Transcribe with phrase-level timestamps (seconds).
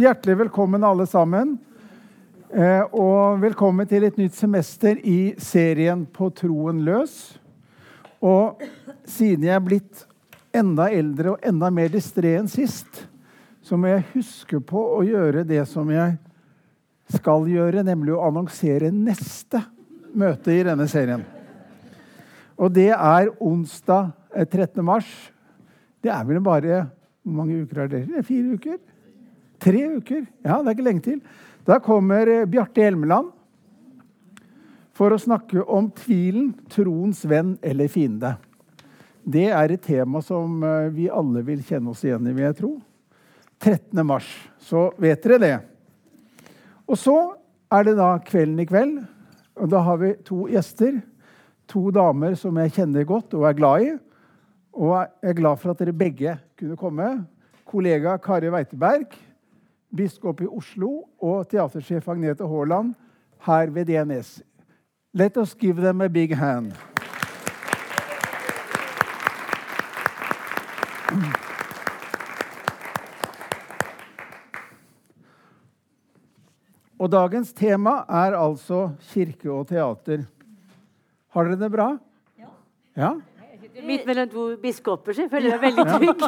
[0.00, 1.58] hjertelig velkommen alle sammen.
[2.50, 7.36] Eh, og velkommen til et nytt semester i serien På troen løs.
[8.20, 8.62] Og
[9.04, 10.04] siden jeg er blitt
[10.56, 13.04] enda eldre og enda mer distré enn sist,
[13.62, 16.16] så må jeg huske på å gjøre det som jeg
[17.10, 19.62] skal gjøre, nemlig å annonsere neste
[20.16, 21.22] møte i denne serien.
[22.56, 24.10] Og det er onsdag
[24.46, 24.80] 13.
[24.84, 25.08] mars.
[26.00, 26.86] Det er vel bare
[27.20, 28.24] Hvor mange uker er det?
[28.24, 28.78] fire uker?
[29.60, 30.24] Tre uker?
[30.44, 31.20] Ja, det er ikke lenge til.
[31.68, 33.34] Da kommer eh, Bjarte Hjelmeland
[34.96, 38.34] for å snakke om tvilen, troens venn eller fiende.
[39.20, 42.58] Det er et tema som eh, vi alle vil kjenne oss igjen i, vil jeg
[42.62, 42.72] tro.
[43.60, 44.00] 13.
[44.06, 44.28] mars.
[44.64, 45.54] Så vet dere det.
[46.88, 47.16] Og så
[47.70, 49.02] er det da kvelden i kveld.
[49.60, 51.02] Og da har vi to gjester.
[51.70, 53.90] To damer som jeg kjenner godt og er glad i.
[54.80, 57.10] Og jeg er glad for at dere begge kunne komme.
[57.68, 59.12] Kollega Kari Weiteberg,
[59.96, 62.94] biskop i Oslo, og teatersjef Agnete Haaland
[63.46, 64.42] her ved DNS.
[65.12, 66.72] Let us give them a big hand.
[77.00, 80.26] Og dagens tema er altså kirke og teater.
[81.32, 81.88] Har dere det bra?
[82.38, 82.50] Ja.
[82.96, 83.12] ja?
[83.86, 86.20] Midt mellom to biskoper, så jeg føler meg veldig trygg.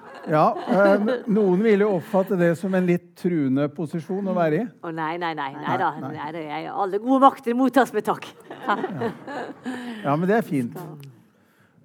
[0.26, 4.64] Ja, eh, Noen vil jo oppfatte det som en litt truende posisjon å være i.
[4.82, 5.52] Å nei, nei, nei.
[5.54, 5.90] nei, da.
[6.02, 6.62] Nei, nei.
[6.70, 8.26] Alle gode makter mottas med takk.
[8.66, 8.78] Ja.
[10.02, 10.74] ja, men det er fint.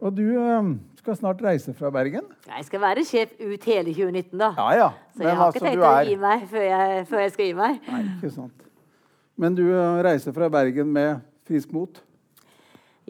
[0.02, 2.25] Og du eh, skal snart reise fra Bergen?
[2.50, 4.52] Jeg skal være sjef ut hele 2019, da.
[4.58, 4.89] Ja, ja.
[5.17, 7.81] Så jeg har ikke tenkt å gi meg før jeg, før jeg, skal gi meg.
[7.92, 8.69] Nei, ikke sant.
[9.42, 12.02] Men du eh, reiser fra Bergen med frisk mot?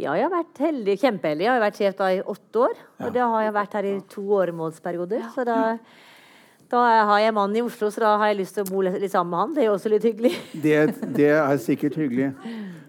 [0.01, 1.45] Ja, jeg har vært heldig, kjempeheldig.
[1.45, 2.79] Jeg har vært sjef da i åtte år.
[3.01, 3.11] Og ja.
[3.19, 5.21] da har jeg vært her i to åremålsperioder.
[5.35, 5.57] Så da,
[6.71, 6.79] da,
[7.11, 9.31] har jeg mann i Oslo, så da har jeg lyst til å bo litt sammen
[9.33, 9.53] med han.
[9.53, 10.33] Det er jo også litt hyggelig.
[10.65, 10.77] Det,
[11.19, 12.29] det er sikkert hyggelig.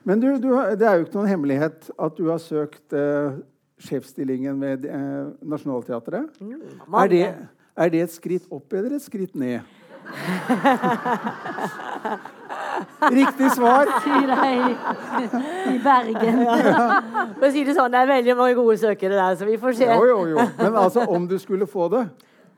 [0.08, 0.48] Men du, du,
[0.80, 3.36] det er jo ikke noen hemmelighet at du har søkt eh,
[3.82, 6.40] sjefsstillingen ved eh, Nationaltheatret.
[6.40, 6.56] Mm,
[6.88, 7.24] er, det,
[7.76, 9.60] er det et skritt opp eller et skritt ned?
[13.12, 13.90] Riktig svar.
[15.72, 16.42] I Bergen.
[17.38, 19.78] For å si det sånn, Det er veldig mange gode søkere der, så vi får
[19.80, 19.88] se.
[19.90, 20.46] Jo, jo, jo.
[20.58, 22.06] Men altså, om du skulle få det,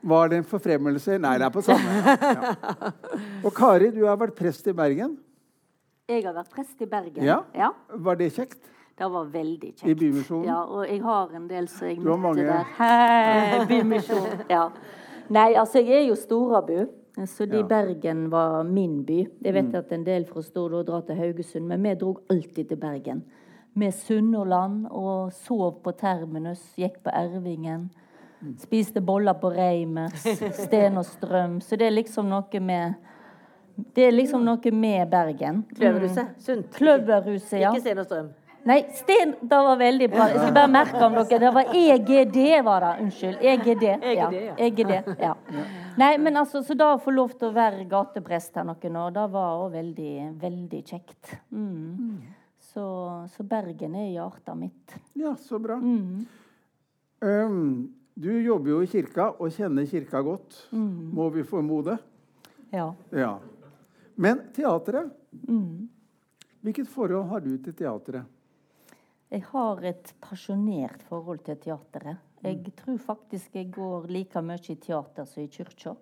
[0.05, 1.17] var det en forfremmelse?
[1.21, 1.89] Nei, det er på samme.
[2.05, 2.53] Ja.
[3.43, 5.17] Og Kari, du har vært prest i Bergen.
[6.05, 7.23] Jeg har vært prest i Bergen.
[7.25, 7.39] Ja?
[7.57, 7.71] ja.
[7.89, 8.59] Var det kjekt?
[8.95, 9.87] Det var veldig kjekt.
[9.89, 10.45] I Bymisjonen?
[10.47, 12.69] Ja, og jeg har en del som jeg møtte der.
[12.77, 14.45] Hei, Bymisjonen.
[14.55, 14.69] Ja.
[15.33, 16.85] Nei, altså, jeg er jo Storabu.
[17.23, 17.63] Så de ja.
[17.63, 19.21] Bergen var min by.
[19.39, 19.75] Jeg vet mm.
[19.79, 23.23] at en del fra Stord drar til Haugesund, men vi dro alltid til Bergen.
[23.73, 27.89] Med Sunnhordland og sov på Terminus, gikk på Ervingen.
[28.41, 28.57] Mm.
[28.59, 30.27] Spiste boller på Reimers,
[30.65, 31.61] Sten og Strøm.
[31.61, 32.93] Så det er liksom noe med
[33.95, 35.63] Det er liksom noe med Bergen.
[35.75, 36.23] Kløverhuset.
[36.23, 36.39] Mm.
[36.39, 36.67] Sunt.
[36.75, 37.71] Kløverhuset, ja.
[37.71, 38.29] Ikke Sten og Strøm.
[38.65, 40.27] Nei, Sten det var veldig bra.
[40.31, 42.93] Jeg skal bare merke om dere Det var EGD, var det.
[43.03, 43.35] Unnskyld.
[43.41, 43.83] EGD.
[44.15, 44.29] Ja.
[44.57, 45.33] EGD, ja.
[45.97, 49.13] Nei, men altså, Så da å få lov til å være gateprest her noen år,
[49.15, 51.35] det var òg veldig, veldig kjekt.
[51.51, 52.23] Mm.
[52.71, 52.85] Så,
[53.31, 54.95] så, Bergen er hjertet mitt.
[55.15, 55.77] Ja, så bra.
[55.79, 56.25] Mm.
[57.23, 57.59] Um,
[58.13, 61.11] du jobber jo i kirka og kjenner kirka godt, mm.
[61.15, 61.97] må vi formode.
[62.75, 62.89] Ja.
[63.15, 63.33] ja.
[64.15, 65.11] Men teatret?
[65.47, 65.87] Mm.
[66.65, 68.31] Hvilket forhold har du til teatret?
[69.31, 72.21] Jeg har et pasjonert forhold til teateret.
[72.45, 72.71] Jeg mm.
[72.77, 75.95] tror faktisk jeg går like mye i teater som i kirka.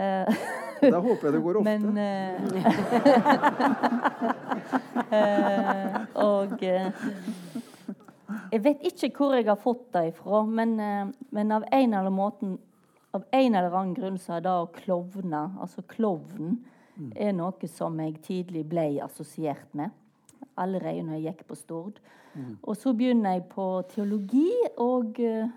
[0.00, 1.78] da håper jeg det går ofte.
[1.78, 2.00] Men, uh,
[5.12, 5.96] uh,
[6.30, 6.90] og uh,
[8.52, 10.76] Jeg vet ikke hvor jeg har fått det ifra, men,
[11.30, 12.58] men av, en eller måten,
[13.12, 16.60] av en eller annen grunn så er det å klovne, altså klovnen,
[16.96, 17.12] mm.
[17.16, 19.90] er noe som jeg tidlig ble assosiert med.
[20.60, 22.00] Allerede når jeg gikk på Stord.
[22.34, 22.56] Mm.
[22.62, 24.48] Og så begynner jeg på teologi,
[24.82, 25.52] og uh,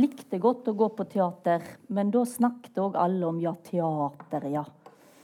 [0.00, 1.64] likte godt å gå på teater.
[1.88, 4.64] Men da snakket òg alle om ja, teater, ja.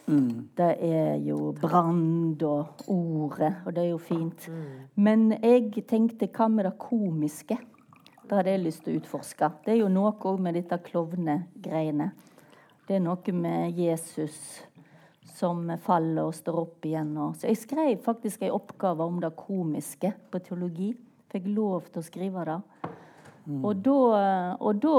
[0.06, 0.48] Mm.
[0.54, 4.46] Det er jo Brand og Ordet, og det er jo fint.
[4.46, 4.68] Mm.
[5.02, 7.58] Men jeg tenkte hva med det komiske?
[8.26, 9.50] Det hadde jeg lyst til å utforske.
[9.64, 12.10] Det er jo noe òg med dette klovnegreiene.
[12.86, 14.65] Det er noe med Jesus
[15.36, 17.12] som faller og står opp igjen.
[17.36, 20.94] Så jeg skrev faktisk en oppgave om det komiske på teologi.
[21.32, 22.60] Fikk lov til å skrive det.
[23.46, 23.60] Mm.
[23.62, 23.98] Og, da,
[24.58, 24.94] og, da,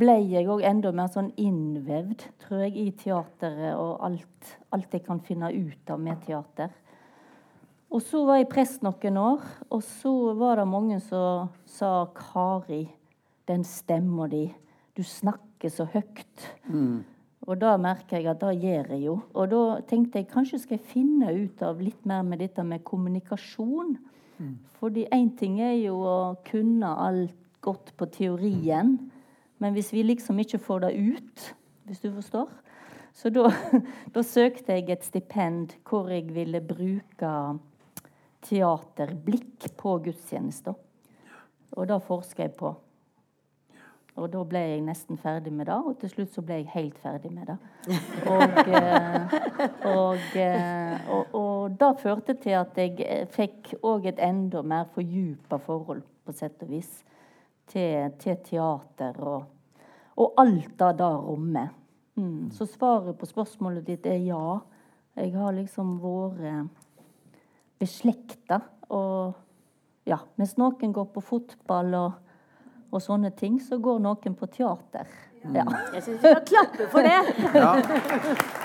[0.00, 5.04] ble jeg òg enda mer sånn innvevd, tror jeg, i teateret og alt, alt, jeg
[5.04, 6.72] kan finne ut av med teater.
[7.92, 12.86] Og så var jeg prest noen år, og så var det mange som sa 'Kari,
[13.44, 14.46] den stemma di,
[14.96, 16.48] du snakker så høyt'.
[16.72, 17.04] Mm.
[17.50, 19.16] Og da merker jeg at det gjør jeg jo.
[19.34, 22.84] Og da tenkte jeg kanskje skal jeg finne ut av litt mer med dette med
[22.86, 23.96] kommunikasjon.
[24.38, 24.52] Mm.
[24.78, 28.96] Fordi én ting er jo å kunne alt godt på teorien,
[29.62, 31.42] men hvis vi liksom ikke får det ut,
[31.86, 32.48] hvis du forstår
[33.14, 33.50] Så da,
[34.14, 37.32] da søkte jeg et stipend hvor jeg ville bruke
[38.48, 40.74] teaterblikk på gudstjenester.
[41.76, 42.72] Og det forsker jeg på.
[44.20, 46.98] Og da ble jeg nesten ferdig med det, og til slutt så ble jeg helt
[47.00, 47.56] ferdig med det.
[48.32, 49.32] Og, eh,
[49.88, 54.84] og, eh, og, og det førte til at jeg eh, fikk òg et enda mer
[54.94, 56.90] fordypa forhold, på sett og vis,
[57.72, 59.48] til, til teater og,
[60.38, 61.72] alt det da rommet.
[62.20, 62.52] Mm.
[62.52, 64.60] Så svaret på spørsmålet ditt er ja.
[65.16, 66.68] Jeg har liksom vært
[67.80, 68.60] beslekta.
[68.92, 69.32] Og
[70.08, 72.31] ja, mens noen går på fotball og
[72.92, 75.08] og sånne ting, så går noen på teater.
[75.42, 75.64] Ja.
[75.96, 77.20] Jeg syns vi skal klappe for det.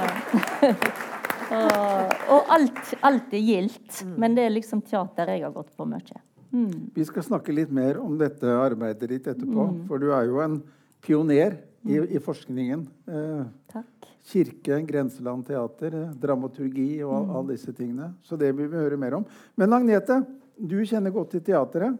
[1.51, 3.97] og, og alt, alt, er gildt.
[4.05, 4.13] Mm.
[4.23, 6.21] Men det er liksom teater jeg har gått på mye.
[6.55, 6.91] Mm.
[6.95, 9.65] Vi skal snakke litt mer om dette arbeidet ditt etterpå.
[9.67, 9.81] Mm.
[9.89, 10.61] For du er jo en
[11.03, 12.87] pioner i, i forskningen.
[13.11, 13.43] Eh,
[13.73, 14.09] Takk.
[14.25, 17.35] Kirke, grenseland, teater, eh, dramaturgi og mm.
[17.35, 18.13] alle disse tingene.
[18.25, 19.27] Så det vil vi høre mer om.
[19.59, 20.21] Men Agnete,
[20.55, 21.99] du kjenner godt til teateret.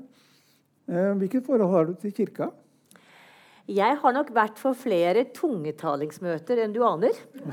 [0.86, 2.52] Eh, hvilket forhold har du til kirka?
[3.66, 7.18] Jeg har nok vært for flere tungetalingsmøter enn du aner.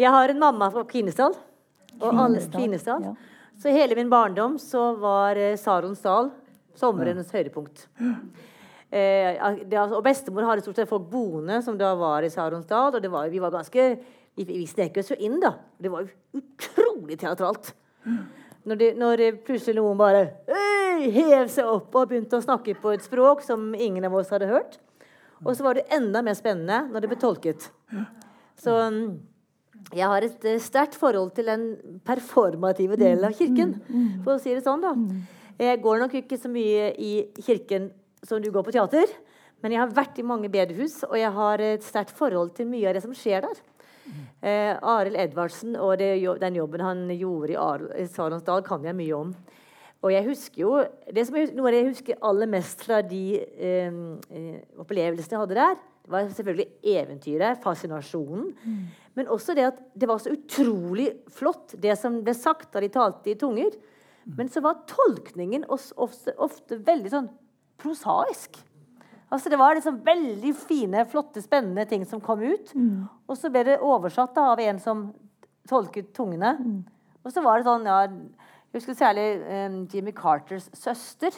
[0.00, 1.36] jeg har en mamma fra Kvinesdal.
[2.00, 3.12] Og alle Kvinesdal.
[3.60, 6.32] Så hele min barndom så var eh, Sarons dal
[6.74, 7.38] sommerens ja.
[7.38, 7.84] høydepunkt.
[8.94, 9.38] Eh,
[9.84, 12.96] og bestemor hadde stort sett folk boende som da var i Sarons dal.
[12.96, 13.88] Og var, vi var ganske
[14.34, 15.52] Vi, vi snek oss jo inn, da.
[15.78, 17.68] Det var jo utrolig teatralt.
[18.64, 20.22] Når, de, når plutselig noen bare
[21.12, 24.48] hev seg opp og begynte å snakke på et språk som ingen av oss hadde
[24.48, 24.78] hørt.
[25.44, 27.66] Og så var det enda mer spennende når det ble tolket.
[28.60, 29.02] Så mm,
[29.92, 31.66] jeg har et eh, sterkt forhold til den
[32.06, 33.76] performative delen av kirken.
[34.24, 34.94] For å si det sånn, da.
[35.60, 37.12] Jeg går nok ikke så mye i
[37.44, 37.90] kirken
[38.24, 39.10] som du går på teater.
[39.62, 42.88] Men jeg har vært i mange bedehus, og jeg har et sterkt forhold til mye
[42.90, 43.60] av det som skjer der.
[44.44, 47.54] Eh, Arild Edvardsen og det, den jobben han gjorde
[47.96, 49.30] i Saronsdal, kan jeg mye om.
[50.04, 50.74] Og jeg husker jo,
[51.16, 53.94] det som jeg, Noe av det jeg husker aller mest fra de eh,
[54.28, 58.50] eh, opplevelsene jeg hadde der, det var selvfølgelig eventyret, fascinasjonen.
[58.60, 58.82] Mm.
[59.16, 62.90] Men også det at det var så utrolig flott, det som ble sagt da de
[62.92, 63.72] talte i tunger.
[64.26, 64.34] Mm.
[64.36, 67.30] Men så var tolkningen ofte, ofte veldig sånn
[67.80, 68.60] prosaisk.
[69.32, 72.74] Altså Det var liksom veldig fine, flotte, spennende ting som kom ut.
[72.74, 73.06] Mm.
[73.28, 75.06] Og så ble det oversatt da, av en som
[75.68, 76.56] tolket tungene.
[76.60, 76.82] Mm.
[77.24, 81.34] Og så var det sånn, ja Jeg husker særlig um, Jimmy Carters søster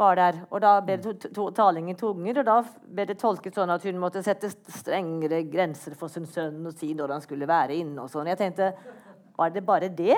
[0.00, 0.40] var der.
[0.50, 3.70] Og da ble det to, to, taling i tunger, og da ble det tolket sånn
[3.72, 7.76] at hun måtte sette strengere grenser for sin sønn og si når han skulle være
[7.78, 8.02] inne.
[8.02, 8.30] og sånn.
[8.32, 8.72] Jeg tenkte
[9.42, 10.16] var det bare det?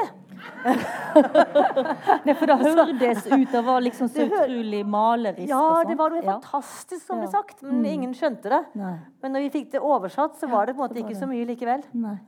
[0.64, 5.48] Nei, for det hørtes ut det var liksom så utrolig malerisk.
[5.48, 7.90] Ja, det var noe fantastisk som ble sagt, men mm.
[7.92, 8.62] ingen skjønte det.
[8.80, 8.96] Nei.
[9.24, 11.46] Men når vi fikk det oversatt, så var det på en måte ikke så mye
[11.48, 11.84] likevel.
[11.96, 12.18] Nei.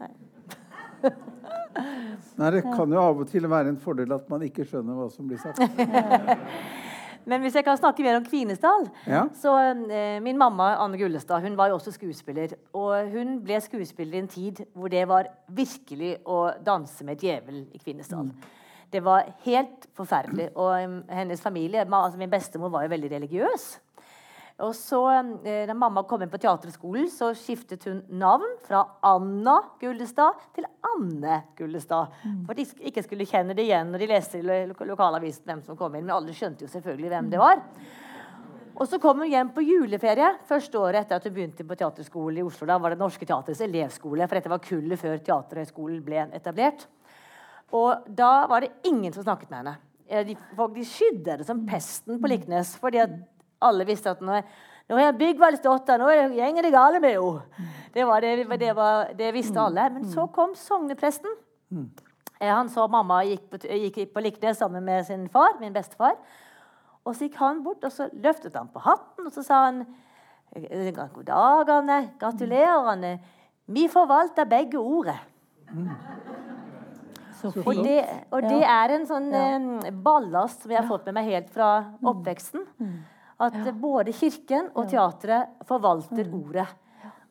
[2.37, 5.11] Nei, det kan jo av og til være en fordel at man ikke skjønner hva
[5.13, 5.61] som blir sagt.
[7.27, 9.25] Men hvis jeg kan snakke mer om Kvinesdal ja.
[9.35, 9.55] så
[9.91, 12.55] eh, Min mamma Anne Gullestad hun var jo også skuespiller.
[12.77, 17.65] Og hun ble skuespiller i en tid hvor det var virkelig å danse med djevel
[17.75, 18.31] i Kvinesdal.
[18.31, 18.55] Mm.
[18.93, 20.53] Det var helt forferdelig.
[20.55, 23.67] Og um, hennes familie, altså min bestemor, var jo veldig religiøs.
[24.65, 25.01] Og så,
[25.45, 30.65] eh, Da mamma kom inn på teaterskolen, så skiftet hun navn fra Anna Gullestad til
[30.95, 32.09] Anne Gullestad.
[32.23, 35.77] For For de ikke skulle kjenne det igjen når de leste i lokalavisen hvem som
[35.77, 36.07] kom inn.
[36.07, 37.61] Men alle skjønte jo selvfølgelig hvem det var.
[38.77, 42.41] Og så kom hun hjem på juleferie første året etter at hun begynte på teaterskole
[42.41, 42.67] i Oslo.
[42.67, 46.87] Da var det Norske Teatrets elevskole, for dette var kullet før Teaterhøgskolen ble etablert.
[47.73, 49.77] Og da var det ingen som snakket med henne.
[50.29, 50.37] De,
[50.75, 52.77] de skydde det som pesten på Liknes.
[52.77, 53.17] fordi at
[53.65, 54.41] alle visste at nå,
[54.91, 57.69] nå er datter, nå går det gale med henne.
[57.95, 59.91] Det, var det, det, var, det, visste alle.
[59.91, 61.33] Men så kom sognepresten.
[62.41, 66.19] Eh, han så mamma gikk på, gikk på Liknes sammen med sin far, min bestefar.
[67.07, 69.87] Og så gikk han bort og så løftet han på hatten og så sa han
[70.57, 71.99] God dag, Anne.
[72.19, 73.19] Gratulerer, Anne.
[73.67, 75.19] Vi forvalter begge ordet.
[77.45, 77.99] Og det,
[78.31, 79.91] og det, er en sånn ja.
[79.93, 81.69] ballast som jeg har fått med meg helt fra
[82.01, 82.65] oppveksten.
[82.81, 82.95] Mm.
[83.37, 83.73] At ja.
[83.77, 86.37] både kirken og teatret forvalter mm.
[86.41, 86.67] ordet.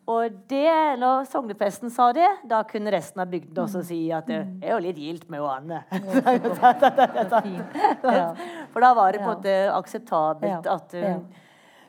[0.05, 0.69] Og det,
[1.01, 3.85] når sognepresten sa det, da kunne resten av bygden også mm.
[3.87, 4.51] si at det mm.
[4.61, 5.79] er jo litt gildt med Anne.
[8.71, 11.25] For da var det på en måte akseptabelt at hun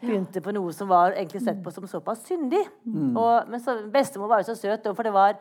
[0.01, 2.65] begynte på noe som var egentlig sett på som såpass syndig.
[2.89, 5.37] Og, men så, bestemor var jo så søt, for det var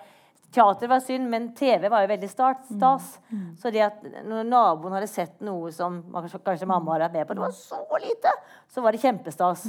[0.55, 3.11] Teater var synd, men TV var jo veldig start, stas.
[3.59, 7.27] Så det at når naboen hadde sett noe som kanskje, kanskje mamma hadde vært med
[7.27, 8.31] på, det var så lite,
[8.71, 9.67] så var det kjempestas.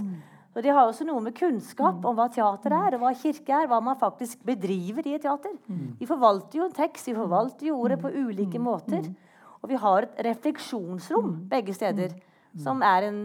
[0.57, 3.67] Og Det har også noe med kunnskap om hva teater er, og hva kirke er.
[3.69, 5.53] Hva man faktisk bedriver i et teater.
[5.99, 9.11] Vi forvalter jo en tekst, vi forvalter jo ordet på ulike måter.
[9.61, 12.15] Og vi har et refleksjonsrom begge steder,
[12.63, 13.21] som er en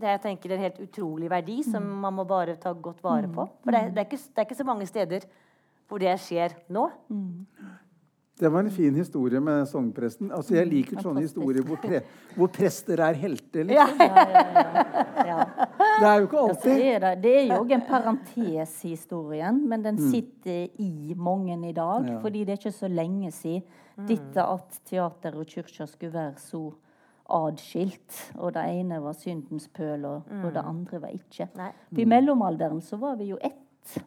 [0.00, 3.26] det jeg tenker er en helt utrolig verdi som man må bare ta godt vare
[3.28, 3.44] på.
[3.64, 5.26] For det, det, er, ikke, det er ikke så mange steder
[5.90, 6.86] hvor det skjer nå.
[8.40, 10.30] Det var en fin historie med sognepresten.
[10.32, 11.98] Altså, jeg liker sånne historier hvor, pre
[12.38, 13.66] hvor prester er helter.
[13.68, 14.00] Liksom.
[15.28, 15.44] Ja.
[16.00, 16.80] Det er jo ikke Ja, alltid.
[16.86, 21.58] er det, det er jo òg en parentes i historien, men den sitter i mange
[21.68, 22.08] i dag.
[22.08, 22.18] Ja.
[22.24, 26.62] Fordi det er ikke så lenge siden dette at teater og kirke skulle være så
[27.30, 28.32] adskilt.
[28.40, 31.50] Og det ene var syndens pøl, og, og det andre var ikke.
[31.60, 31.70] Nei.
[31.92, 33.60] I mellomalderen så var vi jo ett.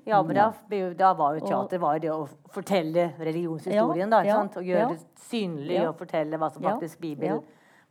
[0.06, 0.54] Ja, men da,
[0.98, 4.10] da var jo teater var jo det å fortelle religionshistorien.
[4.10, 4.58] da, ikke sant?
[4.62, 4.90] Og gjøre ja.
[4.94, 5.88] det synlig Ja.
[5.90, 7.42] og fortelle hva som faktisk Bibel,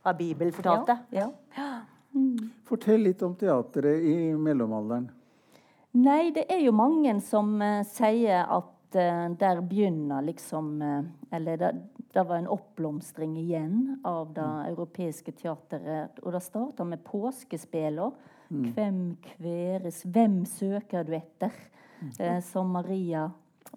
[0.03, 0.97] hva Bibel fortalte.
[1.13, 1.71] Ja, ja.
[2.69, 5.09] Fortell litt om teatret i mellomalderen.
[5.93, 11.57] Nei, det er jo mange som uh, sier at uh, der begynner liksom uh, Eller
[11.57, 11.71] det,
[12.13, 16.19] det var en oppblomstring igjen av det europeiske teateret.
[16.21, 18.11] Og det starta med påskespela.
[18.73, 21.53] Hvem kveres Hvem søker du etter?
[22.19, 23.29] Eh, som Maria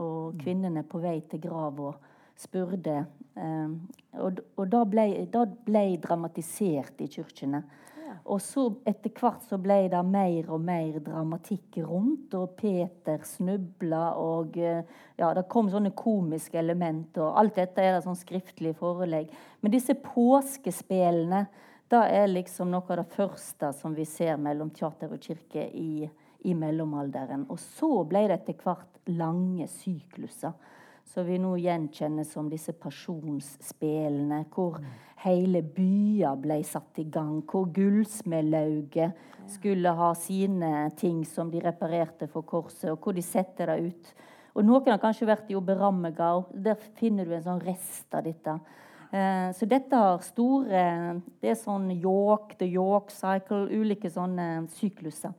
[0.02, 1.92] og kvinnene på vei til grava
[2.36, 3.04] spurte.
[3.38, 3.74] Eh,
[4.20, 7.62] og og da ble, da ble dramatisert i kirkene.
[8.26, 14.16] Og så etter hvert så ble det mer og mer dramatikk rundt, og Peter snubla,
[14.18, 14.82] og eh,
[15.18, 19.30] ja, det kom sånne komiske element, og alt dette er det sånn skriftlig forelegg.
[19.62, 21.46] Men disse påskespillene,
[21.88, 26.08] det er liksom noe av det første som vi ser mellom teater og kirke i,
[26.42, 27.44] i mellomalderen.
[27.52, 30.56] Og så ble det etter hvert lange sykluser.
[31.06, 34.80] Så vi nå gjenkjenner som disse pasjonsspelene, hvor
[35.22, 37.38] hele byer ble satt i gang.
[37.46, 43.70] Hvor gullsmedlauget skulle ha sine ting som de reparerte for korset, og hvor de setter
[43.70, 44.10] det ut.
[44.56, 46.48] Og Noen har kanskje vært i Oberammergau.
[46.50, 48.58] Der finner du en sånn rest av dette.
[49.16, 50.80] Eh, så dette har store
[51.40, 55.32] Det er sånn York, The York Cycle, ulike sånne sykluser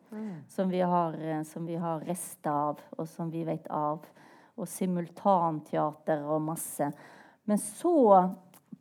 [0.47, 4.05] som, vi har, eh, som vi har rester av, og som vi vet av.
[4.57, 6.87] Og simultanteater og masse.
[7.45, 7.93] Men så,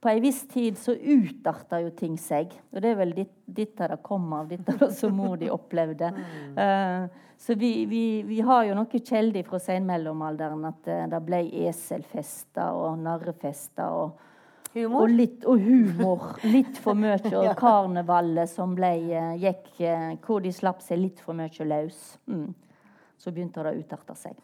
[0.01, 2.55] på ei viss tid, så utarta jo ting seg.
[2.73, 6.13] Og det er vel ditt, dit det kommer av, ditt det som mor di opplevde.
[6.57, 12.73] Eh, så vi, vi, vi har jo noe kjeldig fra senmellomalderen at det ble eselfester
[12.73, 13.93] og narrefester.
[13.93, 14.36] og
[14.77, 15.03] Humor.
[15.07, 16.25] og litt og humor.
[16.45, 17.17] Litt for mye.
[17.41, 22.03] Og karnevalet som ble, eh, gikk eh, Hvor de slapp seg litt for mye løs.
[22.29, 22.51] Mm.
[23.17, 24.37] Så begynte det å utarte seg.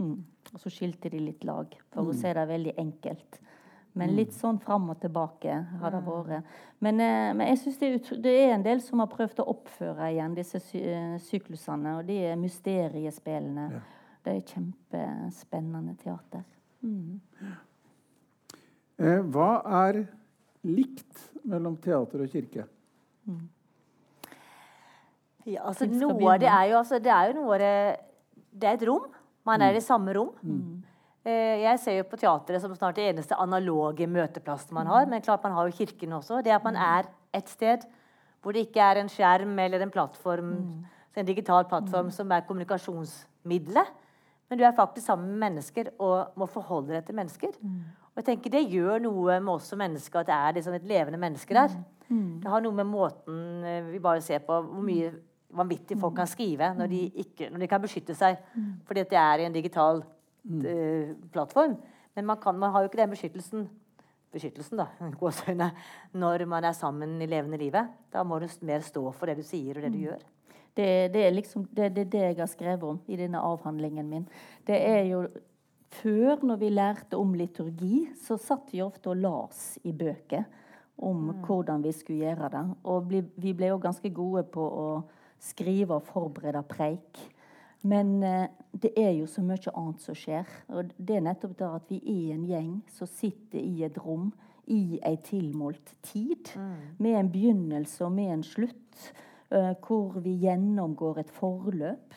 [0.00, 0.16] Mm.
[0.52, 3.40] Og så skilte de litt lag, for å si det veldig enkelt.
[3.96, 6.48] Men litt sånn fram og tilbake har det vært.
[6.84, 7.92] Men, eh, men jeg synes det,
[8.24, 10.82] det er en del som har prøvd å oppføre igjen disse sy
[11.28, 11.98] syklusene.
[12.00, 13.70] Og de er mysteriespillene.
[14.24, 16.44] Det er kjempespennende teater.
[16.84, 17.56] Eh,
[18.96, 19.50] hva
[19.84, 20.00] er
[20.66, 22.64] likt mellom teater og kirke?
[25.46, 27.74] Ja, altså, noe av det er jo, altså, det er jo noe av det
[28.56, 29.10] Det er et rom.
[29.46, 30.32] Man er i samme rom.
[30.42, 30.82] Mm.
[31.26, 35.06] jeg ser jo på teatret som snart det eneste analoge møteplassen man har.
[35.06, 36.40] Men klart man har jo kirken også.
[36.42, 37.84] Det at man er et sted
[38.40, 40.50] hvor det ikke er en skjerm eller en plattform,
[41.16, 43.88] en digital plattform som er kommunikasjonsmiddelet.
[44.48, 47.56] Men du er faktisk sammen med mennesker og må forholde deg til mennesker.
[48.16, 50.88] Og jeg tenker Det gjør noe med oss som mennesker at det er liksom et
[50.88, 51.74] levende menneske der.
[52.42, 55.10] Det har noe med måten eh, vi bare ser på hvor mye
[55.56, 58.38] vanvittig folk kan skrive når de, ikke, når de kan beskytte seg
[58.86, 61.76] fordi at det er i en digital uh, plattform.
[62.16, 63.66] Men man, kan, man har jo ikke den beskyttelsen
[64.36, 64.88] beskyttelsen da,
[65.20, 65.70] gåsøgne,
[66.18, 67.92] når man er sammen i levende livet.
[68.12, 70.24] Da må du mer stå for det du sier og det du gjør.
[70.76, 74.26] Det, det, er liksom, det, det det jeg har skrevet om i denne avhandlingen min.
[74.66, 75.22] Det er jo
[75.96, 80.44] Før, når vi lærte om liturgi, så satt vi ofte og las i bøker
[80.98, 82.64] om hvordan vi skulle gjøre det.
[82.88, 84.86] Og vi ble jo ganske gode på å
[85.42, 87.20] skrive og forberede preik.
[87.86, 90.48] Men eh, det er jo så mye annet som skjer.
[90.74, 94.32] Og det er nettopp det at vi er en gjeng som sitter i et rom
[94.66, 96.50] i ei tilmålt tid.
[96.98, 99.12] Med en begynnelse og med en slutt.
[99.50, 102.14] eh, hvor vi gjennomgår et forløp.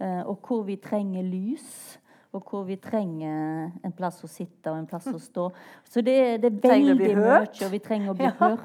[0.00, 1.98] eh, og hvor vi trenger lys.
[2.32, 5.50] Og hvor vi trenger en plass å sitte og en plass å stå.
[5.84, 8.32] Så det, det er veldig mye, og vi trenger å bli Ja.
[8.40, 8.62] hørt.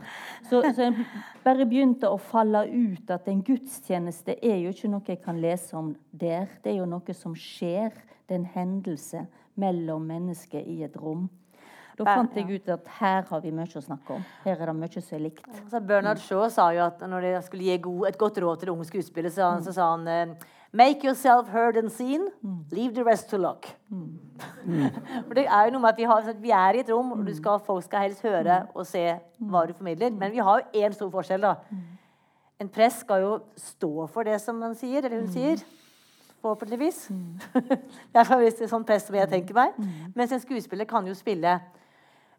[0.50, 1.06] Så, så jeg
[1.44, 5.76] bare begynte å falle ut at en gudstjeneste er jo ikke noe jeg kan lese
[5.76, 6.48] om der.
[6.64, 7.92] Det er jo noe som skjer.
[8.28, 9.26] Det er en hendelse
[9.60, 11.28] mellom mennesker i et rom.
[11.98, 14.26] Da fant jeg ut at her har vi mye å snakke om.
[14.44, 15.48] Her er det mye som er likt.
[15.72, 17.74] Så Bernard Shaw sa jo at når de skulle gi
[18.08, 20.36] et godt råd til unge skuespillere, så, han- så sa han eh,
[20.74, 22.28] Make yourself heard and seen.
[22.72, 23.66] Leave the rest to luck.
[25.28, 27.24] For det er jo noe med at vi, har, vi er i et rom, og
[27.26, 29.04] du skal, folk skal helst høre og se
[29.40, 30.12] hva du formidler.
[30.12, 31.42] Men vi har jo én stor forskjell.
[31.42, 31.56] da.
[32.60, 35.64] En prest skal jo stå for det som han sier, eller hun sier.
[36.42, 37.08] Forhåpentligvis.
[38.12, 39.78] Det er faktisk sånn prest som jeg tenker meg.
[40.16, 41.58] Mens en skuespiller kan jo spille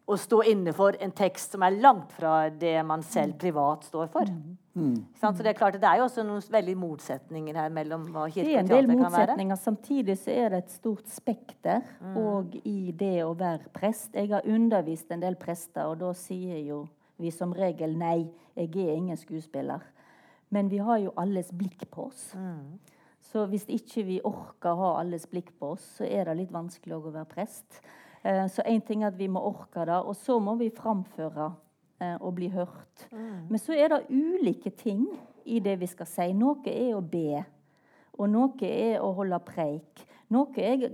[0.09, 4.09] og stå inne for en tekst som er langt fra det man selv privat står
[4.09, 4.31] for.
[4.73, 5.05] Mm.
[5.19, 5.37] sant?
[5.37, 8.63] Så Det er klart det er jo også noen veldig motsetninger her mellom hva kirke
[8.63, 8.87] og teater kan være.
[8.87, 9.61] Det er en del motsetninger.
[9.61, 11.85] Samtidig så er det et stort spekter
[12.17, 14.15] og i det å være prest.
[14.15, 16.85] Jeg har undervist en del prester, og da sier jo
[17.19, 19.83] vi som regel nei, jeg er ingen skuespiller.
[20.49, 22.31] Men vi har jo alles blikk på oss.
[23.29, 26.53] Så hvis ikke vi orker å ha alles blikk på oss, så er det litt
[26.53, 27.81] vanskelig å være prest.
[28.23, 31.53] Eh, Så én ting er at vi må orke det, og så må vi framføre
[32.01, 33.07] eh, og bli hørt.
[33.49, 35.07] Men så er det ulike ting
[35.45, 36.33] i det vi skal si.
[36.33, 37.43] Noe er å be,
[38.19, 40.05] og noe er å holde preik.
[40.29, 40.89] Noe er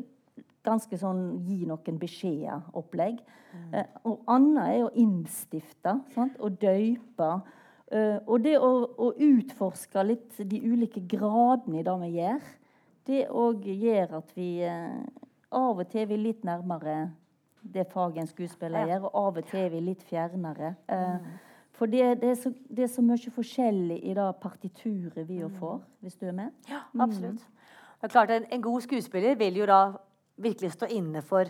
[0.65, 3.19] ganske sånn gi noen beskjeder-opplegg.
[3.55, 3.75] Mm.
[4.03, 6.33] og annet er å innstifte sant?
[6.43, 7.29] og døype.
[7.87, 12.49] Eh, og det å, å utforske litt de ulike gradene i det vi gjør,
[13.05, 15.05] det òg gjør at vi eh,
[15.55, 17.09] av og til er vi litt nærmere
[17.73, 20.75] det faget en skuespiller gjør, og av og til er vi litt fjernere.
[20.91, 21.27] Eh,
[21.75, 25.49] For det, det, er så, det er så mye forskjellig i det partituret vi jo
[25.59, 26.53] får, hvis du er med.
[26.69, 27.41] Ja, absolutt.
[27.99, 29.79] Det er klart En, en god skuespiller vil jo da
[30.37, 31.49] virkelig stå inne for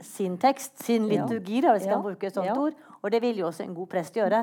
[0.00, 2.74] sin tekst, sin liturgi, da, hvis jeg kan bruke et sånt ord.
[3.04, 4.40] Og det vil jo også en god prest gjøre.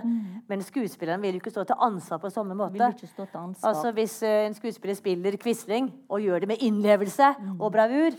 [0.48, 2.78] Men skuespilleren vil jo ikke stå til ansvar på samme måte.
[3.68, 7.60] Altså Hvis eh, en skuespiller spiller Quisling og gjør det med innlevelse Mm.
[7.62, 8.12] og bravur,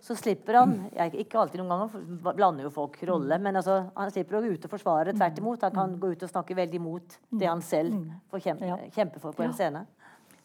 [0.00, 4.10] så slipper han jeg, Ikke alltid noen ganger, blander jo folk rolle, men altså, han
[4.10, 5.12] slipper å gå ut og forsvare.
[5.14, 5.18] Mm.
[5.20, 5.60] Tvert imot.
[5.62, 7.94] Han kan gå ut og snakke veldig mot det han selv
[8.30, 9.86] får kjempe, kjempe for på en scene.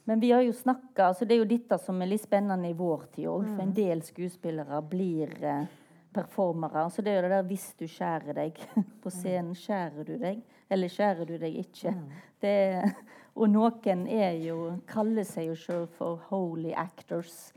[0.06, 2.74] Men vi har jo snakket, altså Det er jo dette som er litt spennende i
[2.74, 3.44] vår tid òg.
[3.46, 3.60] For Mm.
[3.62, 5.66] en del skuespillere blir eh,
[6.14, 6.88] performere.
[6.92, 8.60] Så det er jo det der hvis du skjærer deg
[9.04, 10.42] på scenen, skjærer du deg?
[10.70, 11.92] Eller skjærer du deg ikke?
[11.92, 12.22] Mm.
[12.42, 12.56] Det,
[13.40, 14.58] og noen er jo,
[14.90, 17.52] kaller seg jo sjøl for holy actors,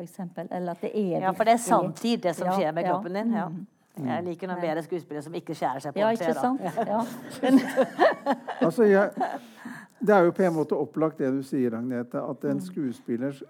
[0.00, 0.48] eksempel.
[0.50, 2.94] Eller at det er Ja, for det er sanntid, det som Ja, skjer med ja.
[2.94, 3.34] kroppen din.
[3.36, 3.48] Ja.
[3.48, 3.66] Mm.
[4.06, 6.60] Jeg liker noen bedre skuespillere som ikke skjærer seg på Ja, ikke sant?
[6.62, 7.00] Ja.
[8.64, 9.10] Altså, jeg,
[10.00, 12.50] det er jo på en måte opplagt det du sier, Agnete, at Mm.
[12.54, 13.42] en skuespiller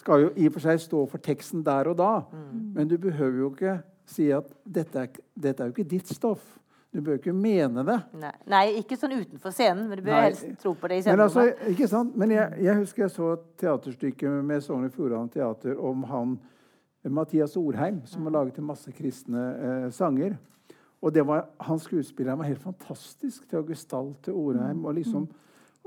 [0.00, 2.12] skal jo i og for seg stå for teksten der og da.
[2.32, 2.62] Mm.
[2.76, 3.76] Men du behøver jo ikke
[4.10, 6.42] si at dette er, dette er jo ikke ditt stoff.
[6.90, 7.96] Du bør ikke mene det.
[8.18, 10.22] Nei, nei, ikke sånn utenfor scenen, men du bør Nei.
[10.24, 12.16] helst tro på det i Men altså, ikke sant?
[12.18, 16.32] Men jeg, jeg husker jeg så et teaterstykke med Sogn og Fjordane Teater om han
[17.06, 20.34] Mathias Orheim, som har laget en masse kristne eh, sanger.
[21.00, 24.82] Og det var, han skuespilleren var helt fantastisk til å gestalte Orheim.
[24.84, 25.30] Og liksom,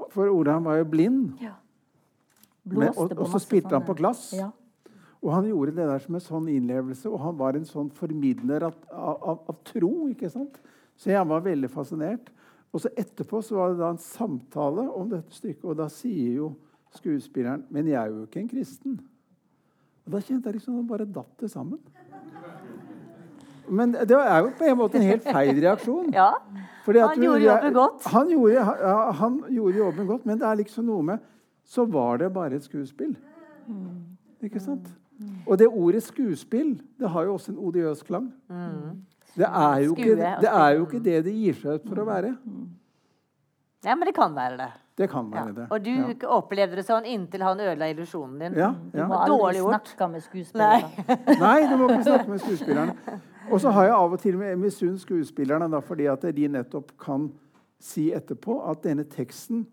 [0.07, 1.35] for Orheim var jo blind.
[1.43, 1.57] ja.
[2.63, 4.29] Men, og, og så spilte han på glass.
[4.37, 4.49] Ja.
[5.23, 8.65] Og han gjorde det der som en sånn innlevelse, og han var en sånn formidler
[8.67, 9.91] av, av, av, tro.
[10.11, 10.59] ikke sant?
[10.99, 12.27] Så jeg var veldig fascinert.
[12.73, 16.39] Og så etterpå så var det da en samtale om dette stykket, og da sier
[16.41, 16.53] jo
[16.93, 18.97] skuespilleren Men jeg er jo ikke en kristen.
[20.03, 21.79] Og da kjente jeg liksom det bare datt det sammen.
[23.71, 26.11] Men det er jo på en måte en helt feil reaksjon.
[26.13, 26.33] Ja.
[26.83, 28.07] At Han gjorde jobben godt.
[28.11, 31.29] Han gjorde, ja, han gjorde jobben godt, men det er liksom noe med
[31.73, 33.15] Så var det bare et skuespill.
[34.43, 34.89] Ikke sant?
[35.47, 38.27] Og det ordet skuespill det har jo også en odiøs klang.
[39.37, 42.05] Det, er jo ikke, det er jo ikke det det gir seg ut for å
[42.09, 42.33] være.
[43.85, 44.71] ja, men det kan være det.
[44.95, 45.43] Det kan Ja.
[45.43, 45.67] være det.
[45.71, 46.27] Og du Ja.
[46.29, 48.53] opplevde det sånn inntil han ødela illusjonen din.
[48.53, 50.83] Ja, Du må aldri snakke med skuespillere.
[51.39, 52.95] Nei, du må ikke snakke med skuespillerne.
[53.51, 56.91] Og så har jeg av og til med misunt skuespillerne da, fordi at de nettopp
[56.99, 57.31] kan
[57.79, 59.65] si etterpå at denne teksten,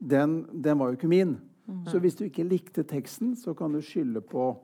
[0.00, 1.40] den, den var jo ikke min.
[1.88, 4.54] Så hvis du ikke likte teksten, så kan du skylde på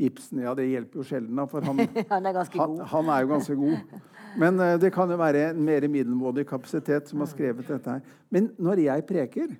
[0.00, 0.42] Ibsen.
[0.44, 1.80] Ja, det hjelper jo sjelden, for han,
[2.14, 3.96] Han er han, han er jo ganske god.
[4.40, 8.14] Men uh, det kan jo være en mer middelmådig kapasitet som har skrevet dette her.
[8.30, 9.56] Men når jeg preker,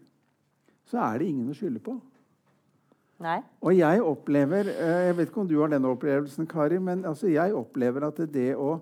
[0.88, 1.96] så er det ingen å skylde på.
[3.20, 3.40] Nei.
[3.60, 7.32] Og jeg opplever uh, Jeg vet ikke om du har den opplevelsen, Kari, men altså
[7.32, 8.78] jeg opplever at det å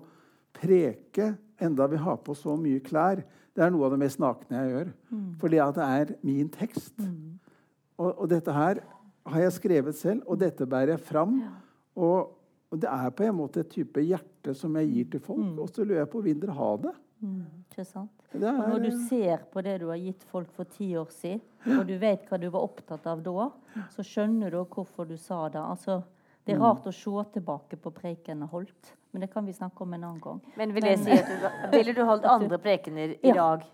[0.55, 3.23] preke, enda vi har på så mye klær,
[3.55, 4.91] det er noe av det mest nakne jeg gjør.
[5.41, 6.93] Fordi at det er min tekst.
[7.99, 8.81] Og, og dette her
[9.29, 11.35] har jeg skrevet selv, og dette bærer jeg fram.
[11.99, 12.31] Og,
[12.71, 15.43] og, det er på en måte et type hjerte som jeg gir til folk.
[15.43, 15.57] Mm.
[15.59, 16.93] Og så lurer jeg på vil dere ha det.
[17.19, 18.13] Mm, ikke sant?
[18.29, 21.41] Er, og når du ser på det du har gitt folk for ti år siden,
[21.75, 23.49] og du vet hva du var opptatt av da,
[23.91, 25.59] så skjønner du hvorfor du sa det.
[25.59, 25.97] Altså,
[26.45, 26.67] det er mm.
[26.67, 30.21] rart å se tilbake på prekenen holdt, men det kan vi snakke om en annen
[30.23, 30.39] gang.
[30.61, 33.65] Men vil jeg si at du, ville du holdt andre prekener i dag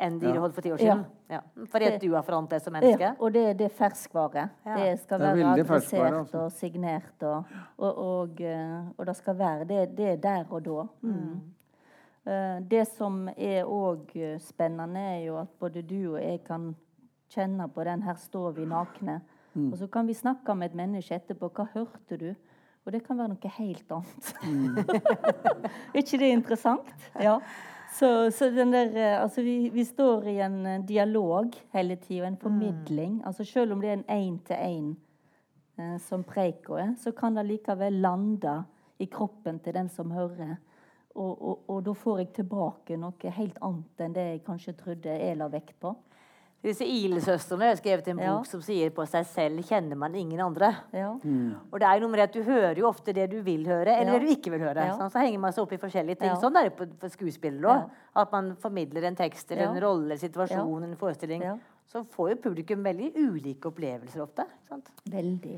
[0.00, 0.32] enn de ja.
[0.34, 1.04] du holdt for ti år siden?
[1.28, 1.38] Ja.
[1.38, 1.66] ja.
[1.72, 3.04] Fordi at du har forandret deg som menneske?
[3.04, 4.44] Ja, og det, det er ferskvare.
[4.66, 4.76] Ja.
[4.80, 6.44] Det skal det være adressert altså.
[6.46, 7.24] og signert.
[7.28, 10.84] Og, og, og, eh, og, det skal være det, det er der og da.
[11.00, 11.16] Mm.
[11.16, 11.40] mm.
[12.30, 16.70] Eh, det som er òg eh, spennende, er jo at både du og jeg kan
[17.30, 19.20] kjenne på den 'her står vi nakne'.
[19.54, 19.72] Mm.
[19.72, 21.48] Og så kan vi snakke med et menneske etterpå.
[21.48, 22.34] 'Hva hørte du?'
[22.86, 24.34] Og det kan være noe helt annet.
[24.42, 24.78] Mm.
[25.94, 26.94] er ikke det interessant?
[27.20, 27.38] Ja.
[27.90, 33.18] Så, så der, eh, altså vi, vi, står i en dialog hele tida, en formidling.
[33.18, 33.22] Mm.
[33.26, 34.92] Altså selv om det er en én-til-én
[35.78, 38.62] eh, som preiko er, så kan det likevel lande
[38.98, 40.56] i kroppen til den som hører.
[41.14, 45.16] Og, og, og, da får jeg tilbake noe helt annet enn det jeg kanskje trodde
[45.18, 45.96] jeg la vekt på.
[46.60, 48.48] Disse Ilesøstrene har skrevet en bok ja.
[48.50, 50.68] som sier på seg selv kjenner man ingen andre.
[50.92, 51.14] Ja.
[51.22, 51.54] Mm.
[51.70, 53.94] Og det er jo noe med at Du hører jo ofte det du vil høre,
[53.94, 54.18] eller ja.
[54.20, 54.90] det du ikke vil høre.
[54.98, 56.34] Sånn, så henger man seg opp i forskjellige ting.
[56.42, 57.96] Sånn er det på, på skuespillere òg.
[58.20, 61.46] At man formidler en tekst eller en rolle, situasjon, en forestilling.
[61.90, 64.44] Så får jo publikum veldig ulike opplevelser ofte.
[64.68, 64.92] Sant?
[65.10, 65.56] Veldig.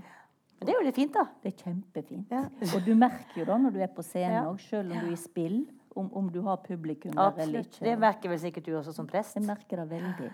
[0.63, 1.27] Men det er jo litt fint, da.
[1.43, 2.35] Det er kjempefint.
[2.71, 5.17] Og du merker jo da når du er på scenen òg, selv om du er
[5.17, 5.65] i spill,
[5.99, 7.83] om, om du har publikum der eller ikke.
[7.85, 9.35] Det merker vel sikkert du også som prest.
[9.37, 10.31] Jeg merker det veldig.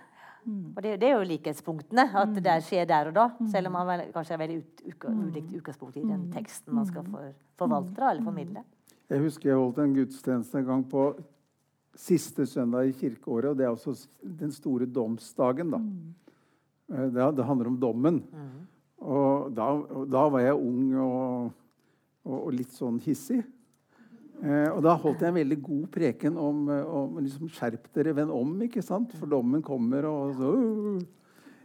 [0.49, 0.73] Mm.
[0.77, 2.05] Og det, det, er jo likhetspunktene.
[2.17, 3.27] At det der skjer der og da.
[3.37, 3.49] Mm.
[3.53, 5.25] Selv om man kanskje har veldig ut, uka, mm.
[5.27, 6.31] ulikt utgangspunkt i den mm.
[6.33, 8.65] teksten man skal for, forvalte eller formidle.
[9.09, 11.11] Jeg husker jeg holdt en gudstjeneste en gang på
[11.99, 13.53] siste søndag i kirkeåret.
[13.53, 15.83] Og det er også den store domsdagen, da.
[16.95, 18.23] Eh, det, det handler om dommen.
[18.33, 18.67] Mm.
[18.99, 19.69] Og da,
[20.11, 21.53] da, var jeg ung og,
[22.25, 23.43] og, og litt sånn hissig.
[24.38, 28.31] Eh, og da holdt jeg en veldig god preken om, om liksom, Skjerp dere, venn
[28.31, 29.14] om, ikke sant?
[29.18, 31.07] For dommen kommer, og så uh,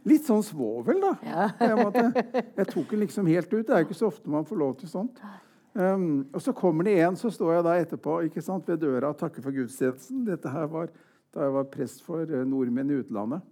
[0.04, 1.14] Litt sånn svovel, da.
[1.24, 1.44] Ja.
[1.64, 2.24] Jeg,
[2.58, 3.62] jeg, tok den liksom helt ut.
[3.64, 5.22] Det er jo ikke så ofte man får lov til sånt.
[5.72, 9.14] Um, og så kommer det en, så står jeg da etterpå ikke sant, ved døra
[9.14, 10.26] og takker for gudstjenesten.
[10.28, 10.92] Dette her var
[11.34, 13.48] da jeg var prest for uh, nordmenn i utlandet.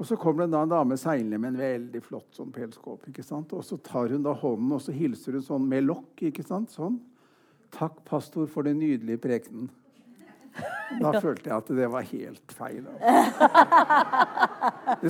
[0.00, 3.12] Og Så kommer det da en dame seilende med en veldig flott sånn pelskåpe.
[3.12, 3.52] ikke sant?
[3.52, 6.24] Og Så tar hun da hånden og så hilser hun sånn med lokk.
[6.32, 6.72] ikke sant?
[6.74, 6.96] Sånn.
[7.72, 9.70] Takk, pastor, for den nydelige prekenen.
[11.00, 12.84] Da følte jeg at det var helt feil.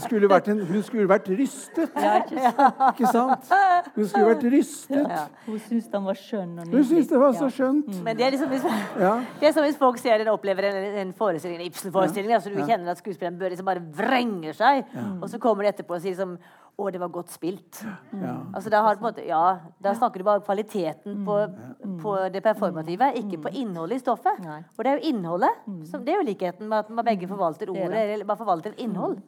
[0.04, 1.96] Skulle en, hun skulle vært rystet.
[1.98, 3.50] Ja, ikke, sant?
[3.96, 5.02] Hun skulle vært rystet.
[5.02, 5.24] Ja.
[5.48, 6.54] Hun syntes den var skjønn.
[6.62, 7.90] Og hun syntes det var så skjønt.
[7.90, 8.00] Mm.
[8.06, 9.12] Men det er, liksom, ja.
[9.40, 12.60] det er som hvis folk ser eller opplever en, en forestilling, en Ibsen-forestilling, altså du
[12.62, 14.86] kjenner at skuespilleren liksom bare vrenger seg,
[15.18, 16.38] og så kommer de etterpå og sier liksom
[16.80, 17.82] å, det var godt spilt.
[18.16, 18.36] Ja.
[18.54, 19.42] Altså, da, måte, ja,
[19.82, 21.98] da, snakker du bare om kvaliteten på, mm.
[22.02, 24.40] på, det performative, ikke på innholdet i stoffet.
[24.44, 24.62] Nei.
[24.76, 25.66] Og det er jo innholdet.
[25.90, 28.80] Som, det er jo likheten med at man begge forvalter ordet, eller man forvalter et
[28.86, 29.18] innhold.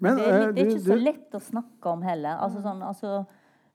[0.00, 2.40] Men, det, er, eh, det, er, ikke så lett å snakke om heller.
[2.40, 3.18] Altså, sånn, altså,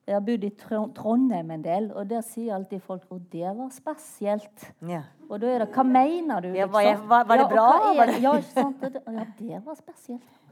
[0.06, 3.70] jeg har bodd i Trondheim en del, og der sier alltid folk at det var
[3.74, 4.66] spesielt.
[4.90, 5.04] Ja.
[5.30, 6.50] Og da er det Hva mener du?
[6.58, 7.70] Ja, var, jeg, var, var, det bra?
[7.86, 8.34] Ja, det, ja,
[9.22, 10.44] ja, det var spesielt.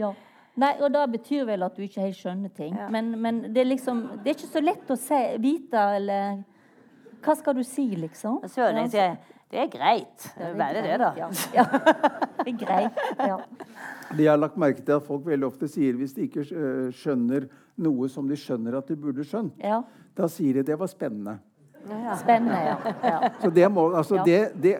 [0.00, 0.12] Ja.
[0.60, 2.76] Nei, og det betyr vel at du ikke helt skjønner ting.
[2.78, 2.88] Ja.
[2.92, 6.42] Men, men, det, er liksom, det er ikke så lett å se, vite eller
[7.24, 8.42] Hva skal du si, liksom?
[8.52, 9.16] Søren, sier
[9.54, 10.24] det er greit.
[10.34, 11.08] Det er bare det, da.
[11.18, 11.28] Ja.
[11.54, 11.64] ja.
[12.40, 13.02] Det er greit.
[13.22, 13.36] Ja.
[14.18, 17.46] De har lagt merke til at folk veldig ofte sier hvis de ikke eh, skjønner
[17.82, 19.80] noe som de skjønner at de burde skjønt, ja.
[20.14, 21.38] da sier de det var spennende.
[21.88, 23.30] Ja, spennende, ja.
[23.42, 24.74] Så det må, altså det, det,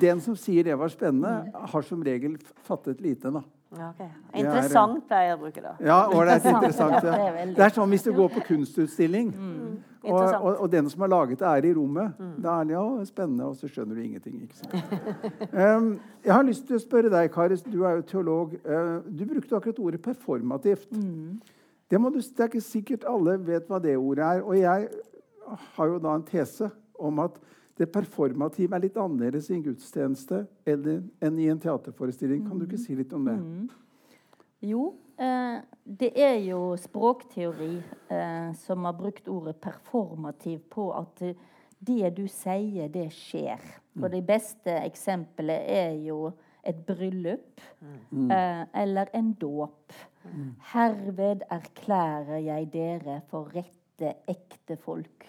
[0.00, 3.32] Den som sier det var spennende, har som regel fattet lite.
[3.32, 3.44] da.
[3.74, 4.08] Okay.
[4.38, 5.72] Interessant pleier jeg å bruke det.
[5.86, 6.44] Ja, ålreit.
[6.46, 6.94] Interessant.
[7.02, 7.30] Ja.
[7.56, 9.72] Det er sånn hvis du går på kunstutstilling, mm.
[10.04, 12.14] og, og, og, den som har laget det, er i rommet.
[12.18, 12.34] Mm.
[12.44, 14.44] Da er det ja, spennende, og så skjønner du ingenting.
[15.52, 15.90] um,
[16.24, 18.54] jeg har lyst til å spørre deg, Karis, du er jo teolog.
[18.62, 20.88] Uh, du brukte akkurat ordet performativt.
[20.94, 21.40] Mm.
[21.90, 24.44] Det, du, det, er ikke sikkert alle vet hva det ordet er.
[24.44, 24.88] Og jeg
[25.76, 27.36] har jo da en tese om at
[27.78, 32.44] det performative er litt annerledes i en gudstjeneste enn i en teaterforestilling.
[32.46, 33.34] Kan du ikke si litt om det?
[33.34, 33.64] Mm.
[34.64, 34.84] Jo,
[35.18, 37.74] eh, det er jo språkteori
[38.14, 41.26] eh, som har brukt ordet performativ på at
[41.84, 43.60] det du sier, det skjer.
[43.98, 46.32] For det beste eksempelet er jo
[46.64, 47.60] et bryllup
[48.10, 48.30] mm.
[48.30, 49.92] eh, eller en dåp.
[50.24, 50.50] Mm.
[50.72, 55.26] Herved erklærer jeg dere for rette, ekte folk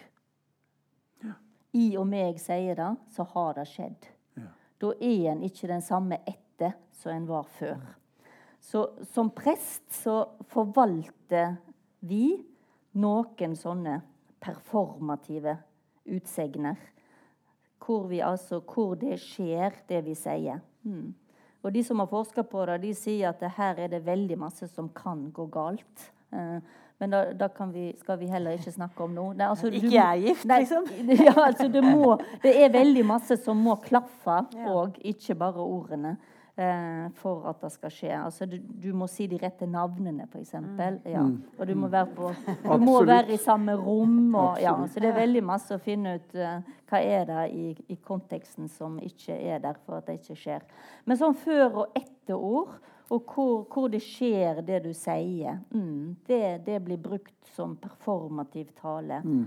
[1.76, 4.08] i og med jeg sier det, så har det skjedd.
[4.40, 4.50] Ja.
[4.82, 7.84] Da er en ikke den samme etter som en var før.
[8.64, 11.58] Så som prest så forvalter
[12.06, 12.38] vi
[12.98, 14.00] noen sånne
[14.42, 15.58] performative
[16.16, 16.80] utsegner.
[17.86, 20.64] Hvor, vi, altså, hvor det skjer, det vi sier.
[20.88, 21.14] Mm.
[21.66, 24.38] Og De som har forska på det, de sier at det her er det veldig
[24.42, 26.08] masse som kan gå galt.
[26.34, 26.58] Eh,
[27.00, 29.26] men da, da vi, skal vi heller ikke snakke om nå.
[29.36, 30.86] Nei, altså, ikke jeg er gift, liksom?
[31.28, 34.70] ja, altså, det, må, det, er veldig masse som må klaffe, ja.
[34.72, 36.16] og ikke bare ordene.
[36.56, 38.12] Eh, for at det skal skje.
[38.16, 40.54] Altså, du, du, må si de rette navnene, f.eks.
[40.56, 40.78] Mm.
[41.04, 41.26] Ja.
[41.28, 41.34] Mm.
[41.60, 42.30] Og du må være, på,
[42.64, 44.30] du må være i samme rom.
[44.32, 47.74] Og, ja, så det er veldig masse å finne ut eh, hva er det i,
[47.92, 50.64] i, konteksten som ikke er der for at det ikke skjer.
[51.04, 52.78] Men sånn før og etter ord,
[53.14, 58.72] og hvor, hvor det skjer det du sier, mm, det, det, blir brukt som performativ
[58.80, 59.22] tale.
[59.22, 59.46] Mm.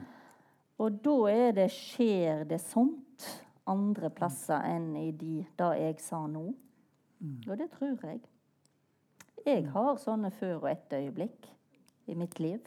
[0.79, 3.27] Og da er det skjer det sånt
[3.69, 6.47] andre plasser enn i de da jeg sa nå.
[7.19, 7.39] Mm.
[7.49, 8.21] Og det tror jeg.
[9.43, 9.73] Jeg mm.
[9.75, 11.51] har sånne før og etter øyeblikk
[12.07, 12.63] i mitt liv.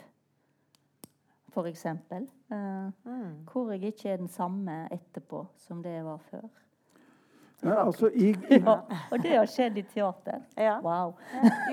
[1.51, 2.27] For eksempel.
[2.51, 3.47] Uh, mm.
[3.47, 6.49] Hvor jeg ikke er den samme etterpå som det jeg var før.
[7.61, 8.57] Ja, altså, i, i...
[8.65, 8.77] ja,
[9.11, 10.39] og det har skjedd i teater.
[10.57, 10.79] Ja.
[10.81, 11.13] Wow.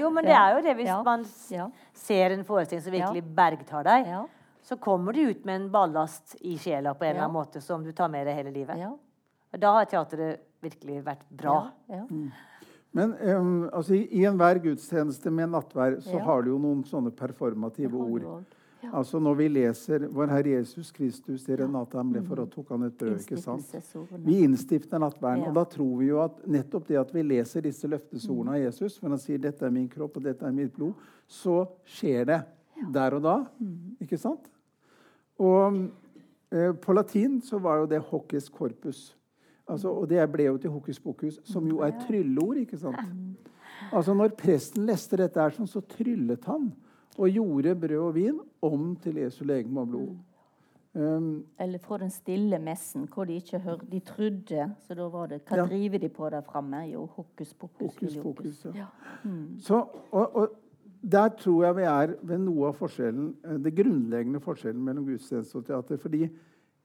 [0.01, 4.11] Jo, men det er jo det hvis man ser en forestilling som virkelig bergtar deg,
[4.68, 7.85] så kommer du ut med en ballast i sjela på en eller annen måte som
[7.85, 8.85] du tar med deg hele livet.
[9.57, 11.62] Da har teateret virkelig vært bra.
[11.88, 12.31] Ja, Mm.
[12.96, 16.22] Men um, altså, i, i enhver gudstjeneste med nattvær så ja.
[16.24, 18.24] har du jo noen sånne performative ord.
[18.83, 18.91] Ja.
[19.01, 22.83] Altså Når vi leser 'Vår Herre Jesus Kristus i Renata ble for og tok han
[22.83, 23.21] et brød'.
[23.21, 23.75] ikke sant?
[24.25, 25.43] Vi innstifter nattverden.
[25.43, 25.49] Ja.
[25.49, 28.99] Og da tror vi jo at nettopp det at vi leser disse løftesordene av Jesus,
[28.99, 30.95] for han sier 'Dette er min kropp, og dette er mitt blod',
[31.27, 32.43] så skjer det
[32.93, 33.45] der og da.
[33.61, 33.97] Mm.
[34.01, 34.49] Ikke sant?
[35.38, 35.91] Og
[36.53, 39.14] eh, på latin så var jo det 'hocus corpus'.
[39.69, 42.57] Altså, og det ble jo til hokus pokus, som jo er trylleord.
[42.57, 42.97] ikke sant?
[43.93, 46.73] Altså, Når presten leste dette, her, sånn, så tryllet han
[47.19, 50.17] og gjorde brød og vin om til Jesu legeme og blod.
[50.99, 54.75] Um, Eller fra den stille messen, hvor de ikke hørte De trodde.
[54.87, 55.67] Så da var det Hva ja.
[55.67, 56.81] driver de på der framme?
[56.89, 57.93] Jo, hokus pokus.
[57.95, 58.71] Hokus pokus, ja.
[58.75, 58.87] ja.
[59.25, 59.59] Mm.
[59.59, 60.49] Så, og, og,
[61.13, 65.61] der tror jeg vi er ved noe av forskjellen, eh, det grunnleggende forskjellen mellom gudstjeneste
[65.61, 65.97] og teater.
[65.97, 66.29] fordi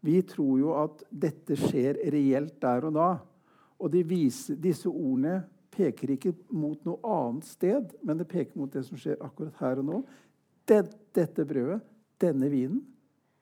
[0.02, 3.10] vi tror jo at dette skjer reelt der og da.
[3.80, 8.74] Og de viser, disse ordene peker ikke mot noe annet sted, men det peker mot
[8.74, 10.02] det som skjer akkurat her og nå.
[10.68, 11.82] Det, dette brødet,
[12.22, 12.80] denne vinen,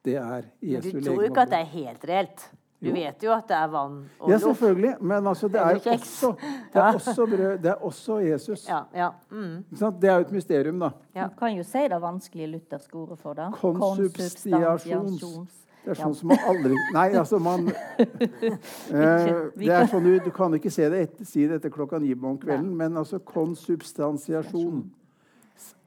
[0.06, 1.00] det er Jesu legeme.
[1.00, 2.50] Du tror jo ikke at det er helt reelt?
[2.82, 2.94] Du jo.
[2.96, 4.32] vet jo at det er vann og luft.
[4.32, 4.94] Ja, selvfølgelig.
[5.06, 6.32] Men altså, det, er også,
[6.74, 7.58] det, er også brød.
[7.62, 8.68] Det er også Jesus.
[8.70, 9.10] Ja, ja.
[9.30, 9.64] Mm.
[10.02, 10.90] Det er jo et mysterium, da.
[11.16, 11.28] Ja.
[11.28, 13.52] Du kan jo si det vanskelige lutherske ordet for det.
[13.62, 15.22] Konsubstiasjons.
[15.82, 17.70] Det er sånn som man aldri Nei, altså, man
[18.02, 18.50] eh,
[18.94, 22.14] Det er sånn du, du kan ikke se det etter, si det etter klokka ni
[22.14, 24.84] om kvelden, men altså konsubstansiasjon.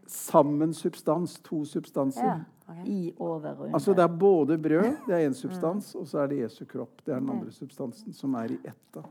[0.06, 1.38] Sammensubstans.
[1.44, 2.44] To substanser.
[2.84, 3.74] I over og under.
[3.74, 7.02] Altså det er både brød, det er én substans, og så er det Jesu kropp.
[7.06, 9.04] Det er den andre substansen, som er i ett.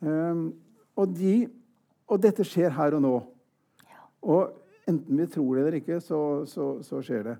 [0.00, 0.52] Um,
[0.96, 1.48] og, de,
[2.06, 3.14] og dette skjer her og nå.
[4.22, 4.52] Og
[4.88, 7.36] enten vi tror det eller ikke, så, så, så skjer det.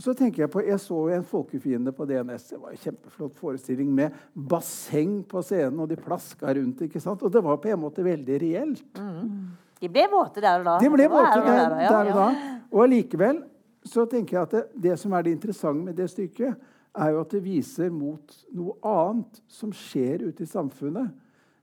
[0.00, 2.44] Og så tenker Jeg på, jeg så en folkefiende på DNS.
[2.52, 6.80] Det var en kjempeflott forestilling med basseng på scenen, og de plaska rundt.
[6.86, 7.22] ikke sant?
[7.22, 8.86] Og det var på en måte veldig reelt.
[8.96, 9.50] Mm.
[9.80, 10.74] De ble våte der og da.
[10.82, 11.92] De ble våte der, der, ja.
[11.94, 12.58] der, og da.
[12.70, 13.40] Og allikevel
[13.86, 16.68] så tenker jeg at det, det, som er det interessante med det stykket,
[17.00, 21.12] er jo at det viser mot noe annet som skjer ute i samfunnet.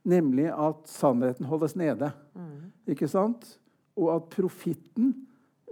[0.08, 2.10] Nemlig at sannheten holdes nede.
[2.34, 2.72] Mm.
[2.94, 3.58] Ikke sant?
[4.00, 5.14] Og at profitten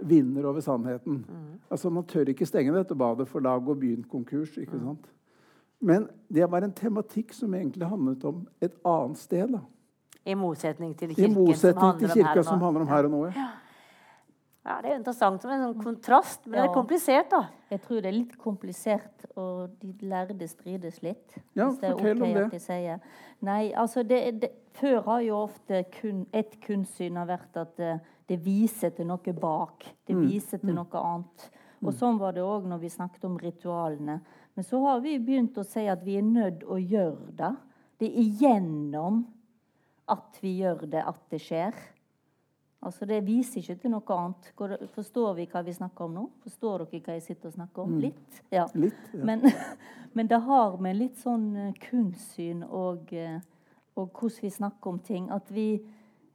[0.04, 1.22] vinner over sannheten.
[1.24, 1.60] Mm.
[1.72, 4.58] Altså Man tør ikke stenge dette badet, for da går byen konkurs.
[4.60, 5.08] ikke sant?
[5.80, 9.48] Men det var en tematikk som egentlig handlet om et annet sted.
[9.52, 9.64] da.
[10.26, 13.22] I motsetning til kirken, motsetning til kirka som handler om her og nå.
[13.36, 13.52] Ja.
[14.66, 16.64] Ja, Det er interessant som en sånn kontrast, men ja.
[16.64, 17.44] det er komplisert, da.
[17.70, 21.36] Jeg tror det er litt komplisert, og de lærde strides litt.
[21.54, 22.42] Ja, hvis det er fortell okay om det.
[22.48, 23.04] At de sier.
[23.46, 27.92] Nei, altså det, det, Før har jo ofte kun, et kunstsyn har vært at det,
[27.94, 29.86] eh, det viser til noe bak.
[30.02, 30.24] Det mm.
[30.26, 30.80] viser til mm.
[30.80, 31.46] noe annet.
[31.84, 31.96] Og mm.
[32.00, 34.18] sånn var det òg når vi snakket om ritualene.
[34.58, 37.52] Men så har vi begynt å si at vi er nødt å gjøre det.
[38.02, 39.22] Det er igjennom
[40.12, 41.76] at vi gjør det, at det skjer.
[42.86, 44.50] Altså Det viser ikke til noe annet.
[44.94, 46.24] Forstår vi hva vi snakker om nå?
[46.44, 47.96] Forstår dere hva jeg sitter og snakker om?
[47.96, 48.00] Mm.
[48.04, 48.40] Litt?
[48.54, 48.66] Ja.
[48.74, 49.24] litt ja.
[49.26, 49.42] Men,
[50.16, 53.40] men, det har med litt sånn eh, kunstsyn og, eh,
[53.96, 55.80] og, hvordan vi snakker om ting At vi,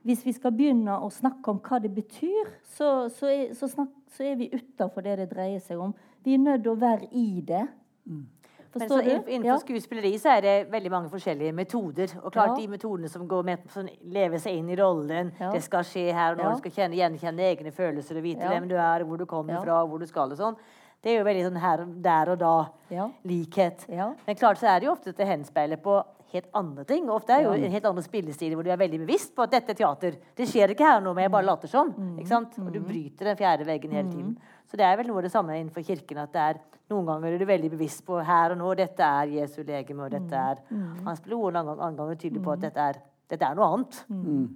[0.03, 3.93] hvis vi skal begynne å snakke om hva det betyr, så, så, er, så, snak,
[4.11, 5.95] så er, vi utafor det det dreier seg om.
[6.25, 7.63] Vi er nødt til å være i det.
[8.09, 8.25] Mm.
[8.71, 9.59] Forstår Men så, Innenfor ja.
[9.59, 12.13] skuespilleri så er det veldig mange forskjellige metoder.
[12.23, 12.59] Og klart ja.
[12.61, 13.83] de metodene som går med å
[14.15, 15.33] lever seg inn i rollen.
[15.39, 15.49] Ja.
[15.51, 16.53] Det skal skje her og nå.
[16.53, 19.81] Du skal kjenne, gjenkjenne egne følelser og vite hvem du er, hvor du kommer fra,
[19.83, 20.61] hvor du skal og sånn.
[21.01, 23.87] Det er jo veldig sånn her, der og da-likhet.
[23.89, 25.97] Men klart så er det jo ofte det henspeiler på
[26.31, 27.09] helt andre ting.
[27.11, 29.73] Ofte er jo en helt annen spillestil hvor du er veldig bevisst på at dette
[29.73, 30.17] er teater.
[30.37, 31.91] Det skjer ikke her nå, men jeg bare later som.
[32.15, 32.55] ikke sant?
[32.61, 34.35] Og du bryter den fjerde veggen hele tiden.
[34.71, 36.21] Så det er vel noe av det samme innenfor kirken.
[36.23, 39.29] at det er Noen ganger er du veldig bevisst på her og nå dette er
[39.31, 40.57] Jesu legeme, og dette er
[41.05, 41.55] hans blod.
[41.55, 42.97] Og andre ganger- ganger tydelig på at dette er,
[43.31, 43.99] dette er noe annet.
[44.09, 44.49] Den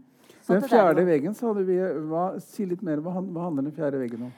[0.44, 1.64] Sånn at er fjerde veggen, sa du.
[1.64, 1.78] Vi,
[2.10, 2.98] hva, si litt mer.
[2.98, 4.34] Hva, hva handler den fjerde veggen om?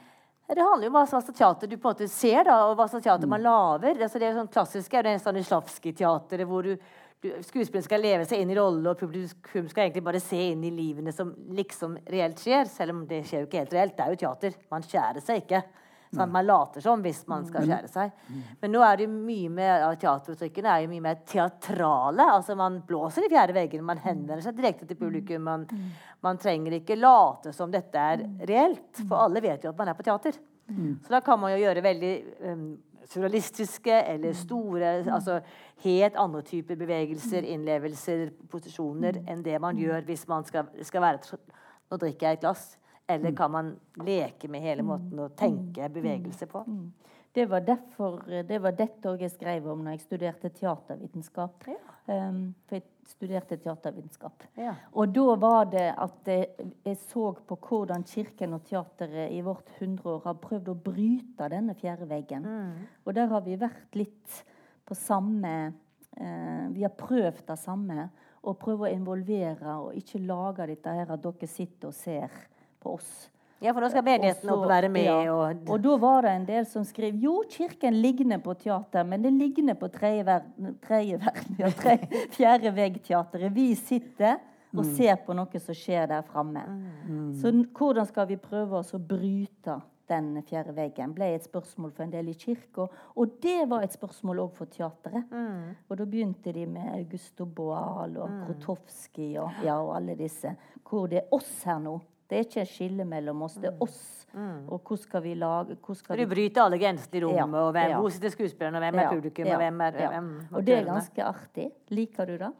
[0.48, 2.86] Det handler jo om hva slags teater du på en måte ser, da, og hva
[2.88, 3.98] slags teater man lager.
[4.00, 6.82] Altså, det er jo sånn klassisk er det Stanislavskij-teateret, hvor du, du,
[7.18, 10.70] skuespilleren skal leve seg inn i rolle, og publikum skal egentlig bare se inn i
[10.74, 13.96] livene som liksom reelt skjer, selv om det skjer jo ikke helt reelt.
[13.96, 14.56] Det er jo teater.
[14.70, 15.62] Man skjærer seg ikke.
[16.08, 18.12] Sånn, man later som hvis man skal skjære seg.
[18.62, 22.24] Men nå er det mye mer av teateruttrykkene er jo mye mer teatrale.
[22.32, 25.42] altså Man blåser i fjerde veggen, man henvender seg direkte til publikum.
[25.44, 25.66] Man,
[26.24, 29.98] man trenger ikke late som dette er reelt, for alle vet jo at man er
[29.98, 30.38] på teater.
[31.04, 32.64] Så da kan man jo gjøre veldig um,
[33.08, 35.40] surrealistiske eller store altså
[35.78, 41.38] Helt andre typer bevegelser, innlevelser, posisjoner enn det man gjør hvis man skal, skal være
[41.88, 42.64] Nå drikker jeg et glass.
[43.08, 43.68] Eller kan man
[44.04, 46.64] leke med hele måten å tenke bevegelse på?
[47.38, 51.68] Det var, derfor, det var dette jeg skrev om når jeg studerte teatervitenskap.
[52.10, 54.42] Um, for jeg studerte teatervitenskap.
[54.58, 54.72] Ja.
[54.98, 56.48] Og da var det at jeg,
[56.82, 61.78] jeg så på hvordan Kirken og teateret i vårt hundreår har prøvd å bryte denne
[61.78, 62.50] fjerde veggen.
[63.06, 64.42] Og der har vi vært litt
[64.82, 65.54] på samme
[66.18, 68.10] uh, Vi har prøvd det samme.
[68.42, 72.34] Å prøve å involvere og ikke lage dette her at dere sitter og ser
[72.82, 73.28] på oss.
[73.60, 75.04] Ja, for da skal menigheten Og så- opp og være med.
[75.04, 75.32] ja.
[75.32, 79.22] Og, Og da var det en del som skrev jo, kirken ligner på teater, men
[79.22, 81.98] det ligner på tredje verden, tredje verden ja, tre,
[82.38, 83.52] fjerde vegg-teateret.
[83.54, 84.38] Vi sitter
[84.76, 86.62] og ser på noe som skjer der framme.
[87.40, 91.14] Så hvordan skal vi prøve oss å bryte den fjerde veggen?
[91.14, 92.86] ble et spørsmål for en del i kirka.
[93.16, 95.24] Og det var et spørsmål òg for teateret.
[95.90, 100.54] Og da begynte de med Augusto Boal og Krotowski og, ja, og alle disse.
[100.88, 102.00] Hvor det er oss her nå.
[102.28, 104.00] Det er ikke et skille mellom oss, det er oss.
[104.68, 107.60] Og hvordan skal vi lage skal du bryter alle grensene i rommet.
[107.60, 107.98] Og hvem, ja.
[107.98, 108.28] hvor sitter
[108.76, 111.70] og hvem er publikum, og hvem er hvem, Og det er ganske artig.
[111.88, 112.52] Liker du det?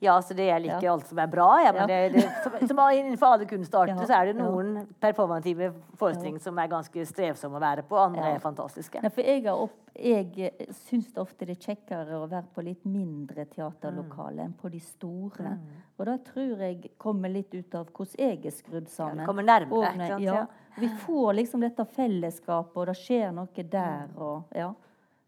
[0.00, 0.92] Ja, så det jeg liker Ja.
[0.92, 1.46] alt som er bra.
[1.64, 1.86] Ja, men Ja.
[1.86, 6.68] det, det, som, som innenfor alle kunstarter så er det noen performative forestillinger som er
[6.68, 9.00] ganske strevsomme å være på, andre er fantastiske.
[9.02, 13.46] Nei, for jeg, opp, jeg syns ofte det er kjekkere å være på litt mindre
[13.46, 15.58] teaterlokale enn på de store.
[15.98, 19.24] Og da tror jeg kommer litt ut av hvordan jeg er skrudd sammen.
[19.26, 20.20] kommer nærmere, Og?
[20.20, 20.46] Ja, Ja.
[20.76, 24.08] vi får liksom dette fellesskapet, og det skjer noe der.
[24.18, 24.72] Og, ja.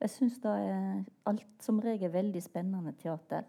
[0.01, 3.45] Jeg syns det er alt som regel veldig spennende teater.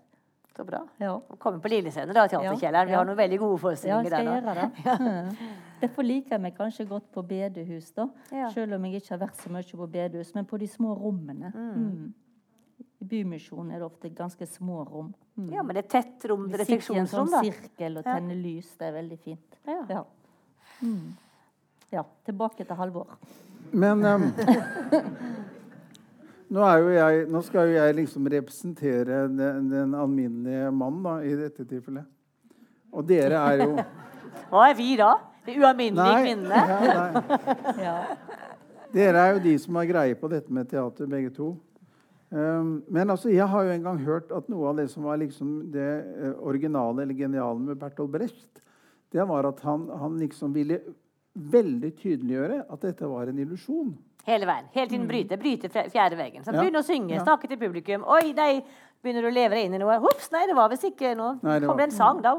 [0.58, 0.80] Så bra.
[0.98, 1.22] Ja.
[1.38, 2.88] Komme på Lillescenen, da, Teaterkjelleren.
[2.88, 2.98] Vi Ja.
[2.98, 5.00] har noen veldig gode Ja, jeg skal der gjøre det.
[5.00, 5.38] Mm.
[5.82, 8.08] Derfor liker jeg meg kanskje godt på bedehus, da.
[8.32, 8.50] Ja.
[8.50, 10.34] Selv om jeg ikke har vært så mye på bedehus.
[10.34, 11.52] Men på de små rommene.
[11.54, 12.14] Mm.
[13.02, 15.14] I Bymisjonen er det ofte ganske små rom.
[15.38, 15.52] Mm.
[15.54, 18.74] Ja, men det er tett rom, Vi sitter i en sånn sirkel og tenner lys.
[18.80, 19.60] Det er veldig fint.
[19.68, 19.84] Ja.
[19.90, 20.04] Ja.
[20.82, 21.14] Mm.
[21.92, 22.04] ja.
[22.26, 23.14] Tilbake til Halvor.
[23.74, 24.34] Men em,
[26.54, 31.34] nå, er jeg, nå skal jo jeg liksom representere den, den alminnelige mann da, i
[31.38, 32.08] dette tilfellet.
[32.94, 33.72] Og dere er jo
[34.52, 35.12] Hva er vi da?
[35.48, 36.62] De ualminnelige kvinnene?
[36.92, 37.08] ja.
[37.88, 37.98] Ja.
[38.94, 41.52] Dere er jo de som har greie på dette med teater, begge to.
[42.30, 45.20] Um, men altså, jeg har jo en gang hørt at noe av det som var
[45.20, 48.64] liksom det eh, originale eller geniale med Bertolt Brecht,
[49.16, 50.82] det var at han, han liksom ville
[51.38, 53.94] veldig tydeliggjøre at dette var en illusjon.
[54.28, 54.66] Hele veien.
[54.76, 55.38] Hele tiden bryte.
[55.40, 56.44] Bryte fjerde veggen.
[56.44, 56.56] Så Mm.
[56.56, 56.62] Ja.
[56.62, 58.04] Begynne å synge, snakke til publikum.
[58.12, 58.62] Oi, nei,
[59.04, 59.96] begynner du å leve deg inn i noe.
[60.04, 61.38] Ops, nei, det var visst ikke noe.
[61.44, 62.34] Nei, det kom det en sang, da?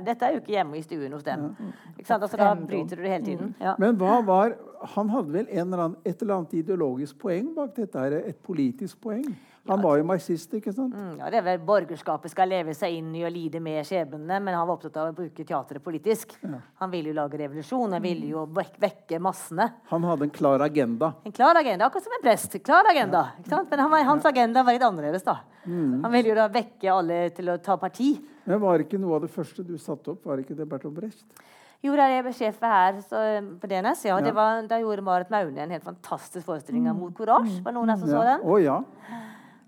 [0.00, 1.50] Dette er jo ikke hjemme i stuen hos dem.
[1.98, 2.22] Ikke sant?
[2.22, 3.54] Altså, da bryter du det hele tiden.
[3.60, 3.74] Ja.
[3.78, 4.56] Men hva var
[4.94, 7.98] Han hadde vel en eller annen, et eller annet ideologisk poeng bak dette?
[7.98, 9.24] her, Et politisk poeng?
[9.66, 10.92] Han var jo marxist, ikke sant?
[10.92, 14.36] Mm, ja, det er vel Borgerskapet skal leve seg inn i og lide med skjebnene,
[14.44, 16.34] men han var opptatt av å bruke teatret politisk.
[16.82, 19.70] Han ville jo lage revolusjon, han ville jo vek vekke massene.
[19.88, 21.14] Han hadde en klar agenda.
[21.24, 22.58] En klar agenda, akkurat som en prest.
[22.66, 23.72] Klar agenda, ikke sant?
[23.72, 25.38] Men han hans agenda var litt annerledes, da.
[25.64, 28.12] Han ville jo da vekke alle til å ta parti.
[28.44, 31.24] Men var ikke noe av det første du satte opp, var ikke det Bertolt Brecht?
[31.84, 33.20] Jo, da jeg sjef her så,
[33.60, 34.04] på DNS.
[34.08, 34.20] Ja, Ja.
[34.24, 37.60] Det var, da gjorde Marit Maune en helt fantastisk forestilling av Mot Courage.
[37.60, 38.36] Var det noen her som så Ja.
[38.36, 38.40] den?
[38.40, 38.78] Å ja.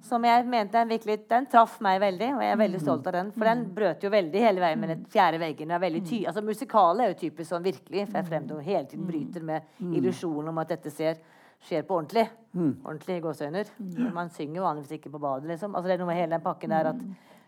[0.04, 3.16] Som jeg mente den virkelig, den traff meg veldig, og jeg er veldig stolt av
[3.16, 3.30] den.
[3.34, 5.72] For den brøt jo veldig hele veien med den fjerde veggen.
[5.72, 8.06] Er ty altså Musikale er jo typisk sånn virkelig.
[8.06, 11.18] For jeg fremdom hele tiden bryter med illusjonen om at dette ser,
[11.66, 12.28] skjer på ordentlig.
[12.56, 13.72] Ordentlig i gåseøyner.
[14.14, 15.74] Man synger vanligvis ikke på badet, liksom.
[15.74, 17.02] Altså Det er noe med hele den pakken der at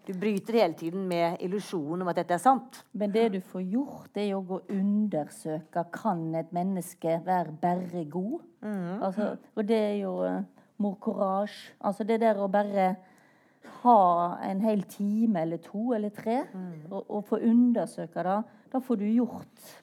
[0.08, 2.80] du bryter hele tiden med illusjonen om at dette er sant.
[2.96, 8.06] Men det du får gjort, det er jo å undersøke kan et menneske være bare
[8.08, 8.38] god.
[8.64, 9.02] Mm.
[9.04, 10.14] Altså, og det er jo
[10.78, 11.74] mor courage.
[11.80, 12.92] Altså det der å bare
[13.82, 13.98] ha
[14.46, 16.86] en hel time eller to eller tre Mm.
[16.90, 18.38] og, og få undersøke det,
[18.72, 19.76] da får du gjort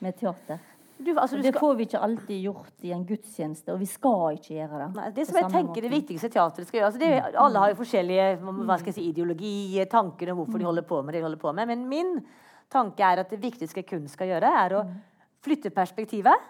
[0.00, 0.58] med teater.
[0.98, 3.86] Du, altså, du det skal, får vi ikke alltid gjort i en gudstjeneste, og vi
[3.86, 4.86] skal ikke gjøre det.
[4.96, 7.10] nei, det som jeg tenker tenker det viktigste teatret skal gjøre altså det,
[7.42, 8.28] Alle har jo forskjellige
[8.86, 11.68] jeg si, ideologi, tanker om hvorfor de holder på med det de holder på med.
[11.68, 12.14] Men min
[12.72, 14.86] tanke er at det viktigste kunst skal gjøre, er å
[15.44, 16.48] flytte perspektivet.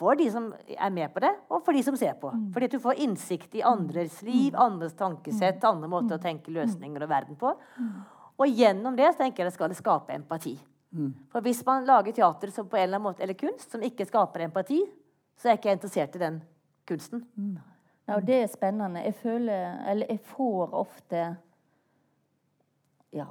[0.00, 2.30] For de som er med på det, og for de som ser på.
[2.54, 7.04] Fordi at du får innsikt i andres liv, andres tankesett, andre måter å tenke løsninger
[7.04, 7.52] og verden på.
[8.40, 10.54] Og gjennom det så tenker jeg det skal det skape empati.
[11.30, 14.08] For hvis man lager teater som på en eller annen måte, eller kunst som ikke
[14.08, 14.80] skaper empati,
[15.38, 16.40] så er jeg ikke interessert i den
[16.88, 17.26] kunsten.
[18.08, 19.04] Ja, og det er spennende.
[19.04, 21.36] Jeg føler Eller jeg får ofte
[23.12, 23.28] ja,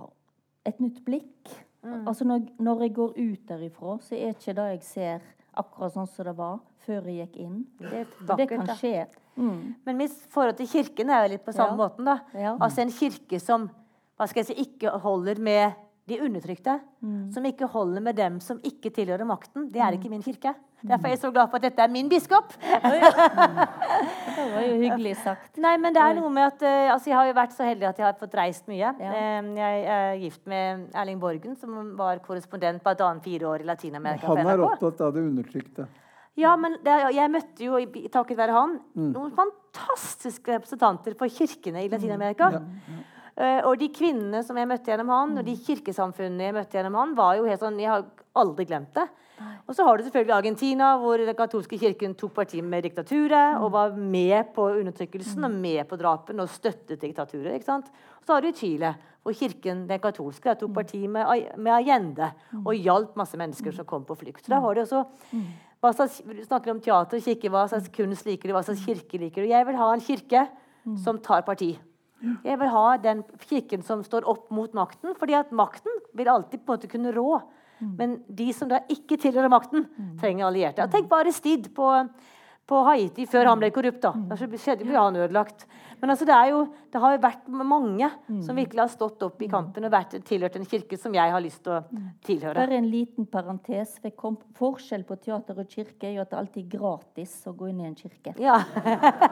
[0.65, 1.51] et nytt blikk.
[1.83, 6.07] Altså når, når jeg går ut derifra, så er ikke det jeg ser, akkurat sånn
[6.07, 7.65] som det var før jeg gikk inn.
[7.79, 8.05] Det
[8.37, 9.07] det kan skje.
[9.39, 9.75] Mm.
[9.85, 11.79] Men mitt forhold til kirken er jo litt på samme Ja.
[11.87, 12.05] måten.
[12.05, 12.19] da.
[12.33, 12.57] Ja.
[12.59, 13.69] Altså en kirke som
[14.19, 15.73] hva skal jeg si, ikke holder med
[16.09, 16.79] de undertrykte.
[17.33, 19.69] Som ikke holder med dem som ikke tilhører makten.
[19.73, 20.55] Det er ikke min kirke.
[20.79, 22.53] Derfor er jeg så glad for at dette er min biskop.
[24.39, 25.57] Det var jo hyggelig sagt.
[25.59, 27.87] Nei, men det er noe med at eh, altså Jeg har jo vært så heldig
[27.89, 28.93] at jeg har fått reist mye.
[29.01, 29.11] Ja.
[29.59, 33.67] Jeg er gift med Erling Borgen, som var korrespondent på et annet fire år i
[33.67, 34.31] Latin-Amerika.
[34.31, 35.89] Han er opptatt av det undertrykte.
[36.39, 37.79] Ja, men det, jeg møtte jo,
[38.13, 42.53] takket være han, noen fantastiske representanter for kirkene i Latin-Amerika.
[42.61, 42.99] Eh,
[43.39, 47.15] og de kvinnene som jeg møtte gjennom han, og de kirkesamfunnene jeg møtte gjennom han,
[47.15, 48.03] var jo helt sånn Jeg har
[48.39, 49.05] aldri glemt det.
[49.69, 53.71] Og så har du selvfølgelig Argentina, hvor den katolske kirken tok parti med diktaturet og
[53.71, 57.53] var med på undertrykkelsen og med på drapene og støttet diktaturet.
[57.55, 57.87] ikke sant?
[58.19, 62.31] Og så har du Chile, hvor kirken, den katolske, tok parti med, med Allende
[62.65, 64.43] og hjalp masse mennesker som kom på flykt.
[64.45, 65.05] Så da har du også
[65.79, 67.51] hva slags, Du snakker om teater og kirke.
[67.53, 68.55] Hva slags kunst liker du?
[68.57, 69.53] Hva slags kirke liker du?
[69.53, 70.47] Jeg vil ha en kirke
[70.99, 71.77] som tar parti.
[72.43, 76.65] Jeg vil ha den kirken som står opp mot makten, fordi at makten vil alltid
[76.65, 77.41] på en måte kunne rå.
[77.79, 79.85] Men de som da ikke tilhører makten,
[80.19, 80.83] trenger allierte.
[80.83, 81.87] Og tenk bare Stid på,
[82.67, 84.01] på Haiti før han ble korrupt.
[84.03, 84.11] da.
[84.27, 85.65] Da skjedde jo han ødelagt.
[86.01, 86.59] Men altså, det, jo,
[86.93, 88.09] det har jo vært mange
[88.45, 91.41] som virkelig har stått opp i kampen og vært tilhørt en kirke som jeg har
[91.43, 91.81] lyst til å
[92.25, 92.55] tilhøre.
[92.55, 93.97] Bare en liten parentes.
[94.01, 97.53] for kom- Forskjell på teater og kirke er jo at det alltid er gratis å
[97.55, 98.33] gå inn i en kirke.
[98.39, 98.57] Ja.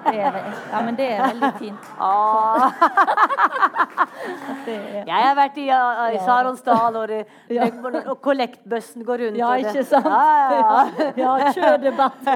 [0.08, 0.38] Det er,
[0.72, 1.90] ja, men det er veldig fint.
[2.00, 2.72] Ah,
[4.68, 7.14] er, jeg har vært i, uh, i Saronsdal, og,
[7.58, 7.68] Ja.
[8.12, 9.38] og kollektbøssen går rundt.
[9.40, 10.06] ja, ikke sant?
[10.06, 11.12] Ja, ja, ja.
[11.24, 12.28] Ja, kjør debatt.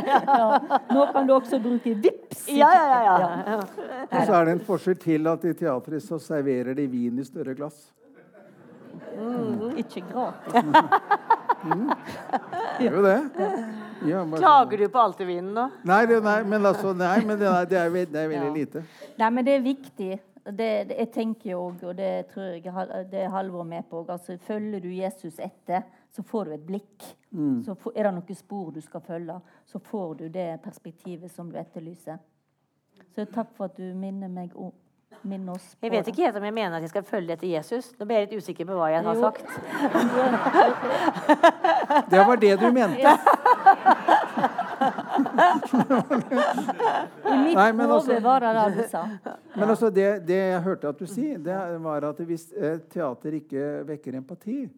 [0.92, 2.48] Nå kan du også bruke VIPS.
[2.56, 3.60] ja, ja, ja.
[4.22, 7.26] Og så er det en forskjell til at i teatret så serverer de vin i
[7.28, 7.90] større glass.
[9.82, 10.54] Ikke gratis.
[12.82, 13.18] Gjør jo det.
[14.08, 15.68] Ja, bare- Klager du på Altevinen nå?
[15.86, 18.54] Nei, det, nei, men altså, nei, men det er, det er, ve- det er veldig
[18.56, 18.84] lite.
[19.20, 20.20] Nei, men det er viktig.
[20.42, 20.58] Det,
[20.90, 22.64] det, jeg tenker jo òg, og det tror jeg
[23.12, 27.06] det er Halvor med på altså, følger du Jesus etter, så får du et blikk.
[27.64, 29.38] Så får, er det noen spor du skal følge,
[29.70, 32.18] så får du det perspektivet som du etterlyser.
[33.16, 34.72] Så takk for at du minner meg om
[35.24, 37.48] minner oss på Jeg vet ikke helt om jeg mener at jeg skal følge etter
[37.52, 37.92] Jesus.
[38.00, 39.22] Nå ble jeg litt usikker på hva jeg har Jo.
[39.22, 39.46] sagt.
[42.12, 43.18] Det var det du mente.
[47.26, 49.08] I mitt Nei, men hode altså- var det det du sa.
[49.56, 53.32] Men altså, det, det jeg hørte at du sier, det var at hvis eh, teater
[53.42, 54.70] ikke vekker empati,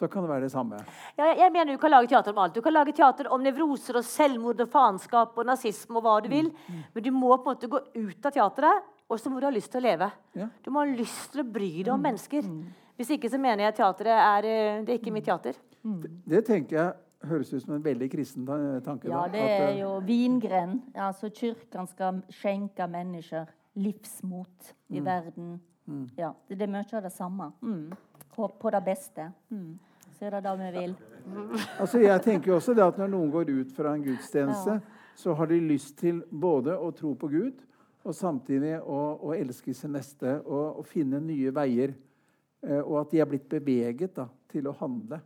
[0.00, 0.78] så kan det være det samme.
[1.18, 2.54] Ja, jeg, mener Du kan lage teater om alt.
[2.56, 6.30] Du kan lage teater om nevroser og selvmord og faenskap og nazisme og hva du
[6.32, 6.48] vil.
[6.94, 9.52] Men du må på en måte gå ut av teateret, og så må du ha
[9.52, 10.08] lyst til å leve.
[10.38, 10.48] Ja.
[10.64, 12.48] Du må ha lyst til å bry deg om mennesker.
[12.96, 15.60] Hvis ikke så mener jeg teateret er eh, Det er ikke mitt teater.
[15.82, 18.46] Det tenker jeg høres ut som en veldig kristen
[18.84, 19.08] tanke.
[19.08, 20.78] Ja, da, det at, er eh, jo vingren.
[20.94, 25.58] Altså, Kirken skal skjenke mennesker livsmot i verden.
[26.16, 27.50] Ja, det, det er mye av det samme.
[27.60, 27.90] Mm.
[28.34, 29.30] På, på det beste.
[29.50, 29.78] Mm.
[30.20, 30.90] Så er det det vi vil.
[31.80, 35.14] Altså, jeg tenker jo også det at Når noen går ut fra en gudstjeneste, Ja.
[35.16, 37.62] så har de lyst til både å tro på Gud
[38.04, 41.94] og samtidig å, å elske sin neste og, og finne nye veier.
[42.62, 45.20] Eh, og at de er blitt beveget da, til å handle.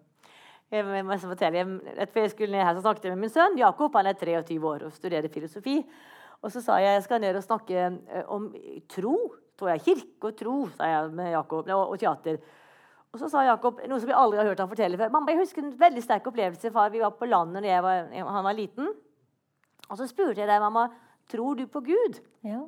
[0.70, 3.34] Jeg må fortelle, jeg, rett før jeg skulle ned her, så snakket jeg med min
[3.34, 3.94] sønn Jakob.
[3.94, 5.80] Han er 23 år og studerer filosofi.
[6.42, 8.52] Og så sa jeg jeg skal ned og snakke eh, om
[8.90, 9.16] tro.
[9.58, 12.38] Tror jeg, Kirke og tro, sa jeg med Jakob, og, og teater.
[13.14, 15.10] Og så sa Jakob noe som jeg aldri har hørt han fortelle før.
[15.14, 16.72] Mamma, jeg husker en veldig sterk opplevelse.
[16.74, 18.88] Far, vi var på landet da var, han var liten.
[19.86, 20.88] Og så spurte jeg deg, mamma,
[21.30, 22.18] tror du på Gud?
[22.42, 22.64] Ja.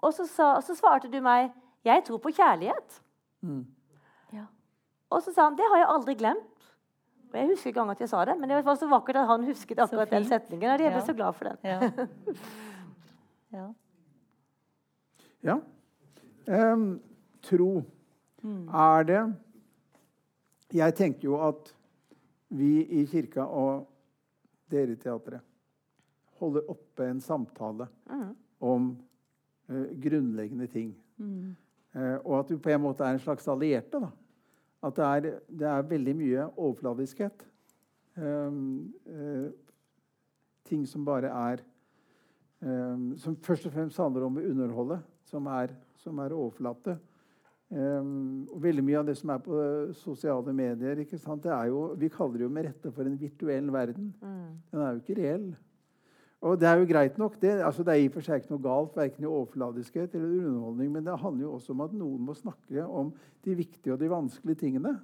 [0.00, 1.50] Og så, sa, og så svarte du meg
[1.84, 3.00] Jeg tror på kjærlighet.
[4.32, 4.46] Ja.
[5.10, 6.70] Og så sa han det har jeg aldri glemt.
[7.28, 9.28] Og jeg husker ikke engang at jeg sa det, men det var så vakkert at
[9.28, 10.70] han husket akkurat den setningen.
[10.72, 11.04] Og jeg ble Ja.
[11.04, 11.58] så glad for den.
[11.68, 11.90] Ja.
[13.58, 13.66] ja.
[15.44, 15.58] Ja.
[16.48, 16.88] Em,
[18.40, 18.54] tro.
[18.74, 19.22] Er det
[20.72, 21.74] Jeg tenker jo at
[22.48, 23.86] vi i kirka og
[24.70, 25.40] dere i teatret
[26.38, 27.88] holder oppe en samtale
[28.58, 28.90] om
[29.68, 30.92] eh, grunnleggende ting.
[31.94, 34.00] Eh, og at vi på en måte er en slags allierte.
[34.00, 34.10] da.
[34.82, 37.46] At det er, det er veldig mye overfladiskhet.
[38.18, 39.50] Um, eh,
[40.66, 41.60] ting som bare er
[42.60, 46.96] um, Som først og fremst handler om å underholde, som er, som er overflate.
[47.68, 51.42] Um, og veldig mye av det som er på eh, sosiale medier, ikke sant?
[51.44, 54.06] Det er jo, vi kaller det jo med rette for en virtuell verden.
[54.72, 55.50] Den er jo ikke reell.
[56.40, 57.36] Og det er jo greit nok.
[57.42, 60.48] Det, altså det er i og for seg ikke noe galt, verken i overfladiskhet eller
[60.48, 63.12] underholdning, men det handler jo også om at noen må snakke om
[63.44, 64.94] de viktige og de vanskelige tingene.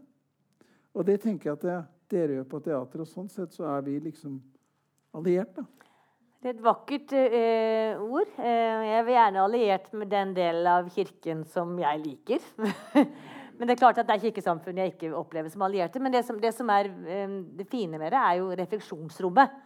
[0.95, 1.79] Og det tenker jeg at det,
[2.15, 4.39] dere gjør på teater, og sånn sett så er vi liksom
[5.12, 5.67] alliert, da.
[6.45, 8.34] Det er et vakkert eh, ord.
[8.36, 12.45] Eh, jeg vil gjerne alliert med den delen av kirken som jeg liker.
[13.57, 16.03] men det er klart at det er kirkesamfunn jeg ikke opplever som allierte.
[16.05, 19.57] Men det som, det som er eh, det fine med det, er jo refleksjonsrommet.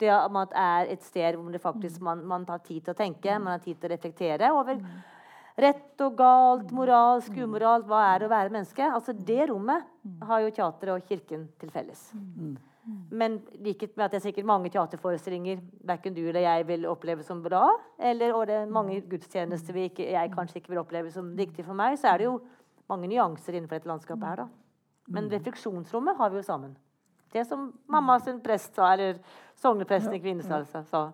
[0.00, 3.00] Det at det er et sted hvor det faktisk man, man tar tid til å
[3.04, 4.80] tenke, man har tid til å reflektere over
[5.60, 8.88] rett og galt, moralsk, umoralt, hva er det å være menneske?
[8.88, 9.84] Altså Det rommet
[10.24, 12.08] har jo teateret og kirken til felles.
[13.10, 17.22] Men liket med at det er sikkert mange teaterforestillinger verken du eller jeg vil oppleve
[17.22, 17.68] som bra,
[17.98, 21.64] eller og det er mange gudstjenester vi ikke, jeg kanskje ikke vil oppleve som riktig
[21.64, 22.40] for meg, så er det jo
[22.90, 24.48] mange nyanser innenfor dette landskapet her, da.
[25.12, 26.74] Men refleksjonsrommet har vi jo sammen.
[27.32, 29.22] Det som mamma sin prest sa, eller
[29.62, 31.04] sognepresten i Kvinesdal sa.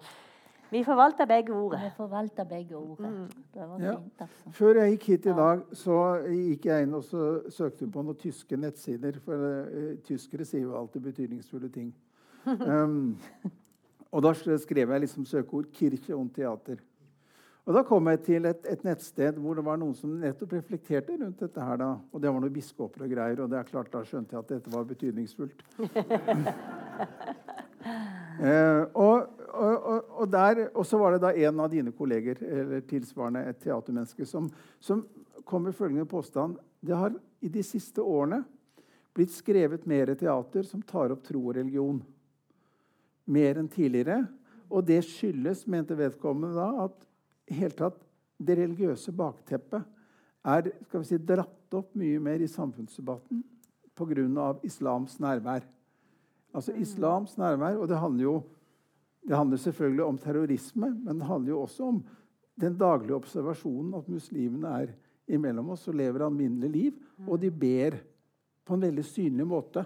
[0.70, 1.80] Vi forvalter begge ordet.
[1.84, 3.30] Vi forvalter begge ordet.
[3.54, 3.96] Det var Ja.
[3.96, 4.50] fint, altså.
[4.52, 8.16] Før jeg gikk hit i dag, så gikk jeg inn og så søkte på noen
[8.16, 9.12] tyske nettsider.
[9.24, 11.94] For uh, tyskere sier jo alltid betydningsfulle ting.
[12.48, 13.18] Um,
[14.12, 16.78] og da skrev jeg liksom søkeord 'Kirche und Theater'.
[17.66, 21.12] Og da kom jeg til et, et nettsted hvor det var noen som nettopp reflekterte
[21.20, 21.60] rundt dette.
[21.60, 21.96] her da.
[22.12, 24.48] Og det var noen biskoper og greier, og det er klart da skjønte jeg at
[24.48, 25.62] dette var betydningsfullt.
[28.38, 29.86] Eh, og, og,
[30.22, 34.46] og, så var det da en av dine kolleger, eller tilsvarende et teatermenneske, som,
[34.80, 35.02] som
[35.48, 36.58] kom med følgende påstand.
[36.80, 38.44] Det har i de siste årene
[39.16, 41.98] blitt skrevet mer teater som tar opp tro og religion.
[43.26, 44.22] Mer enn tidligere.
[44.68, 48.02] Og det skyldes, mente vedkommende da, at helt tatt
[48.38, 49.82] det religiøse bakteppet
[50.48, 53.42] er skal vi si, dratt opp mye mer i samfunnsdebatten
[53.98, 54.52] pga.
[54.62, 55.64] islams nærvær.
[56.54, 58.36] Altså islams nærvær, og det handler jo
[59.28, 61.98] det handler selvfølgelig om terrorisme, men det handler jo også om
[62.60, 64.94] den daglige observasjonen at muslimene er
[65.28, 66.94] imellom oss og lever alminnelig liv,
[67.26, 67.98] og de ber
[68.64, 69.84] på en veldig synlig måte.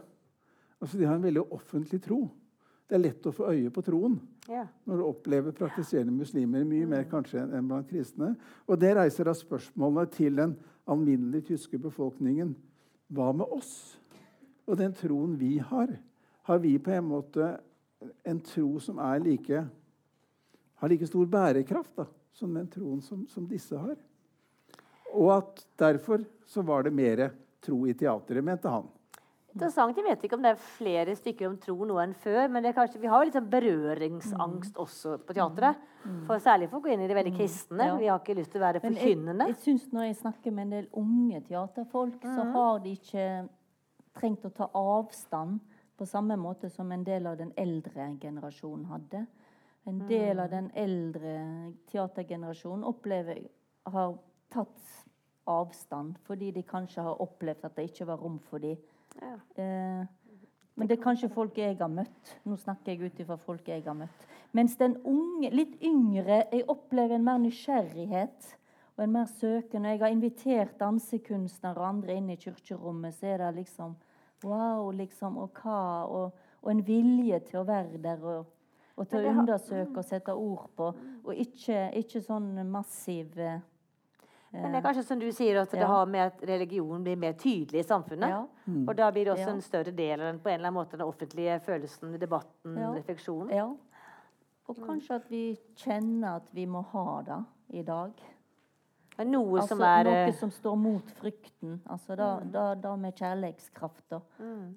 [0.80, 2.20] Altså De har en veldig offentlig tro.
[2.86, 4.66] Det er lett å få øye på troen Ja.
[4.86, 8.36] når du opplever praktiserende muslimer mye mer kanskje enn blant kristne.
[8.68, 10.56] Og det reiser da spørsmålet til den
[10.86, 12.54] alminnelige tyske befolkningen.
[13.10, 13.98] Hva med oss
[14.66, 15.96] og den troen vi har?
[16.49, 17.53] Har vi på en måte
[18.26, 19.64] en tro som er like
[20.82, 23.95] har like stor bærekraft da, som den troen som, som disse har?
[25.12, 27.28] Og at derfor så var det mer
[27.62, 28.88] tro i teatret, mente han.
[29.53, 29.97] Interessant.
[29.97, 32.47] Jeg vet ikke om det er flere stykker om tro nå enn før.
[32.51, 35.82] Men det er kanskje, vi har jo litt sånn berøringsangst også på teatret.
[36.26, 37.90] For Særlig for å gå inn i det veldig kristne.
[37.93, 37.99] Ja.
[38.01, 39.51] Vi har ikke lyst til å være forkynnende.
[39.51, 43.26] jeg, jeg synes når jeg snakker med en del unge teaterfolk, så har de ikke
[44.18, 45.61] trengt å ta avstand
[46.03, 49.20] på samme måte som en del av den eldre generasjonen hadde.
[49.86, 51.34] En del av den eldre
[51.92, 53.38] teatergenerasjonen opplever
[53.94, 54.16] har
[54.50, 54.88] tatt
[55.46, 58.82] avstand fordi de kanskje har opplevd at det ikke var rom for dem.
[59.20, 59.36] Ja.
[59.62, 60.03] Eh,
[60.74, 62.36] men det er kanskje folk jeg har møtt.
[62.48, 64.28] Nå snakker jeg ut ifra folk jeg har møtt.
[64.57, 68.55] Mens den unge, litt yngre Jeg opplever en mer nysgjerrighet
[68.96, 69.84] og en mer søken.
[69.84, 73.94] Når jeg har invitert dansekunstnere og andre inn i kirkerommet, så er det liksom
[74.45, 75.36] Wow, liksom.
[75.38, 76.05] Og hva?
[76.09, 76.32] Og,
[76.62, 78.47] og en vilje til å være der og,
[78.97, 80.93] og til å undersøke og sette ord på.
[81.24, 83.61] Og ikke, ikke sånn massiv eh,
[84.53, 85.86] Men det er kanskje som du sier, at det Ja.
[85.88, 88.28] har med at religion blir mer tydelig i samfunnet.
[88.28, 88.43] Ja.
[88.86, 89.55] Og da blir det også Ja.
[89.55, 92.90] en større del av den på en eller annen måte den offentlige følelsen, debatten, Ja.
[92.93, 93.51] refleksjonen.
[93.57, 93.70] Ja.
[94.68, 98.12] Og kanskje at vi kjenner at vi må ha det i dag.
[99.12, 101.74] Det er noe Altså, som er noe eh, som står mot frykten.
[101.92, 104.20] Altså da, da, da med kjærlighetskrafta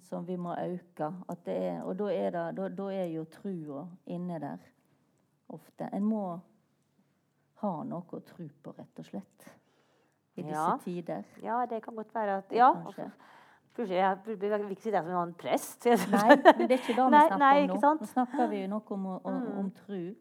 [0.04, 1.12] som vi må øke.
[1.46, 4.58] Det er, og da er, det, da, er jo trua inne der
[5.56, 5.88] ofte.
[5.94, 6.26] En må
[7.64, 9.48] ha noe å tro på, rett og slett.
[10.36, 10.78] i disse Ja.
[10.84, 11.24] tider.
[11.42, 12.74] Ja, det kan godt være at Ja.
[12.74, 13.12] Kanskje.
[13.78, 15.86] Jeg vil vil ikke si det som en prest.
[15.86, 15.96] Nei,
[16.58, 17.94] men det er ikke det vi Nei, snakker nei, om ikke nå.
[18.00, 20.16] Nå snakker vi jo noe om, om, om tru.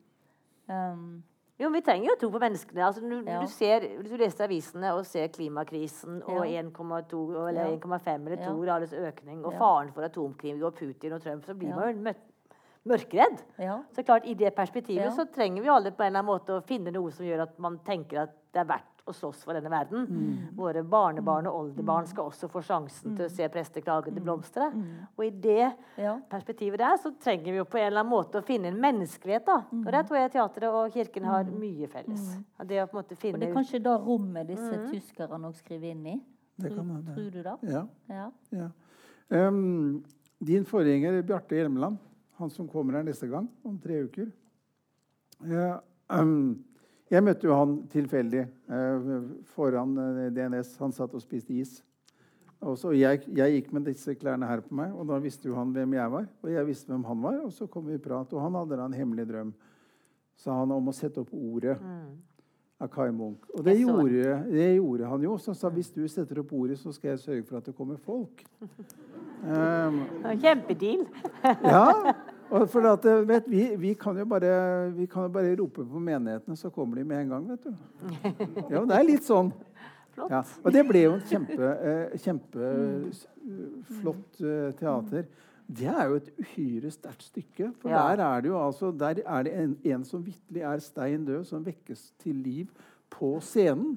[0.68, 1.24] Um,
[1.60, 2.82] Jo, vi trenger jo tro på menneskene.
[2.82, 3.40] Altså, når, Ja.
[3.40, 6.62] du ser, du leser avisene og ser klimakrisen og Ja.
[6.62, 7.70] 1,2 eller Ja.
[7.76, 8.64] 1,5 eller 2 Ja.
[8.72, 12.14] graders økning og faren for atomkrig og Putin og Trump, så blir man jo mø-
[12.86, 13.42] mørkredd.
[13.58, 13.78] ja.
[13.94, 16.64] Så klart, I det perspektivet så trenger vi alle på en eller annen måte å
[16.66, 19.68] finne noe som gjør at man tenker at det er verdt å slåss for denne
[19.68, 20.06] verden.
[20.08, 20.56] Mm.
[20.56, 24.24] Våre barnebarn og oldebarn skal også få sjansen til å se presteklagene Mm.
[24.24, 24.68] blomstre.
[25.18, 26.14] Og i det ja.
[26.30, 29.44] perspektivet der, så trenger vi jo på en eller annen måte å finne en menneskelighet.
[29.44, 29.58] da.
[29.72, 32.38] Og der tror jeg teatret og kirken har mye felles.
[32.64, 34.90] Det å på en måte Og det er kanskje da rommet disse Mm.
[34.90, 36.20] tyskerne òg skriver inn i?
[36.58, 37.14] Det Tror, kan hende.
[37.14, 37.56] tror du da?
[37.62, 37.86] Ja.
[38.08, 38.30] Ja.
[38.52, 38.68] ja.
[39.48, 40.02] Um,
[40.42, 41.98] din forgjenger Bjarte Hjelmeland,
[42.38, 44.32] han som kommer her neste gang om tre uker
[45.46, 45.80] ja,
[46.10, 46.64] em,
[47.12, 49.10] Jeg møtte jo han tilfeldig eh,
[49.52, 50.76] foran eh, DNS.
[50.80, 51.76] Han satt og spiste is.
[52.64, 55.56] Og så jeg, jeg gikk med disse klærne her på meg, og da visste jo
[55.58, 56.28] han hvem jeg var.
[56.40, 58.32] Og jeg visste hvem han var, og så kom vi i prat.
[58.32, 59.50] Og han hadde da en hemmelig drøm,
[60.40, 61.76] sa han, om å sette opp ordet
[62.80, 63.44] av Kai Munch.
[63.52, 65.36] Og det gjorde, det gjorde han jo.
[65.38, 67.76] Så han sa hvis du setter opp ordet, så skal jeg sørge for at det
[67.76, 68.46] kommer folk.
[69.44, 70.06] Um,
[70.40, 71.02] Kjempedeal.
[71.44, 72.14] ja,
[72.70, 76.00] for at, eh, vet, vi, vi, kan jo bare, vi kan jo bare rope på
[76.02, 77.48] menighetene, så kommer de med en gang.
[77.50, 77.72] vet du.
[78.74, 79.52] Ja, det er litt sånn.
[80.30, 83.24] Ja, og det ble jo en kjempeflott
[83.98, 85.26] flott, eh, teater.
[85.66, 87.72] Det er jo et uhyre sterkt stykke.
[87.80, 88.02] For Ja.
[88.14, 91.44] der er det jo altså, der er det en, en som vitterlig er stein død,
[91.48, 92.66] som vekkes til liv
[93.10, 93.96] på scenen.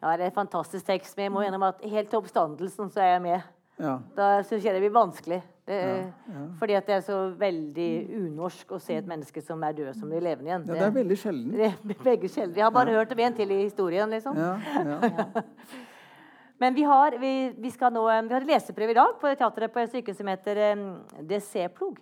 [0.00, 1.16] Ja, det er en fantastisk tekst.
[1.16, 3.40] Men jeg må gjennom at helt til oppstandelsen så er jeg med.
[3.80, 3.96] Ja.
[4.16, 5.40] Da syns jeg det blir vanskelig.
[5.70, 6.40] Det, Ja, ja.
[6.58, 10.10] Fordi at det er så veldig unorsk å se et menneske som er død, som
[10.10, 10.64] blir levende igjen.
[10.66, 11.52] ja, det er veldig sjelden.
[11.60, 12.56] det er begge sjelden.
[12.58, 14.36] Jeg har bare hørt om en til i historien, liksom.
[14.36, 15.44] Ja, ja.
[16.60, 19.80] Men vi har, vi, vi skal nå, vi har leseprøve i dag på teateret på
[19.80, 20.82] et stykke som heter um,
[21.24, 21.96] Det Seplog.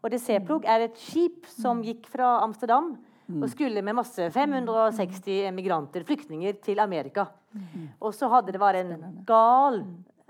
[0.00, 2.96] Og Det Seplog er et skip som gikk fra Amsterdam
[3.32, 7.28] og skulle med masse 560 emigranter, flyktninger, til Amerika.
[8.00, 9.82] Og så hadde det vært en gal,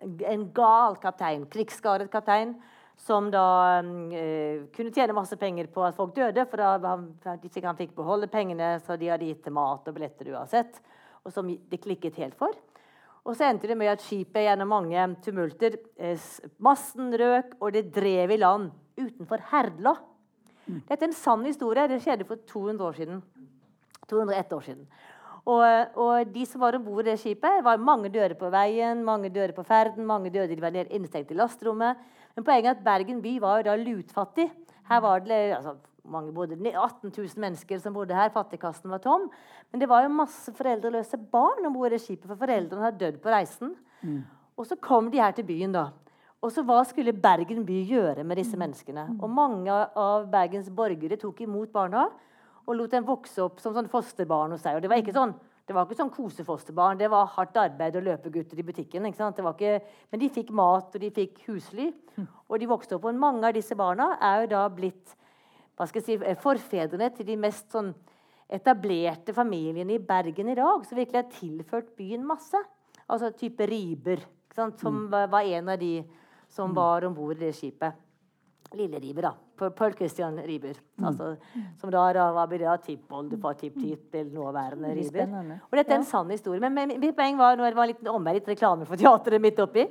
[0.03, 2.55] en gal kaptein, krigsskadet kaptein,
[3.03, 7.09] som da um, eh, kunne tjene masse penger på at folk døde, for da han,
[7.25, 10.79] han fikk beholde pengene, så de hadde gitt til mat og billetter uansett.
[11.23, 12.55] Og som det klikket helt for.
[13.23, 16.31] Og så endte det med at skipet gjennom mange tumulter eh,
[16.63, 19.95] Massen røk, og det drev i land utenfor Herdla.
[20.67, 21.89] Dette er en sann historie.
[21.91, 23.23] Det skjedde for 200 år siden.
[24.11, 24.87] 201 år siden.
[25.43, 25.63] Og,
[25.99, 29.31] og de som var om bord i det skipet, var mange døde på veien, mange
[29.35, 31.99] døde på ferden, mange døde de var ned- innestengt i lasterommet.
[32.37, 34.51] Men poenget er at Bergen by var jo da lutfattig.
[34.89, 35.75] Her var det altså,
[36.05, 38.31] mange, bodde, 18 000 mennesker som bodde her.
[38.31, 39.27] Fattigkassen var tom.
[39.73, 43.03] Men det var jo masse foreldreløse barn om bord i det skipet, for foreldrene hadde
[43.03, 43.75] dødd på reisen.
[44.57, 45.89] Og så kom de her til byen, da.
[46.43, 49.09] Og så Hva skulle Bergen by gjøre med disse menneskene?
[49.23, 52.09] Og Mange av Bergens borgere tok imot barna
[52.67, 54.77] og lot dem vokse opp som sånn fosterbarn hos seg.
[54.77, 56.99] Og det var ikke sånn det var ikke sånn kosefosterbarn.
[56.99, 59.07] Det var hardt arbeid og løpegutter i butikken.
[59.07, 61.93] ikke men de fikk mat, og de fikk husly.
[62.49, 63.05] Og de vokste opp.
[63.05, 65.15] Og mange av disse barna er jo da blitt
[66.03, 67.95] si, eh, forfedrene til de mest sånn
[68.51, 72.59] etablerte familiene i Bergen i dag, som virkelig har tilført byen masse.
[73.09, 74.19] Altså type Riber,
[74.55, 76.05] som var, var en av de
[76.49, 77.95] som var om bord i det skipet.
[78.75, 79.35] Lille Riber, da.
[79.63, 80.75] Paul- Paul Christian Riber.
[81.07, 81.37] Altså,
[81.81, 82.03] som da,
[82.33, 85.27] var det da tippoldefar, tipptippel, nåværende Riiber.
[85.71, 86.61] Og dette er en sann historie.
[86.61, 89.59] Men, mitt poeng var, når det var en liten omvei, litt reklame for teatret midt
[89.61, 89.87] oppi,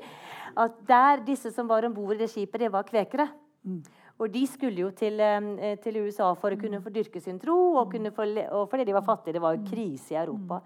[0.58, 3.30] at der disse som var om bord i det skipet, det var kvekere.
[4.20, 7.76] Og de skulle jo til, eh, til USA for å kunne få dyrke sin tro,
[7.78, 9.34] og, kunne få, og fordi de var fattige.
[9.34, 10.62] Det var jo krise i Europa.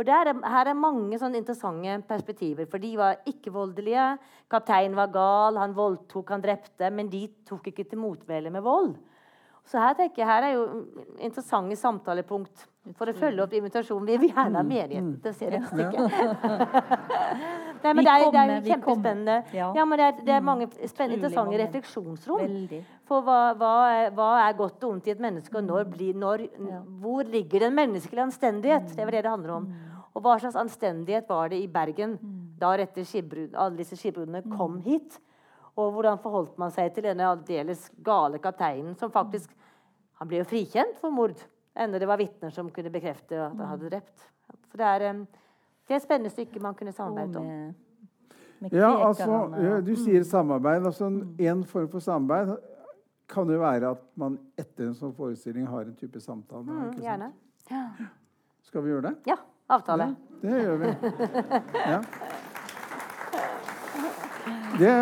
[0.00, 2.68] Og der er, her er mange sånne interessante perspektiver.
[2.70, 4.14] For de var ikke voldelige.
[4.50, 6.88] Kapteinen var gal, han voldtok, han drepte.
[6.94, 8.94] Men de tok ikke til motmæle med vold.
[9.68, 10.62] Så her tenker jeg, her er jo
[11.20, 12.64] interessante samtalepunkt
[12.96, 14.06] for å følge opp invitasjonen.
[14.08, 16.16] Vi vil gjerne ha menigheten til å se det stykket.
[17.84, 19.36] Nei, men det er, det er jo kjempespennende.
[19.54, 19.68] Ja.
[19.84, 22.56] Men det er, det er mange spennende, interessante refleksjonsrom.
[23.08, 26.18] For hva, hva, er, hva er godt og ondt i et menneske, og når blir,
[26.18, 26.48] når,
[27.04, 28.90] hvor ligger den menneskelige anstendighet?
[28.96, 29.70] Det var det det handler om.
[30.14, 32.16] Og hva slags anstendighet var det i Bergen
[32.58, 33.06] da etter
[33.54, 35.20] alle disse skipbruddene kom hit?
[35.78, 39.56] Og hvordan forholdt man seg til denne aldeles gale kapteinen, som faktisk
[40.20, 41.38] Han ble jo frikjent for mord,
[41.72, 44.26] enda det var vitner som kunne bekrefte at han hadde drept.
[44.68, 45.14] Så det er,
[45.88, 47.72] det er et spennende stykke man kunne samarbeidet om.
[48.68, 50.84] Ja, altså, Du sier samarbeid.
[50.84, 51.08] altså
[51.38, 52.52] En form for samarbeid
[53.28, 56.66] kan jo være at man etter en sånn forestilling har en type samtale.
[56.66, 57.04] Mm, ikke sant?
[57.06, 57.32] gjerne.
[57.70, 57.84] Ja.
[58.66, 59.14] Skal vi gjøre det?
[59.26, 59.36] ja,
[59.70, 60.10] Avtale.
[60.10, 60.88] Ja, det gjør vi.
[61.92, 62.00] Ja.
[64.80, 64.94] Det,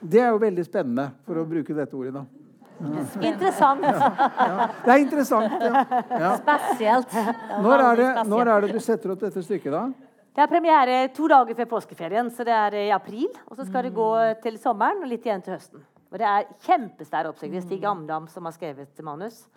[0.00, 2.14] det er jo veldig spennende, for å bruke dette ordet.
[2.16, 2.24] da.
[3.24, 3.84] Interessant.
[3.86, 4.68] Ja.
[4.84, 5.52] Det er interessant.
[5.62, 5.84] Ja.
[6.10, 6.32] Ja.
[6.42, 7.14] Spesielt.
[7.64, 9.84] Når, er det, når er det du setter opp dette stykket, da?
[10.36, 13.30] Det er premiere to dager før påskeferien, så det er i april.
[13.48, 14.08] Og så skal det gå
[14.44, 15.84] til sommeren og litt igjen til høsten.
[16.12, 17.62] Og det er kjempesvær oppsetning.
[17.64, 19.48] Stig Amdam som har skrevet manus.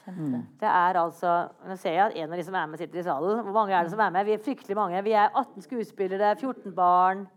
[0.60, 3.04] Det er altså Nå ser jeg at en av de som er med, sitter i
[3.04, 3.44] salen.
[3.46, 4.26] Hvor mange er det som er med?
[4.26, 5.04] Vi er fryktelig mange.
[5.04, 7.28] Vi er 18 skuespillere, 14 barn,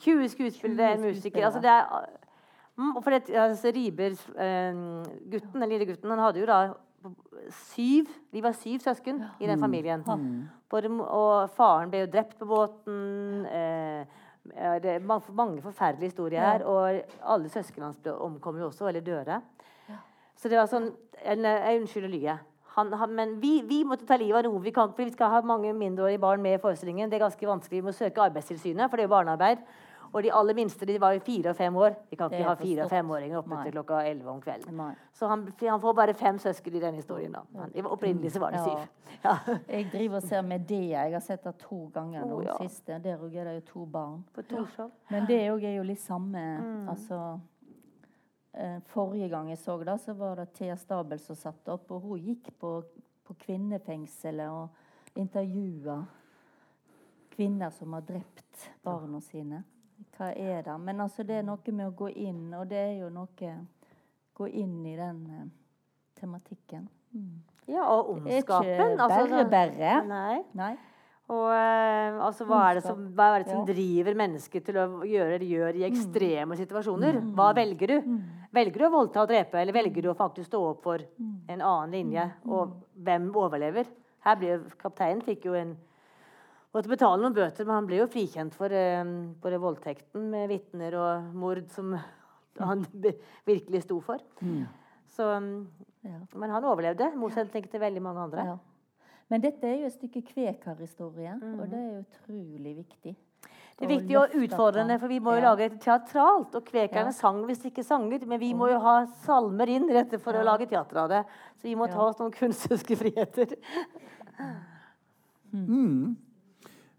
[0.00, 1.44] 20 skuespillere, en musiker.
[1.44, 2.06] Altså det er
[2.80, 4.74] Mm, for det, altså, Riber, eh,
[5.30, 6.60] gutten, den lille gutten, han hadde jo da
[7.50, 10.02] syv De var syv søsken i den familien.
[10.70, 13.46] Både, og faren ble jo drept på båten.
[13.46, 14.04] Eh,
[14.82, 16.64] det er mange, forferdelige historier her.
[16.64, 19.40] Og alle søsknene hans omkom jo også, eller døde.
[20.36, 22.46] Så det var sånn Jeg unnskylder lyet.
[22.76, 24.62] Han, han, men vi, vi måtte ta livet av noen.
[24.62, 27.10] Vi, kan, for vi skal ha mange mindreårige barn med i forestillingen.
[27.10, 27.80] Det er ganske vanskelig.
[27.80, 29.64] Vi må søke Arbeidstilsynet, for det er jo barnearbeid.
[30.12, 31.94] Og de aller minste de var jo fire og fem år.
[32.10, 33.62] Vi kan ikke ha fire og femåringer oppe Nei.
[33.66, 34.74] til klokka elleve om kvelden.
[34.76, 34.90] Nei.
[35.14, 37.32] Så han, han får bare fem søsken i denne historien.
[37.36, 37.44] da.
[37.60, 38.80] Han, opprinnelig så var det syv.
[39.20, 39.34] Ja.
[39.68, 41.02] Jeg driver og ser Medea.
[41.04, 42.38] Jeg har sett det to ganger nå.
[42.38, 42.54] oh, ja.
[42.62, 42.98] siste.
[43.04, 44.22] Der òg er det jo to barn.
[45.10, 46.88] Men det òg er jo litt samme Mm.
[46.88, 47.40] Altså
[48.54, 52.00] eh, Forrige gang jeg så det, så var det Thea Stabel som satt opp, og
[52.00, 52.72] hun gikk på,
[53.24, 56.00] på kvinnefengselet og intervjua
[57.34, 59.62] kvinner som har drept barna sine.
[60.20, 60.74] Hva er det?
[60.84, 63.54] Men altså, det er noe med å gå inn, og det er jo noe
[64.40, 65.48] Gå inn i den eh,
[66.16, 66.86] tematikken.
[67.12, 67.40] Mm.
[67.68, 69.00] Ja, og er ikke ondskapen.
[69.04, 69.90] altså, bare bare.
[70.08, 70.38] Nei.
[70.56, 70.70] Nei?
[71.30, 73.66] Og eh, altså, hva er det som, er det som Ja.
[73.68, 77.20] driver mennesket til å gjøre det de gjør i ekstreme situasjoner?
[77.36, 78.14] Hva velger du?
[78.56, 81.60] Velger du å voldta og drepe, eller velger du å faktisk stå opp for en
[81.60, 82.26] annen linje?
[82.48, 83.86] Og hvem overlever?
[84.24, 85.76] Her blir Kapteinen fikk jo en
[86.70, 89.02] Måtte betale noen bøter, men han ble jo frikjent for eh,
[89.42, 91.96] både voldtekten med vitner og mord som
[92.60, 92.84] han
[93.46, 94.22] virkelig sto for.
[95.10, 95.66] Så, mm,
[96.06, 96.16] Ja.
[96.38, 98.44] men han overlevde, motsetning til veldig mange andre.
[98.46, 98.58] Ja.
[99.28, 103.12] Men dette er jo et stykke Kvekar-historie, og det er utrolig viktig.
[103.80, 105.50] Det er viktig og utfordrende, for vi må jo Ja.
[105.54, 106.54] lage det teatralt.
[106.54, 107.16] Og kvekerne Ja.
[107.16, 110.66] sang visst ikke sanger, men vi må jo ha salmer inn rett for å lage
[110.68, 111.24] teater av det.
[111.56, 113.56] Så vi må ta oss noen kunstneriske friheter.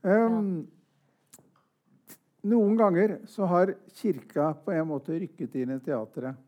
[0.01, 0.67] Um,
[2.41, 6.39] Noen ganger så har kirka på en måte rykket inn i teatret.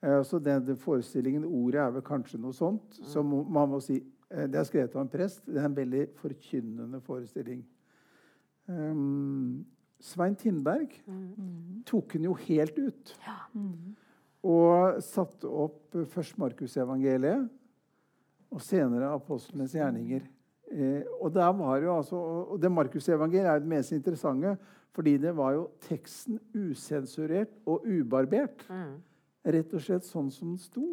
[0.00, 3.00] Eh, så den, den forestillingen, ordet er vel kanskje noe sånt.
[3.00, 3.08] Mm.
[3.10, 5.42] Som man må si uh, Det er skrevet av en prest.
[5.48, 7.64] Det er en veldig forkynnende forestilling.
[8.70, 9.66] Um,
[10.02, 10.92] Svein Tindberg
[11.88, 13.12] tok den jo helt ut.
[14.46, 17.48] Og satte opp eh, først Markusevangeliet,
[18.52, 20.22] og senere apostlenes gjerninger.
[20.72, 22.16] Eh, og der var jo altså,
[22.50, 24.56] og det Markusevangeliet er det mest interessante,
[24.96, 28.64] fordi det var jo teksten usensurert og ubarbert.
[29.46, 30.86] Rett og slett sånn som den sto.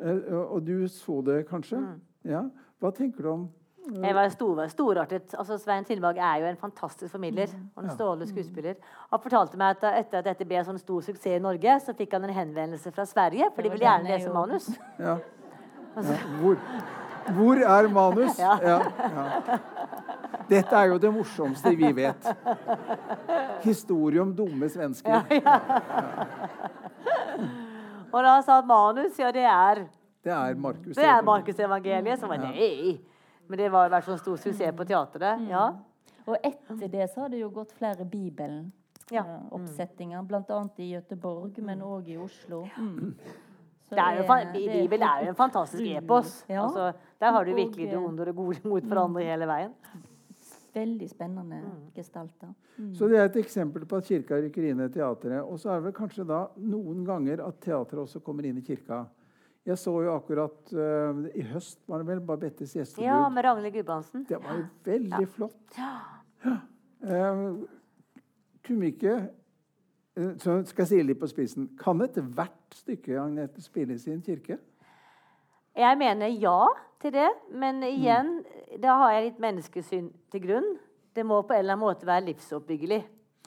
[0.00, 1.80] Eh, og du så det kanskje?
[2.24, 2.44] Ja.
[2.80, 3.48] Hva tenker du om
[4.04, 5.32] Jeg var stor, storartet.
[5.34, 8.74] Altså, Svein Tillberg er jo en fantastisk formidler og en strålende skuespiller.
[9.10, 11.94] Han fortalte meg at etter at dette ble en sånn stor suksess i Norge, så
[11.96, 14.70] fikk han en henvendelse fra Sverige, for de ville gjerne er lese jo- manus.
[15.00, 15.18] ja.
[15.98, 16.14] Ja.
[16.38, 16.54] Hvor,
[17.36, 18.38] hvor er manus?
[18.46, 18.58] Ja.
[18.62, 18.78] Ja.
[20.48, 22.28] Dette er jo det morsomste vi vet.
[23.64, 25.20] Historie om dumme svensker.
[28.12, 29.74] Og da sa han manus, ja, det er
[30.24, 30.96] Det er Markus.
[30.96, 32.20] evangeliet Markusevangeliet.
[32.20, 32.98] Så var nei.
[33.48, 35.40] Men det var i hvert fall stor suksess på teatret.
[35.48, 35.68] Ja.
[36.28, 38.04] Og etter det så har det jo gått flere Ja.
[38.04, 40.58] Bibelen-oppsettinger, bl.a.
[40.76, 42.66] i Gøteborg, men òg i Oslo.
[42.76, 43.14] Mm.
[43.88, 44.22] Så Det er jo,
[44.52, 46.44] Bibelen er jo en fantastisk epos.
[46.48, 46.62] Ja.
[46.66, 49.74] Altså, der har du virkelig det eh, onde og det gode mot hverandre hele veien.
[50.74, 51.90] Veldig spennende Mm.
[51.96, 52.50] gestalter.
[52.94, 55.42] Så det er et eksempel på at kirka rykker inn i teatret.
[55.42, 58.62] Og så er det vel kanskje da noen ganger at teatret også kommer inn i
[58.62, 59.06] kirka.
[59.66, 63.04] Jeg så jo akkurat uh, I høst var det vel Babettes gjestebud.
[63.04, 64.22] Ja, med Ragnhild Gudbrandsen.
[64.28, 65.76] Det var jo veldig flott.
[65.76, 66.60] Ja.
[67.02, 67.42] Eh,
[68.64, 69.12] kunne vi ikke
[70.16, 71.68] eh, Så skal jeg si litt på spissen.
[71.78, 74.58] Kan ethvert stykke Agnete spilles i en kirke?
[75.78, 76.58] Jeg mener ja
[77.00, 77.88] til det, men Mm.
[77.94, 78.44] igjen,
[78.82, 80.76] da har jeg litt menneskesyn til grunn.
[81.14, 83.04] Det må på en eller annen måte være livsoppbyggelig.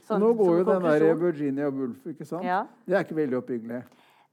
[0.07, 1.13] Sånn, Nå går jo den der.
[1.15, 2.43] Virginia Woolf, ikke sant?
[2.43, 2.63] Ja.
[2.87, 3.83] Det er ikke veldig oppbyggelig.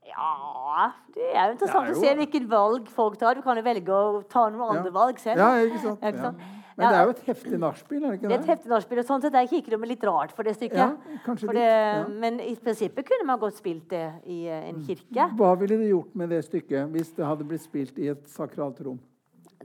[0.08, 3.34] Ja Det er jo interessant Det er å se hvilket valg folk tar.
[3.34, 5.36] Du kan jo velge å ta noen andre valg selv.
[5.36, 5.98] Ja, ikke sant?
[6.02, 6.38] Ja, ikke sant?
[6.38, 6.57] Ja.
[6.78, 9.00] Men det er jo et heftig nachspiel, er det ikke Det er et heftig nachspiel.
[9.02, 10.78] og Sånn sett er kirkerommet litt rart for det stykket.
[10.78, 12.06] Ja, kanskje for litt, det, ja.
[12.24, 15.28] Men i prinsippet kunne man godt spilt det i eh, en kirke.
[15.38, 18.78] Hva ville det gjort med det stykket hvis det hadde blitt spilt i et sakralt
[18.86, 19.00] rom?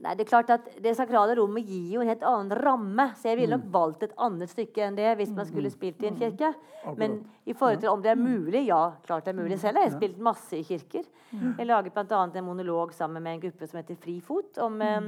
[0.02, 3.06] Nei, det er klart at det sakrale rommet gir jo en helt annen ramme.
[3.20, 6.10] Så jeg ville nok valgt et annet stykke enn det hvis man skulle spilt i
[6.10, 6.50] en kirke.
[6.98, 9.60] Men i forhold til om det er mulig, ja, klart det er mulig.
[9.62, 11.06] Selv har jeg spilt masse i kirker.
[11.32, 12.26] Jeg laget bl.a.
[12.26, 15.00] en monolog sammen med en gruppe som heter Frifot, om eh,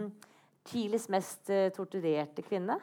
[0.65, 2.77] Chiles mest eh, torturerte kvinne.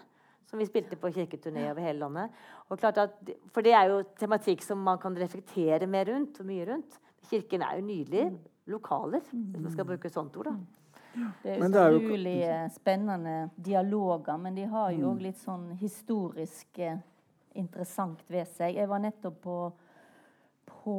[0.47, 2.31] Som vi spilte på kirketurné over hele landet.
[2.69, 3.15] Og klart at,
[3.55, 6.41] for det er jo tematikk som man kan reflektere mer rundt.
[6.41, 6.99] og mye rundt.
[7.31, 8.27] Kirken er jo nydelig
[8.69, 10.51] lokaler, hvis man skal bruke sånt ord.
[10.51, 10.57] da.
[11.43, 15.21] Det er Men det er jo- utrolig eh, spennende dialoger, men de har jo òg
[15.23, 16.99] litt sånn historisk eh,
[17.55, 18.75] interessant ved seg.
[18.77, 19.57] Jeg var nettopp på,
[20.67, 20.95] på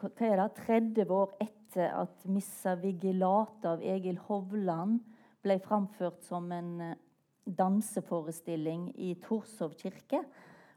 [0.00, 5.00] hva hva er det, 30 år etter at 'Missa Vigilata' av Egil Hovland
[5.42, 6.98] ble framført som en eh,
[7.44, 10.22] danseforestilling i Torshov kirke.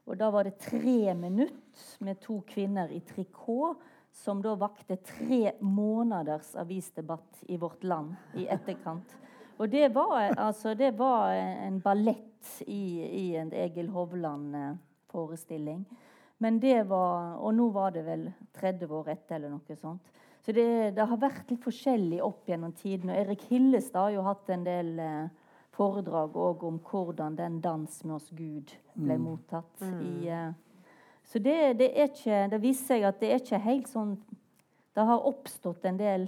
[0.07, 3.82] Og da var det tre minutter med to kvinner i trikot
[4.14, 9.16] som da vakte tre måneders avisdebatt i Vårt Land i etterkant.
[9.57, 15.86] Og det var, altså, det var en ballett i, i en Egil Hovland-forestilling.
[16.38, 20.09] Men det var Og nå var det vel 30 år etter, eller noe sånt.
[20.43, 23.13] Så det, det har vært litt forskjellig opp gjennom tiden.
[23.13, 25.31] Og Erik Hillestad har jo hatt en del eh,
[25.73, 29.81] foredrag òg om hvordan den 'Dans med oss Gud' ble mottatt.
[29.81, 30.27] i...
[30.27, 30.51] Eh,
[31.23, 34.17] så det, det er ikke Det viser seg at det er ikke helt sånn
[34.93, 36.27] Det har oppstått en del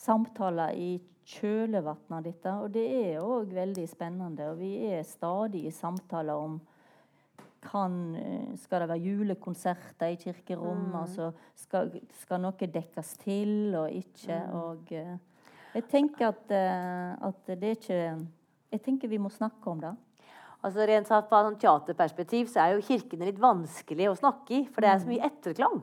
[0.00, 4.48] samtaler i kjølvannet av dette, og det er òg veldig spennende.
[4.50, 6.56] Og vi er stadig i samtaler om
[7.62, 10.94] kan, eh, skal det være julekonserter i kirkerom?
[10.98, 11.92] Altså, skal,
[12.22, 14.38] skal noe dekkes til og ikke?
[14.58, 15.16] Og eh,
[15.76, 18.02] jeg tenker at, eh, at det er ikke
[18.72, 19.90] Jeg tenker vi må snakke om det.
[20.64, 24.80] Altså Rent Fra sånn teaterperspektiv så er jo kirkene litt vanskelig å snakke i, for
[24.80, 25.82] det er så mye etterklang.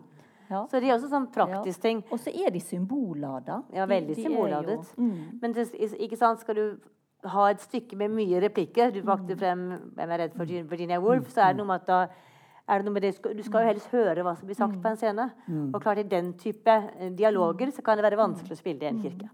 [0.49, 0.63] Ja.
[0.65, 1.99] Så det er også sånn praktisk ting.
[2.09, 3.59] Og så er de symbollada.
[3.75, 4.87] Ja, veldig de symbolladet.
[4.97, 5.37] Mm.
[5.43, 5.67] Men det,
[5.99, 6.65] ikke sant, skal du
[7.27, 11.29] ha et stykke med mye replikker Du valgte frem 'Hvem er redd for Virginia Woolf'.
[11.33, 12.07] Så er det noe med at da
[12.69, 14.87] er det noe med det, du skal jo helst høre hva som blir sagt på
[14.87, 15.31] en scene.
[15.73, 18.85] Og klart I den type eh, dialoger så kan det være vanskelig å spille det
[18.85, 19.29] i en kirke.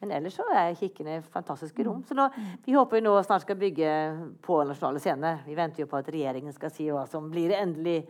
[0.00, 2.02] Men ellers så er kirkene fantastiske rom.
[2.04, 2.28] Så nå,
[2.66, 3.88] vi håper jo nå snart skal bygge
[4.42, 5.38] på Nasjonale Scene.
[5.46, 8.02] Vi venter jo på at regjeringen skal si hva som blir endelig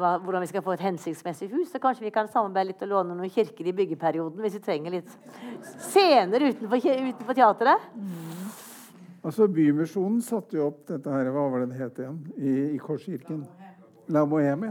[0.00, 1.70] hva, hvordan vi skal få et hensiktsmessig hus.
[1.72, 4.96] Så kanskje vi kan samarbeide litt og låne noen kirker i byggeperioden hvis vi trenger
[4.98, 5.16] litt
[5.86, 7.88] scener utenfor, utenfor teatret.
[9.24, 12.78] Altså Bymisjonen satte jo opp dette her, hva var det det het igjen, i, i
[12.80, 13.42] Korskirken.
[14.08, 14.70] La Boheme.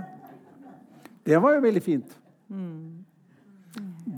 [1.24, 2.16] Det var jo veldig fint.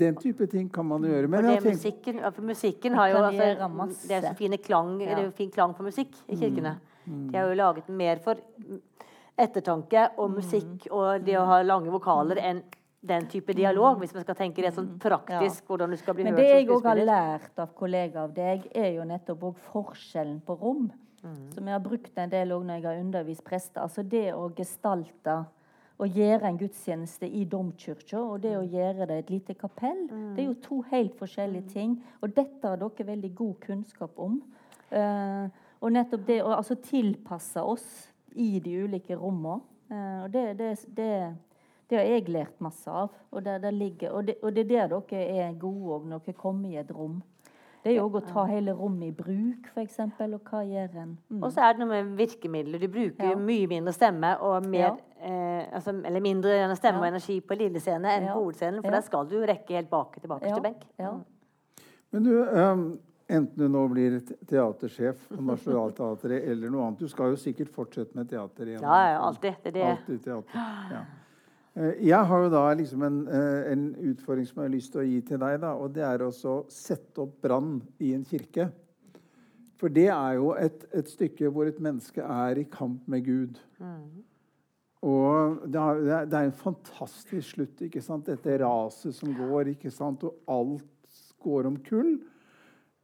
[0.01, 1.27] Den type ting kan man gjøre.
[1.27, 4.07] Men For det jeg tenker, musikken, for musikken har jo altså.
[4.07, 5.09] Det er så fine klang, Ja.
[5.09, 6.77] det er jo fin klang for musikk i kirkene.
[7.05, 8.39] De har jo laget mer for
[9.41, 12.63] ettertanke og musikk og det å ha lange vokaler enn
[13.01, 16.35] den type dialog, hvis man skal tenke det sånn praktisk, hvordan du skal bli Men
[16.35, 20.37] hørt det jeg òg har lært av kollegaer av deg, er jo nettopp òg forskjellen
[20.45, 20.91] på rom.
[21.21, 23.81] Som jeg har brukt en del òg når jeg har undervist prester.
[23.83, 25.35] Altså det å gestalte
[26.01, 29.99] å gjøre en gudstjeneste i domkirka og det å gjøre det i et lite kapell,
[30.33, 31.99] det er jo to helt forskjellige ting.
[32.21, 34.39] Og dette har dere veldig god kunnskap om.
[34.91, 35.45] Uh,
[35.81, 37.85] og nettopp det å altså tilpasse oss
[38.33, 39.61] i de ulike rommene.
[39.91, 41.13] Uh, og det, det, det,
[41.91, 43.11] det har jeg lært masse av.
[43.31, 46.23] Og det, der ligger, og, det, og det er der dere er gode òg, når
[46.25, 47.19] dere kommer i et rom.
[47.81, 49.95] Det er jo òg å ta hele rommet i bruk, f.eks.
[50.05, 51.15] Og hva gjør en?
[51.33, 51.39] Mm.
[51.43, 52.79] Og så er det noe med virkemidler.
[52.79, 53.35] Du bruker Ja.
[53.35, 57.01] mye mindre stemme og mer, eh, altså, eller mindre stemme Ja.
[57.01, 58.33] og energi på lille scene enn Ja.
[58.35, 58.95] på hovedscenen, for Ja.
[58.97, 60.83] der skal du jo rekke helt bak Ja, til benk.
[60.99, 61.11] ja.
[62.11, 67.31] men du, um, enten du nå blir teatersjef på Nationaltheatret eller noe annet Du skal
[67.31, 68.81] jo sikkert fortsette med teater igjen.
[68.81, 69.55] Ja, ja, alltid.
[69.63, 69.97] Det er det.
[69.97, 70.53] Alltid teater.
[70.91, 71.01] Ja.
[71.75, 75.01] Eh, Jeg har jo da liksom en, eh, en utfordring som jeg har lyst til
[75.01, 75.59] å gi til deg.
[75.61, 76.31] da, og Det er å
[76.69, 78.71] sette opp brann i en kirke.
[79.77, 83.57] For det er jo et, et stykke hvor et menneske er i kamp med Gud.
[85.01, 87.81] Og det er, det er- er en fantastisk slutt.
[87.81, 88.25] ikke sant?
[88.25, 90.23] Dette raset som går, ikke sant?
[90.23, 90.83] og alt
[91.43, 92.19] går om kull.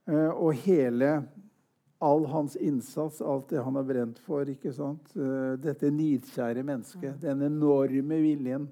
[0.08, 1.26] Eh, og hele
[2.00, 5.10] all hans innsats, alt det han har brent for, ikke sant?
[5.18, 8.68] Eh, dette nidkjære mennesket, den enorme viljen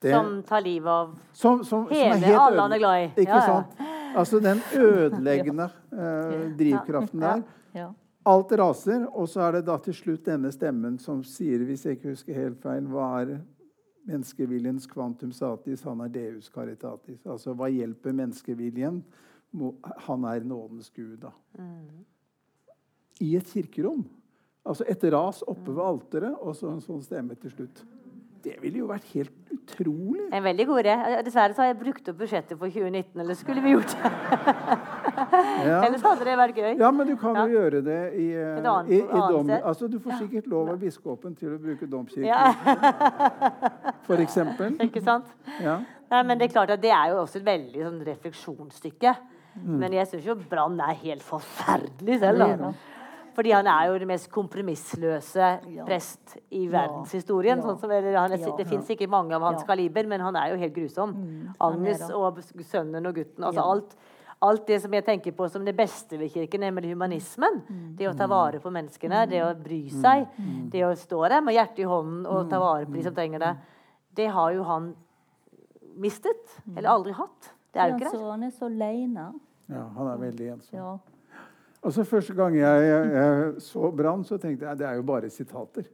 [0.00, 3.08] det- Som tar livet av som, som, som hele helt alle han er glad i.
[3.20, 3.46] Ikke Ja, ja.
[3.46, 3.80] sant?
[4.16, 7.42] Altså den ødeleggende eh, drivkraften der.
[8.26, 11.96] Alt raser, og så er det da til slutt denne stemmen som sier, hvis jeg
[11.98, 13.38] ikke husker helt feil, hva er
[14.08, 15.82] menneskeviljens kvantum satis?
[15.84, 17.20] Han er deus caritatis.
[17.26, 19.02] Altså hva hjelper menneskeviljen?
[20.06, 21.32] Han er nådens gud, da.
[23.20, 24.04] I et kirkerom.
[24.64, 27.82] Altså et ras oppe ved alteret, og så en sånn stemme til slutt.
[28.40, 30.22] Det ville jo vært helt utrolig.
[30.32, 30.94] En veldig god idé.
[31.26, 33.20] Dessverre så har jeg brukt opp budsjettet for 2019.
[33.20, 34.12] Eller skulle vi gjort det?
[35.60, 35.82] Ja.
[35.84, 36.70] Ellers hadde det vært gøy.
[36.80, 37.60] Ja, men du kan jo Ja.
[37.60, 39.50] gjøre det i, eh, i, i dom...
[39.60, 42.54] Altså, du får sikkert lov av biskopen til å bruke domkirken, Ja,
[44.08, 44.78] for eksempel.
[44.80, 45.28] ikke sant?
[45.60, 45.74] Ja.
[46.10, 49.12] Nei, men det er klart at det er jo også et veldig sånn refleksjonsstykke.
[49.64, 49.78] Mm.
[49.78, 52.72] Men jeg syns jo Brann er helt forferdelig selv, da.
[53.34, 57.58] Fordi han er jo den mest kompromissløse prest i verdenshistorien.
[57.60, 57.62] Ja.
[57.62, 58.56] Sånn som, eller, han er, Ja.
[58.56, 59.66] Det fins ikke mange av hans Ja.
[59.66, 61.14] kaliber, men han er jo helt grusom.
[61.14, 63.44] er Agnes og sønnen og gutten.
[63.44, 63.70] Altså Ja.
[63.70, 63.96] alt,
[64.42, 67.62] alt det som jeg tenker på som det beste ved kirken, nemlig humanismen.
[67.70, 67.96] Mm.
[67.96, 70.26] Det å ta vare på menneskene, det å bry seg,
[70.70, 72.50] det å stå der med hjertet i hånden og Mm.
[72.50, 73.56] ta vare på de som trenger det.
[74.14, 74.94] Det har jo han
[75.96, 76.60] mistet.
[76.76, 77.52] Eller aldri hatt.
[77.72, 78.20] Det er jo ikke det.
[78.30, 79.34] Han er så aleine.
[79.70, 80.74] Ja, han er veldig ensom.
[80.78, 80.98] Ja.
[81.80, 85.30] Altså, Første gang jeg, jeg, jeg så Brann, så tenkte jeg det er jo bare
[85.32, 85.86] sitater.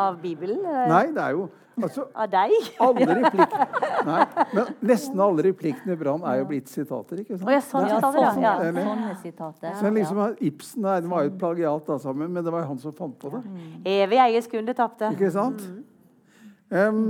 [0.00, 0.62] Av Bibelen?
[0.88, 1.42] Nei, det er jo
[1.76, 2.54] altså, Av deg?
[2.80, 3.66] alle replikkene
[4.08, 4.22] Nei,
[4.56, 7.20] men nesten alle replikkene i Brann er jo blitt sitater.
[7.20, 7.44] ikke sant?
[7.44, 8.30] Oh, ja, sånn er- Ja, sitater, ja.
[8.32, 8.84] sånne.
[8.86, 9.74] Sånne sitater.
[9.82, 12.70] Så liksom, Ibsen nei, det var jo et plagiat, da, sammen, men det var jo
[12.72, 13.42] han som fant på det.
[13.98, 15.12] Evig eies kun det tapte.
[15.12, 15.60] Ikke sant?
[16.72, 17.02] Em,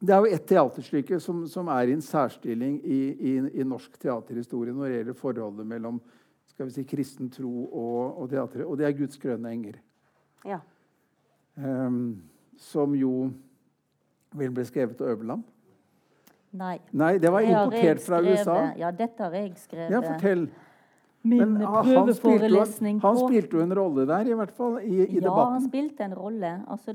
[0.00, 3.98] det er jo ett teaterstykke som, som er i en særstilling i, i, i norsk
[4.00, 6.00] teaterhistorie når det gjelder forholdet mellom
[6.48, 9.78] skal vi si, kristen tro og, og teatret, og det er 'Guds grønne enger'.
[10.44, 10.58] Ja.
[11.56, 12.22] Um,
[12.58, 13.30] som jo
[14.36, 15.44] vel ble skrevet av Øverland.
[16.50, 16.78] Nei.
[16.92, 18.58] Nei, det var importert fra USA.
[18.78, 19.92] Ja, dette har jeg skrevet.
[19.94, 20.48] Ja, fortell.
[21.22, 22.48] Men ah, han spilte,
[23.02, 26.14] han spilte jo en rolle der, i hvert fall, i, i Ja, han spilte en
[26.16, 26.54] rolle.
[26.72, 26.94] Altså,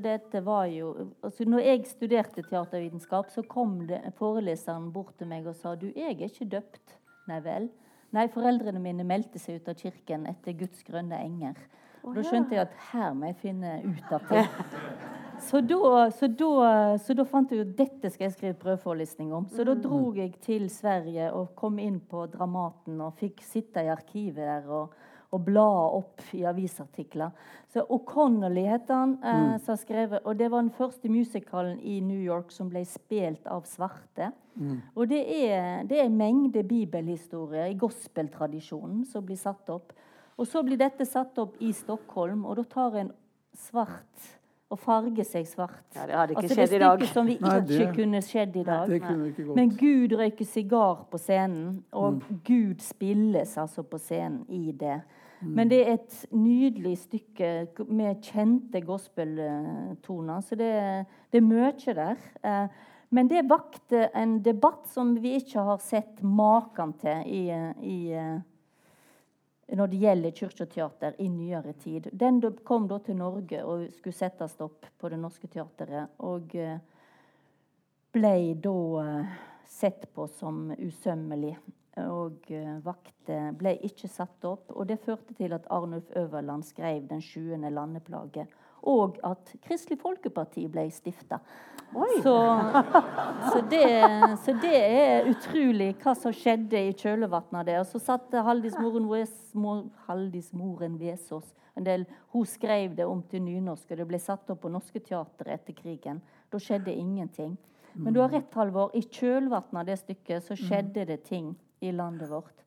[0.73, 5.75] jo, altså, når jeg studerte teatervitenskap, så kom det, foreleseren bort til meg og sa
[5.77, 6.97] du, jeg er ikke døpt.
[7.29, 7.69] Nei vel.
[8.15, 11.59] Nei, foreldrene mine meldte seg ut av kirken etter Guds grønne enger.
[12.05, 14.45] Og da skjønte jeg at her må jeg finne ut av det.
[15.45, 19.43] Så da, så, da, så da fant jeg ut dette skal jeg skrive prøveforelesning om.
[19.51, 23.91] Så da dro jeg til Sverige og kom inn på Dramaten og fikk sitte i
[23.91, 24.95] arkivet der og,
[25.35, 25.67] og bla
[25.99, 27.35] opp i avisartikler.
[27.69, 31.99] Så O'Connolly heter han, eh, som har skrevet, og det var den første musicalen i
[31.99, 34.31] New York som ble spilt av svarte.
[34.95, 39.91] Og det er, det er en mengde bibelhistorier i gospeltradisjonen som blir satt opp.
[40.37, 43.11] Og så blir dette satt opp i Stockholm, og da tar en
[43.55, 44.31] svart
[44.73, 45.85] og farger seg svart.
[45.95, 47.03] Ja, det hadde ikke altså, skjedd i dag.
[47.13, 48.89] som vi Nei, ikke det- kunne skjedd i dag.
[48.89, 49.55] Det kunne ikke gått.
[49.55, 52.41] Men Gud røyker sigar på scenen, og Mm.
[52.43, 55.01] Gud spilles altså på scenen i det.
[55.41, 62.15] Men det er et nydelig stykke med kjente gospeltoner, så det, det er mye der.
[62.43, 62.67] Eh,
[63.11, 67.43] Men det vakte en debatt som vi ikke har sett maken til i,
[67.83, 68.39] i eh,
[69.73, 72.09] når det gjelder kirketeater i nyere tid.
[72.11, 76.13] Den kom da til Norge og skulle settes opp på Det Norske Teatret.
[76.21, 76.77] Og eh,
[78.13, 79.33] ble da eh,
[79.65, 81.55] sett på som usømmelig.
[82.03, 84.69] Og eh, vakte ble ikke satt opp.
[84.75, 88.45] Og det førte til at Arnulf Øverland skrev 'Den sjuende landeplage'.
[88.85, 91.39] Og at Kristelig Folkeparti ble stifta.
[92.23, 92.35] Så,
[93.51, 93.85] så, det,
[94.43, 97.77] så det er utrolig hva som skjedde i kjølvannet av det.
[97.81, 99.07] Og så satt Haldis Moren,
[99.53, 104.19] Mor, Haldis Moren Vesaas en del, Hun skrev det om til nynorsk, og det ble
[104.19, 106.21] satt opp på Norske Teatret etter krigen.
[106.51, 107.57] Da skjedde ingenting.
[107.95, 108.91] Men du har rett, Halvor.
[108.95, 112.64] I kjølvannet av det stykket så skjedde det ting i landet vårt.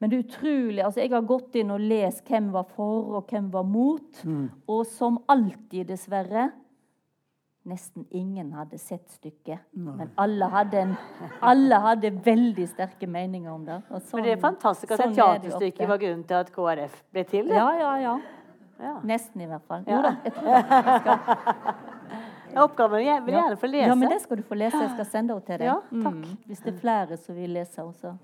[0.00, 3.26] Men det er utrolig, altså Jeg har gått inn og lest hvem var for og
[3.28, 4.22] hvem var mot.
[4.68, 6.46] Og som alltid, dessverre,
[7.68, 9.58] nesten ingen hadde sett stykket.
[9.76, 10.94] Men alle hadde, en,
[11.44, 13.82] alle hadde veldig sterke meninger om det.
[13.90, 16.52] Og Men det er sånn- fantastisk at sånn et er teaterstykke var grunnen til at
[16.56, 17.48] KrF ble til.
[17.48, 17.54] det.
[17.60, 18.18] Ja, ja, ja.
[18.80, 18.94] Ja.
[19.04, 19.84] Nesten, i hvert fall.
[19.86, 19.96] Ja.
[19.96, 20.16] Jo da.
[20.24, 20.64] Jeg tror jeg
[21.02, 21.18] skal,
[22.64, 23.86] Oppgaven jeg vil gjerne få lese.
[23.86, 24.80] Ja, men det skal du få lese.
[24.80, 25.66] Jeg skal sende henne til deg.
[25.68, 26.16] Ja, takk.
[26.16, 26.38] Mm.
[26.48, 28.14] Hvis det er flere som vil lese henne,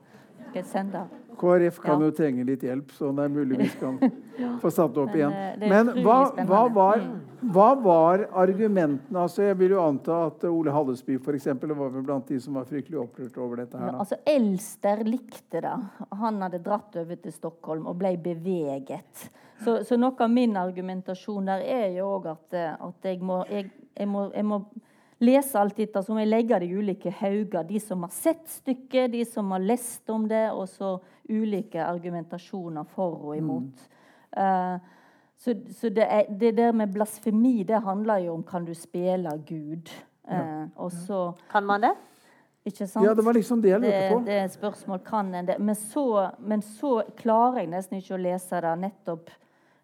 [1.36, 2.06] KrF kan Ja.
[2.06, 3.98] jo trenge litt hjelp, så det er mulig vi skal
[4.62, 5.32] få satt det opp Men, igjen.
[5.62, 7.50] eh, Men hva, hva, var, Mm.
[7.52, 9.18] hva var argumentene?
[9.20, 12.54] Altså, jeg vil jo anta at Ole Hallesby for eksempel, var vel blant de som
[12.54, 13.76] var fryktelig opprørt over dette.
[13.78, 13.92] her.
[13.92, 13.98] Da.
[13.98, 15.74] altså Elster likte det.
[16.12, 19.28] Han hadde dratt over til Stockholm og ble beveget.
[19.62, 23.44] Så, så noe av min argumentasjon der er jo òg at, eh, at jeg, må,
[23.50, 24.62] jeg, jeg, må, jeg må
[25.18, 27.64] lese alt dette, så må jeg legge det i ulike hauger.
[27.68, 30.96] De som har sett stykket, de som har lest om det, og så
[31.28, 33.86] ulike argumentasjoner for og imot.
[34.36, 34.76] Eh,
[35.36, 39.32] så så det, er, det der med blasfemi, det handler jo om kan du spille
[39.46, 39.92] Gud.
[40.28, 41.94] Eh, og så Kan man det?
[42.66, 43.06] Ikke sant?
[43.06, 44.22] Ja, det var liksom det jeg lurte det, på.
[44.26, 45.58] det er et spørsmål kan en det.
[45.58, 49.30] Men så, men så klarer jeg nesten ikke å lese det nettopp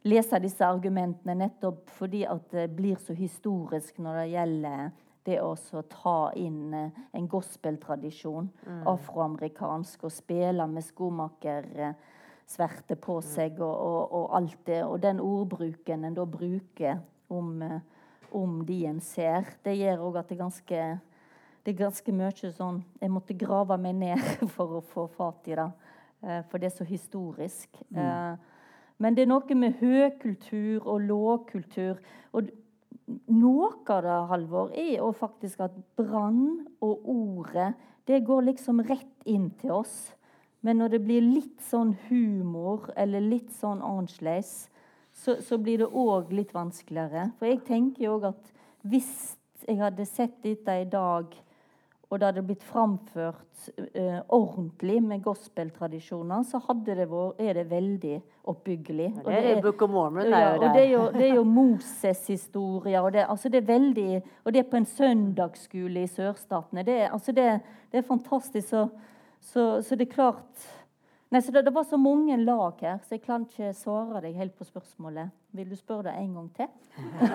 [0.09, 4.91] lese disse argumentene nettopp fordi at det blir så historisk når det gjelder
[5.27, 5.57] det å
[5.91, 8.83] ta inn eh, en gospeltradisjon, mm.
[8.91, 14.85] afroamerikansk, og spille med skomakersverte på seg og, og, og, alt det.
[14.85, 16.99] Og den ordbruken en da bruker
[17.33, 17.81] om, eh,
[18.33, 20.79] om de en ser, det gjør òg at det er ganske
[21.63, 24.19] det er ganske mye sånn Jeg måtte grave meg ned
[24.57, 25.71] for å få fatt i det.
[26.23, 27.69] Eh, for det er så historisk.
[27.95, 28.39] Mm.
[29.03, 31.97] Men det er noe med høgkultur og lågkultur.
[32.35, 32.51] Og
[33.33, 37.73] noe av det, Halvor, er jo faktisk at brann og ordet
[38.11, 40.13] det går liksom rett inn til oss.
[40.63, 44.69] Men når det blir litt sånn humor eller litt sånn annerledes,
[45.13, 47.31] så, så, blir det òg litt vanskeligere.
[47.39, 48.53] For jeg tenker jo òg at
[48.89, 49.13] hvis
[49.67, 51.35] jeg hadde sett dette i dag
[52.13, 57.63] og det hadde blitt framført eh, ordentlig med gospeltradisjoner, så hadde det vært, er det
[57.71, 58.19] veldig
[58.53, 59.07] oppbyggelig.
[59.23, 60.29] Og det, er, Book of Mormon.
[60.29, 63.01] Ja, og det er jo, det er jo Moses-historier.
[63.01, 66.85] Og, det, altså det er veldig, og det er på en søndagsskole i sørstatene.
[66.85, 67.49] Det, altså det,
[67.93, 68.69] det er fantastisk.
[68.69, 68.85] Så,
[69.41, 70.71] så, så, det er klart
[71.33, 74.35] Nei, så det, det, var så mange lag her, så jeg kan ikke svare deg
[74.37, 75.33] helt på spørsmålet.
[75.57, 76.69] Vil du spørre det en gang til?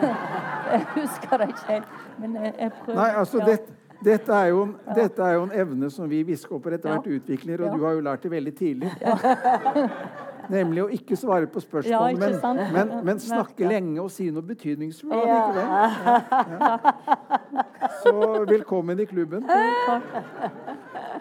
[0.75, 1.95] jeg husker det ikke helt.
[2.21, 2.99] Men jeg, jeg prøver.
[3.01, 3.55] Nei, altså, ja.
[3.55, 4.93] det dette er, jo, ja.
[4.93, 7.17] dette er, jo, en evne som vi biskoper etter hvert ja.
[7.17, 7.75] utvikler, og ja.
[7.75, 8.91] du har jo lært det veldig tidlig.
[10.53, 12.35] Nemlig å ikke svare på spørsmål, men,
[12.71, 15.67] men, men, snakke lenge og si noe betydningsfullt likevel.
[18.03, 18.13] Så
[18.47, 19.43] velkommen i klubben.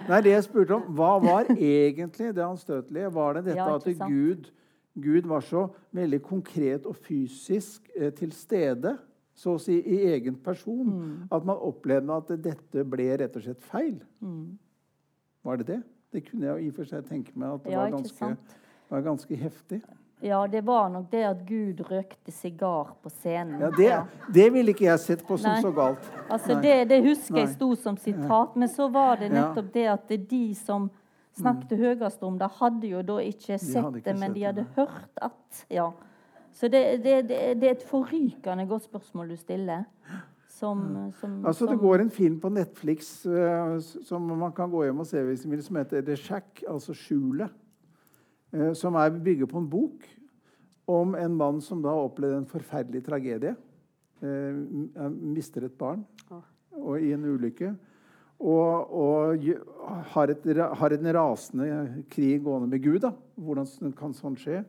[0.06, 3.10] Nei, det jeg spurte om, Hva var egentlig det anstøtelige?
[3.16, 4.46] Var det dette at Gud,
[4.94, 5.66] Gud var så
[5.96, 8.94] veldig konkret og fysisk eh, til stede?
[9.36, 10.86] Så å si i egen person.
[10.86, 11.26] Mm.
[11.30, 13.98] At man opplevde at dette ble rett og slett feil.
[14.24, 14.56] Mm.
[15.46, 15.82] Var det det?
[16.16, 18.32] Det kunne jeg i og for seg tenke meg at det ja, var, ganske,
[18.88, 19.80] var, ganske, heftig.
[20.24, 23.60] Ja, det var nok det at Gud røkte sigar på scenen.
[23.60, 23.98] Ja, Det, ja.
[24.32, 25.60] det ville ikke jeg sett på som Nei.
[25.60, 26.08] så galt.
[26.24, 27.44] Altså, det, det, husker Nei.
[27.44, 30.88] jeg sto som sitat, men så var det nettopp det at det de som
[31.36, 31.84] snakket mm.
[31.84, 35.66] høyest om det, hadde jo da ikke sett ikke det, men de hadde hørt at
[35.68, 35.90] ja,
[36.56, 39.84] så det, det, det, det, er et forrykende godt spørsmål du stiller.
[40.56, 45.02] Som, som, altså, det går en film på Netflix uh, som man kan gå hjem
[45.04, 47.52] og se hvis vil, som heter The Shack, altså Skjulet.
[48.54, 50.06] Uh, som er bygget på en bok
[50.88, 53.52] om en mann som da opplevde en forferdelig tragedie.
[54.24, 57.74] Uh, mister et barn og, i en ulykke.
[58.40, 59.44] Og, og
[60.14, 61.68] har, et, har, en rasende
[62.12, 63.02] krig gående med Gud.
[63.04, 63.12] Da.
[63.36, 64.64] Hvordan kan sånt skje?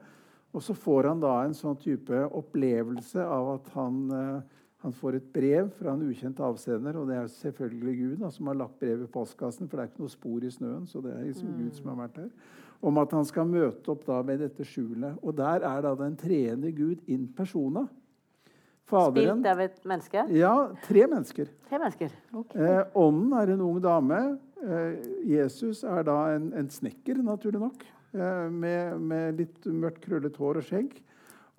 [0.56, 5.20] Og så får han da en sånn type opplevelse av at han, eh, han får
[5.20, 8.80] et brev fra en ukjent avsender, og det er selvfølgelig Gud da, som har lagt
[8.80, 10.88] brevet i postkassen, for det er ikke noe spor i snøen.
[10.88, 11.60] så det er liksom mm.
[11.60, 12.32] Gud som har vært der,
[12.82, 15.18] Om at han skal møte opp da med dette skjulet.
[15.24, 17.88] Og der er da den treende Gud in persona.
[18.88, 20.26] Faderen, Spilt av et menneske?
[20.32, 20.54] Ja,
[20.86, 21.50] tre mennesker.
[21.68, 22.14] Tre mennesker.
[22.32, 22.62] Okay.
[22.62, 24.38] Eh, ånden er en ung dame.
[24.64, 24.94] Eh,
[25.26, 27.84] Jesus er da en, en snekker, naturlig nok.
[28.18, 30.96] Eh, med, med, litt mørkt krøllet hår og skjegg.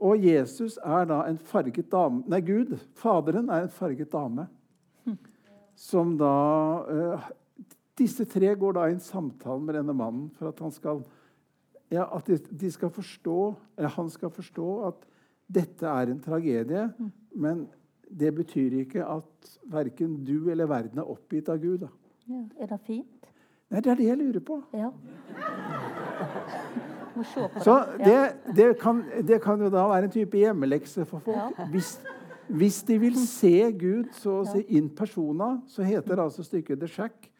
[0.02, 4.46] Og Jesus er da en farget dame Nei, Gud, Faderen, er en farget dame.
[5.78, 6.34] Som da
[6.86, 7.26] uh,
[7.98, 11.04] Disse tre går da i en samtale med denne mannen for at han skal
[11.90, 13.38] ja, at de, skal forstå,
[13.78, 15.06] eller han skal forstå at
[15.48, 16.84] dette er en tragedie.
[17.32, 17.64] Men
[18.10, 21.86] det betyr ikke at verken du eller verden er oppgitt av Gud.
[22.28, 23.30] Ja, er det fint?
[23.68, 24.62] Nei, det er det jeg lurer på.
[24.76, 24.92] Ja.
[27.64, 28.18] Så det,
[28.56, 31.58] det, kan, det, kan, jo da være en type hjemmelekse for folk.
[31.72, 31.96] Hvis,
[32.48, 36.90] hvis, de vil se Gud så å si in persona, så heter altså stykket The
[36.90, 37.30] Shack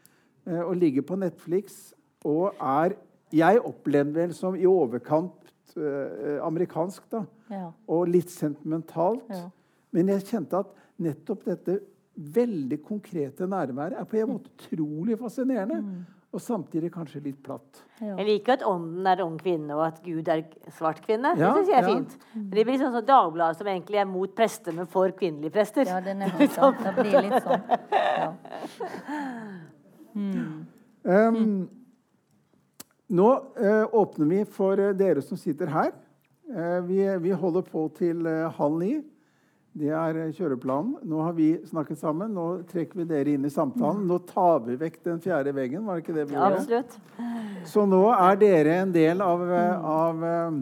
[0.48, 1.92] eh, og ligger på Netflix
[2.26, 2.96] og er
[3.32, 7.22] Jeg opplevde vel som i overkant eh, amerikansk, da.
[7.52, 7.70] Ja.
[7.86, 9.28] Og litt sentimentalt.
[9.28, 9.50] Ja.
[9.92, 11.78] Men jeg kjente at nettopp dette
[12.18, 15.82] veldig konkrete nærværet er på en måte utrolig fascinerende.
[15.84, 16.17] Mm.
[16.28, 17.80] Og samtidig kanskje litt platt.
[18.02, 18.18] Ja.
[18.18, 20.42] Jeg liker at ånden er ung kvinne, og at Gud er
[20.76, 21.30] svart kvinne.
[21.40, 21.94] Ja, det synes jeg er ja.
[21.94, 22.26] fint.
[22.34, 25.88] Men det blir sånn som Dagbladet, som egentlig er mot prester, men for kvinnelige prester.
[25.88, 26.76] Ja, det er nemlig sånn.
[26.84, 27.64] Det blir litt sånn.
[28.18, 28.28] Ja.
[30.18, 30.66] Hmm.
[31.08, 31.68] Um,
[33.08, 33.28] nå
[33.60, 35.92] uh, åpner vi for uh, dere som sitter her.
[36.50, 38.28] Uh, vi, vi, holder på til
[38.58, 38.98] halv ni.
[39.78, 40.96] Det er eh, kjøreplanen.
[41.06, 42.32] Nå har vi snakket sammen.
[42.34, 44.06] Nå trekker vi dere inn i samtalen.
[44.08, 45.84] Nå tar vi vekk den fjerde veggen.
[45.86, 46.62] var det ikke det vi gjorde?
[46.62, 47.68] Absolutt.
[47.68, 50.58] Så nå er dere en del av, eh, av, eh,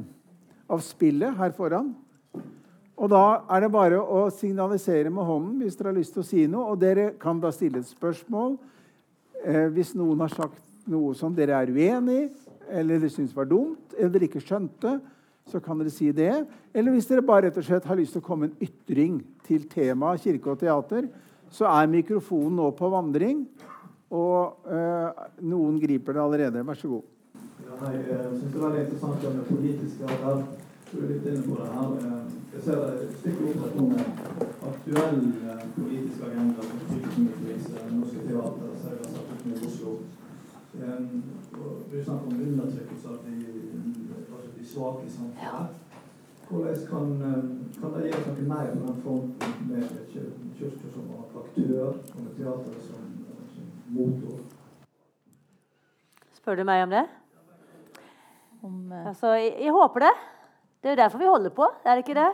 [0.68, 1.94] av, spillet her foran.
[2.96, 6.26] Og da er det bare å signalisere med hånden hvis dere har lyst til å
[6.26, 6.72] si noe.
[6.72, 8.58] Og dere kan da stille et spørsmål
[9.44, 12.30] eh, hvis noen har sagt noe som dere er uenig i,
[12.68, 14.98] eller dere syns var dumt, eller ikke skjønte.
[15.50, 16.44] Så kan dere si det.
[16.74, 19.66] Eller hvis dere bare rett og slett har lyst til å komme en ytring til
[19.70, 21.06] temaet kirke og teater,
[21.54, 23.44] så er mikrofonen nå på vandring.
[24.10, 26.64] Og øh, noen griper det allerede.
[26.66, 27.12] Vær så god.
[27.66, 30.44] Ja, nei, jeg syns det er veldig interessant det med politiske arbeid.
[30.86, 31.94] Du er litt inne på det her.
[32.00, 38.26] Eh, jeg ser det stikker opp et med aktuell eh, politisk agenda som fylkesmiddelvis Norske
[38.28, 39.96] Teater, satt opp med Oslo.
[40.76, 44.05] Det er snakk om undertrykkelse av de
[44.66, 45.82] svake samfunnet.
[46.48, 47.08] Hvordan kan,
[47.80, 51.08] kan det gjøres noe mer på den fronten med Kirka som
[51.40, 53.06] aktør og med teateret som
[53.92, 54.40] motor.
[56.36, 57.04] Spør du meg om det?
[58.62, 59.06] Om, uh...
[59.10, 60.12] altså, jeg, jeg, håper det.
[60.80, 61.68] Det er jo derfor vi holder på.
[61.84, 62.30] er det ikke det?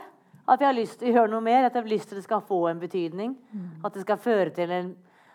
[0.49, 1.67] At vi har lyst til å gjøre noe mer.
[1.67, 3.35] At vi har lyst til det skal få en betydning.
[3.51, 3.69] Mm.
[3.85, 4.93] At det skal føre til en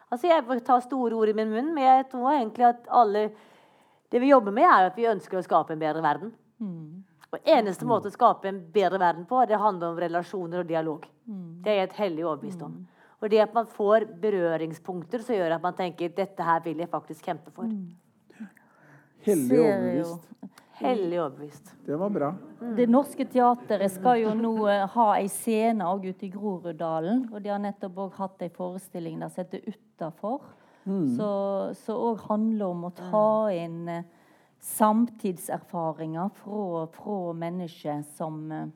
[0.09, 3.27] Altså, Jeg tar store ord i min munn, men jeg tror egentlig at alle
[4.09, 6.31] Det vi jobber med, er at vi ønsker å skape en bedre verden.
[6.59, 7.05] Mm.
[7.29, 7.91] Og eneste mm.
[7.91, 11.05] måte å skape en bedre verden på, det handler om relasjoner og dialog.
[11.29, 11.49] Mm.
[11.65, 12.79] Det er jeg et hellig overbevist om.
[12.79, 12.87] Mm.
[13.19, 16.91] Og det at man får berøringspunkter som gjør at man tenker dette her vil jeg
[16.93, 17.67] faktisk kjempe for.
[17.69, 18.49] Mm.
[19.27, 20.29] Hellig overbevist.
[20.79, 21.73] Hellig overbevist.
[21.85, 22.29] Det var bra.
[22.61, 22.75] Mm.
[22.79, 27.27] Det Norske Teatret skal jo nå uh, ha ei scene òg ute i Groruddalen.
[27.33, 30.55] Og de har nettopp òg hatt ei forestilling der som heter 'Utafor'.
[30.87, 31.17] Mm.
[31.19, 33.91] Så òg handler om å ta inn
[34.61, 38.69] samtidserfaringer fra, fra mennesker som uh,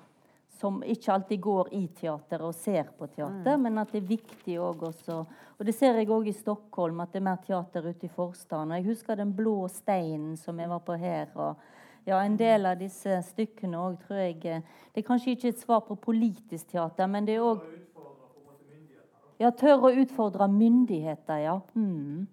[0.62, 3.64] som ikke alltid går i teater og ser på teater, mm.
[3.64, 5.16] men at det er viktig òg også
[5.58, 8.70] Og det ser jeg òg i Stockholm, at det er mer teater ute i forstaden.
[8.70, 11.28] Og jeg husker Den blå steinen som jeg var på her.
[11.34, 11.56] og
[12.06, 15.58] ja, En del av disse stykkene òg tror jeg eh, Det er kanskje ikke et
[15.58, 17.62] svar på politisk teater, men det er òg
[19.38, 21.60] Ja, tør å utfordre myndigheter, ja.
[21.74, 22.28] Mm.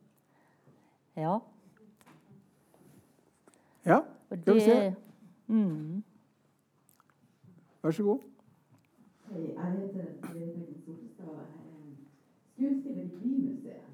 [1.17, 1.39] Ja.
[3.89, 3.99] Ja,
[4.41, 4.95] skal vi se.
[5.47, 6.03] Mm.
[7.83, 8.19] Vær så god.
[9.35, 11.39] Jeg heter Berit Solstad,
[12.53, 13.87] skuespiller i Bymuseet.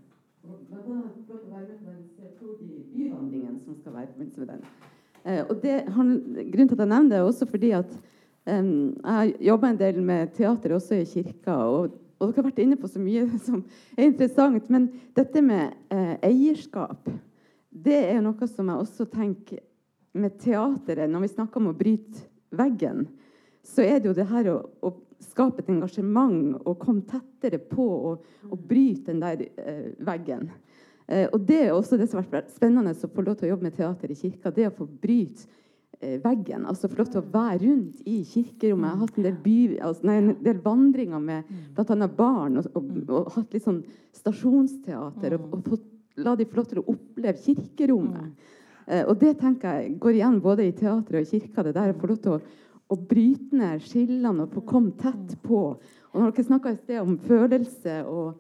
[0.43, 2.01] Annet fått å være med
[2.39, 4.65] på den byvandringen som skal være i forbindelse med den.
[5.26, 7.93] Eh, og det, grunnen til at jeg nevner det, er også fordi at
[8.51, 11.53] um, jeg jobber en del med teater også i kirka.
[11.53, 13.63] Og, og, dere har vært inne på så mye som
[13.95, 14.67] er interessant.
[14.69, 17.07] Men dette med eh, eierskap,
[17.69, 19.63] det er noe som jeg også tenker
[20.15, 22.25] med teateret når vi snakker om å bryte
[22.55, 23.05] veggen
[23.65, 24.93] så er det jo det her å, å
[25.23, 30.49] skape et engasjement og komme tettere på og, og bryte den der eh, veggen.
[31.07, 33.53] Eh, og Det er også det som har vært spennende å få lov til å
[33.55, 34.53] jobbe med teater i kirka.
[34.53, 35.47] Det å få bryte
[35.99, 36.67] eh, veggen.
[36.69, 38.89] altså Få lov til å være rundt i kirkerommet.
[38.91, 39.57] Jeg har hatt en del, by,
[39.89, 42.09] altså, nei, en del vandringer med bl.a.
[42.21, 43.81] barn og, og, og, hatt litt sånn
[44.19, 45.39] stasjonsteater.
[45.39, 45.89] Og, og fått,
[46.21, 48.51] la de få lov til å oppleve kirkerommet.
[48.88, 51.64] Eh, og det tenker jeg går igjen både i teatret og i kirka.
[51.64, 52.40] det der å få lov til
[52.88, 55.62] å bryte ned skillene og få komme tett på.
[56.14, 58.36] Og når dere snakka i sted om følelse og,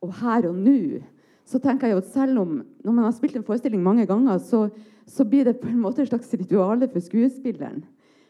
[0.00, 1.00] og her og nå,
[1.48, 2.52] så tenker jeg jo at selv om
[2.84, 4.68] når man har spilt en forestilling mange ganger, så,
[5.08, 7.82] så blir det på en måte et slags rituale for skuespilleren.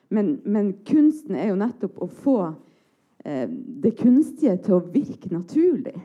[0.09, 2.39] Men, men, kunsten er jo nettopp å få
[3.27, 3.45] eh,
[3.82, 5.99] det kunstige til å virke naturlig.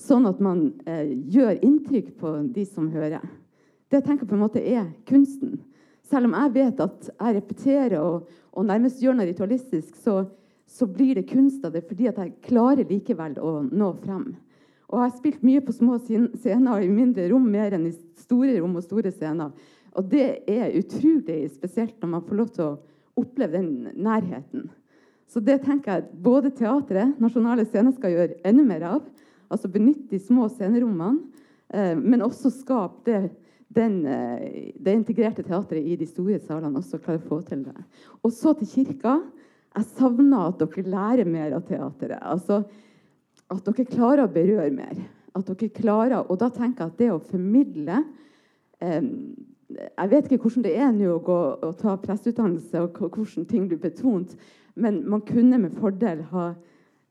[0.00, 3.22] Sånn at man eh, gjør inntrykk på de som hører.
[3.94, 5.60] Det jeg tenker på en måte er kunsten.
[6.02, 10.24] Selv om jeg vet at jeg repeterer og, og nærmest gjør noe ritualistisk, så,
[10.66, 14.32] så, blir det kunst av det fordi at jeg klarer likevel å nå frem.
[14.90, 18.56] Og jeg har spilt mye på små scener i mindre rom mer enn i store
[18.56, 19.54] rom og store scener.
[19.94, 24.66] Og det er utrolig spesielt når man får lov til å oppleve den nærheten.
[25.30, 29.06] Så det tenker jeg både teatret, Nasjonale Scener, skal gjøre enda mer av.
[29.54, 33.22] Altså benytte de små scenerommene, eh, men også skape det
[33.74, 37.76] den, eh, det integrerte teatret i de store salene også klarer å få til det.
[38.22, 39.18] Og så til kirka.
[39.74, 42.20] Jeg savner at dere lærer mer av teatret.
[42.22, 42.60] Altså,
[43.50, 45.00] at dere klarer å berøre mer.
[45.34, 48.04] At dere klarer, og da tenker jeg at det å formidle
[48.80, 49.02] eh,
[49.74, 53.64] Jeg vet ikke hvordan det er nå å gå og ta presseutdannelse, og hvordan ting
[53.66, 54.36] blir betont,
[54.76, 56.52] men man kunne med fordel ha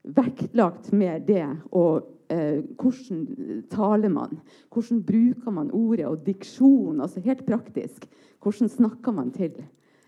[0.03, 4.39] vektlagt mer det og eh, hvordan taler man?
[4.73, 7.01] Hvordan bruker man ordet og diksjon?
[7.01, 8.07] Altså helt praktisk.
[8.43, 9.61] Hvordan snakker man til et,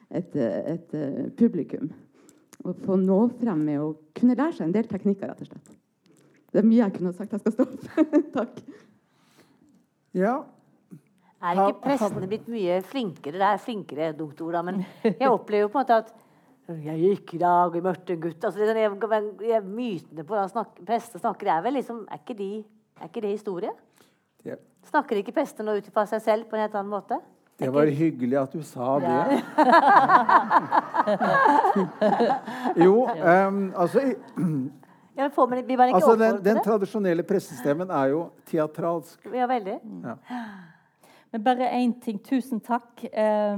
[0.10, 1.92] et, et eh, publikum?
[2.66, 5.78] Å få nå frem med å kunne lære seg en del teknikker, rett og slett.
[6.52, 7.34] Det er mye jeg kunne sagt.
[7.36, 8.06] Jeg skal stoppe.
[8.38, 8.60] Takk.
[10.16, 10.36] Ja.
[11.46, 13.38] Er ikke prestene blitt mye flinkere?
[13.38, 16.14] Det er flinkere dumt ord, men jeg opplever jo på en måte at
[16.66, 18.92] jeg gikk i dag og møtte en gutt altså, det, jeg,
[19.46, 22.50] jeg, Mytene på snak, prester snakker er vel liksom Er ikke, de,
[23.02, 23.74] er ikke det historie?
[24.46, 24.58] Ja.
[24.90, 27.20] Snakker ikke prester nå ut fra seg selv på en helt annen måte?
[27.56, 29.38] Det var hyggelig at du sa det.
[32.84, 34.02] jo, um, altså
[35.16, 39.30] ja, får man, blir man ikke altså den, den tradisjonelle prestestemmen er jo teatralsk.
[39.32, 39.78] Ja, veldig.
[41.32, 42.20] Men bare én ting.
[42.24, 43.06] Tusen takk.
[43.08, 43.58] Eh,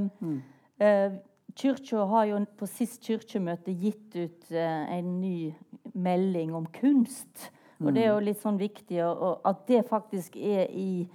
[0.79, 1.17] eh,
[1.57, 5.53] Kyrkja har jo på sist kirkemøte gitt ut eh, en ny
[5.97, 7.49] melding om kunst.
[7.81, 11.05] Og det er jo litt sånn viktig at det faktisk er i,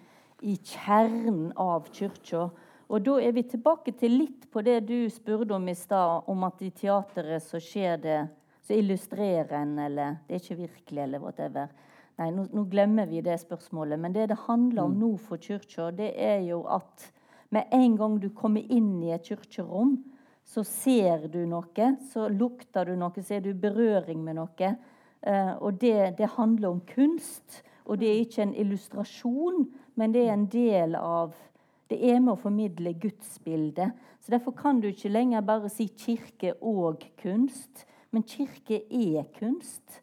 [0.42, 2.48] i kjernen av kirka.
[2.92, 6.44] Og da er vi tilbake til litt på det du spurte om i stad, om
[6.46, 8.20] at i teateret så skjer det
[8.62, 11.72] Så illustrerer en, eller det er ikke virkelig, eller whatever.
[12.20, 13.98] Nei, nå, nå glemmer vi det spørsmålet.
[13.98, 17.08] Men det det handler om nå for kirka, det er jo at
[17.50, 19.96] med en gang du kommer inn i et kirkerom,
[20.52, 24.72] så ser du noe, så lukter du noe, så er du i berøring med noe.
[25.22, 27.62] Eh, og det, det handler om kunst.
[27.88, 29.64] Og det er ikke en illustrasjon,
[29.98, 31.34] men det er en del av
[31.92, 33.90] Det er med å formidle gudsbildet.
[34.24, 37.82] Så derfor kan du ikke lenger bare si kirke og kunst.
[38.08, 39.98] Men kirke er kunst,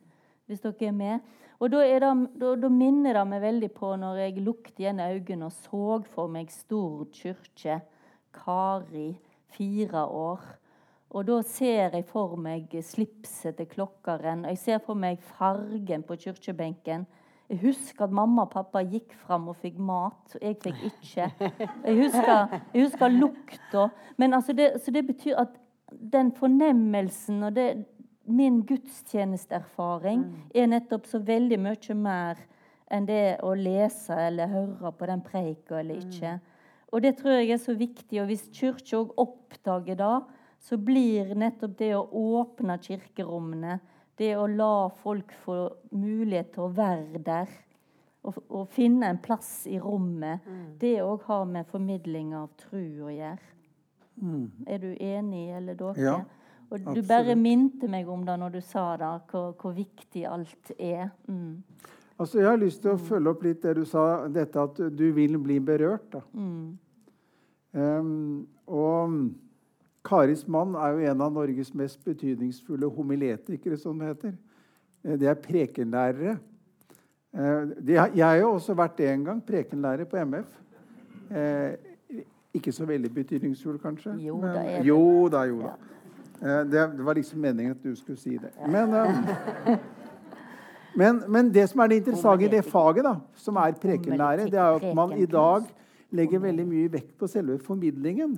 [0.45, 1.31] hvis dere er med.
[1.57, 5.49] Og da, det, da, da minner det meg veldig på når jeg lukket igjen øynene
[5.49, 7.81] og så for meg Stord kirke,
[8.37, 9.09] Kari,
[9.55, 10.41] fire år.
[11.09, 16.03] Og da ser jeg for meg slipset til klokkeren, og jeg ser for meg fargen
[16.05, 17.07] på kirkebenken.
[17.49, 21.29] Jeg husker at mamma og pappa gikk fram og fikk mat, og jeg fikk ikke.
[21.87, 23.87] Jeg husker, jeg husker lukta.
[24.21, 25.57] Men altså det, så det betyr at
[26.13, 27.71] den fornemmelsen og det,
[28.29, 30.21] min gudstjenesteerfaring
[30.53, 32.37] er nettopp så veldig mye mer
[32.93, 36.37] enn det å lese eller høre på den preika eller ikke.
[36.89, 38.21] Og det tror jeg er så viktig.
[38.21, 40.17] Og hvis Kirka òg oppdager det,
[40.59, 42.03] så blir nettopp det å
[42.41, 43.79] åpne kirkerommene,
[44.19, 45.61] det å la folk få
[45.95, 47.53] mulighet til å være der
[48.27, 50.43] og, og finne en plass i rommet,
[50.81, 53.55] det òg har med formidling av tru å gjøre.
[54.67, 56.03] Er du enig, eller dere?
[56.03, 56.17] Ja,
[56.69, 57.07] og du absolutt.
[57.07, 61.07] bare minte meg om det når du sa det, hvor, hvor viktig alt er.
[61.31, 61.63] Mm.
[62.19, 65.05] Altså, jeg har lyst til å følge opp litt det du sa, dette at du
[65.15, 66.09] vil bli berørt.
[66.11, 66.19] Da.
[66.33, 66.77] Mm.
[67.71, 69.13] Um, og
[70.05, 74.33] Karis mann er jo en av Norges mest betydningsfulle homiletikere, som det heter.
[75.03, 76.37] Eh, Det er prekenlærere.
[77.33, 80.47] Eh, Jeg har jo også vært det en gang, prekenlærer på MF.
[81.31, 81.75] Eh,
[82.53, 84.15] Ikke så veldig betydningsfull, kanskje?
[84.25, 84.87] Jo da, er det.
[84.87, 85.73] Jo da, jo da.
[86.41, 88.51] Eh, Det, var liksom meningen at du skulle si det.
[88.67, 89.77] Men, eh,
[90.99, 94.59] men, men det som er det interessante i det faget, da, som er prekenlære, det
[94.59, 95.67] er at man i dag
[96.15, 98.37] legger veldig mye vekt på selve formidlingen.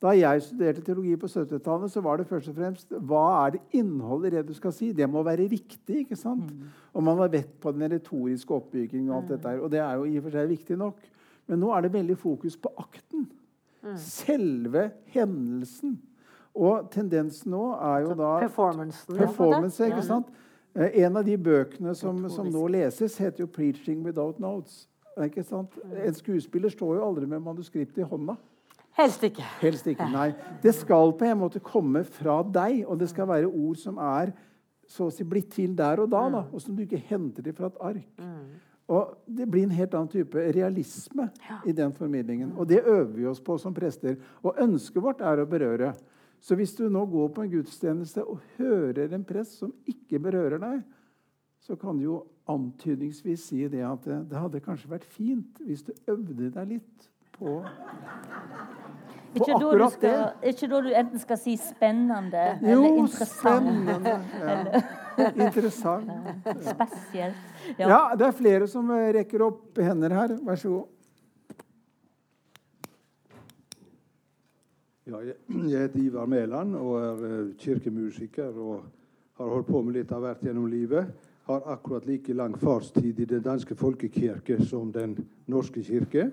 [0.00, 3.60] Da jeg studerte teologi på 70-tallet, så var det først og fremst hva er det
[3.76, 4.92] innholdet i det du skal si.
[4.96, 6.04] Det må være riktig.
[6.04, 6.54] ikke sant?
[6.94, 9.10] Og man har vett på den retoriske oppbyggingen.
[9.10, 11.02] Og alt dette her, og det er jo i og for seg viktig nok.
[11.50, 13.26] Men nå er det veldig fokus på akten.
[14.00, 15.98] Selve hendelsen.
[16.56, 19.18] Og tendensen nå er jo da Performancen.
[19.20, 20.32] Performance, ikke sant?
[20.74, 24.86] Eh, En av de bøkene som, som nå leses, heter jo 'Preaching Without Notes'.
[25.20, 25.74] Ikke sant?
[26.04, 28.36] En skuespiller står jo aldri med manuskript i hånda.
[28.96, 29.42] Helst ikke.
[29.60, 30.06] Helst ikke.
[30.12, 30.32] Nei.
[30.62, 34.32] Det skal på en måte komme fra deg, og det skal være ord som er
[34.90, 37.54] så å si blitt til der og da, da og som du ikke henter det
[37.56, 38.24] fra et ark.
[38.90, 41.28] Og Det blir en helt annen type realisme
[41.66, 42.56] i den formidlingen.
[42.58, 44.16] Og det øver vi oss på som prester.
[44.42, 45.92] Og ønsket vårt er å berøre.
[46.40, 50.60] Så hvis du nå går på en gudstjeneste og hører en prest som ikke berører
[50.62, 50.82] deg,
[51.60, 55.84] så kan du jo antydningsvis si det at det, det hadde kanskje vært fint hvis
[55.86, 57.58] du øvde deg litt på
[59.36, 63.68] Ikke akkurat skal, ikke da du enten skal si spennende eller Jo, interessant.
[63.68, 64.16] spennende.
[65.20, 65.26] Ja.
[65.44, 66.08] Interessant.
[66.64, 67.40] Spesielt.
[67.76, 70.32] Ja, det er flere som rekker opp hender her.
[70.46, 70.86] Vær så god.
[75.10, 75.18] Ja,
[75.70, 78.84] jeg, heter Ivar Mæland og er eh, kirkemusiker og
[79.40, 81.08] har holdt på med litt av hvert gjennom livet.
[81.48, 85.16] Har akkurat like lang fartstid i Den danske folkekirke som Den
[85.50, 86.28] norske kirke.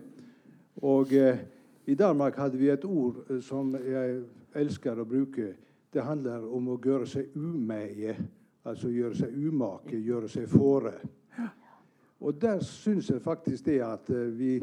[0.85, 1.39] Og eh,
[1.85, 4.21] i Danmark hadde vi et ord eh, som jeg
[4.53, 5.55] elsker å bruke.
[5.89, 8.13] Det handler om å gjøre seg umeie.
[8.67, 10.93] Altså gjøre seg umake, gjøre seg fore.
[12.19, 14.53] Og der syns jeg faktisk det at eh, vi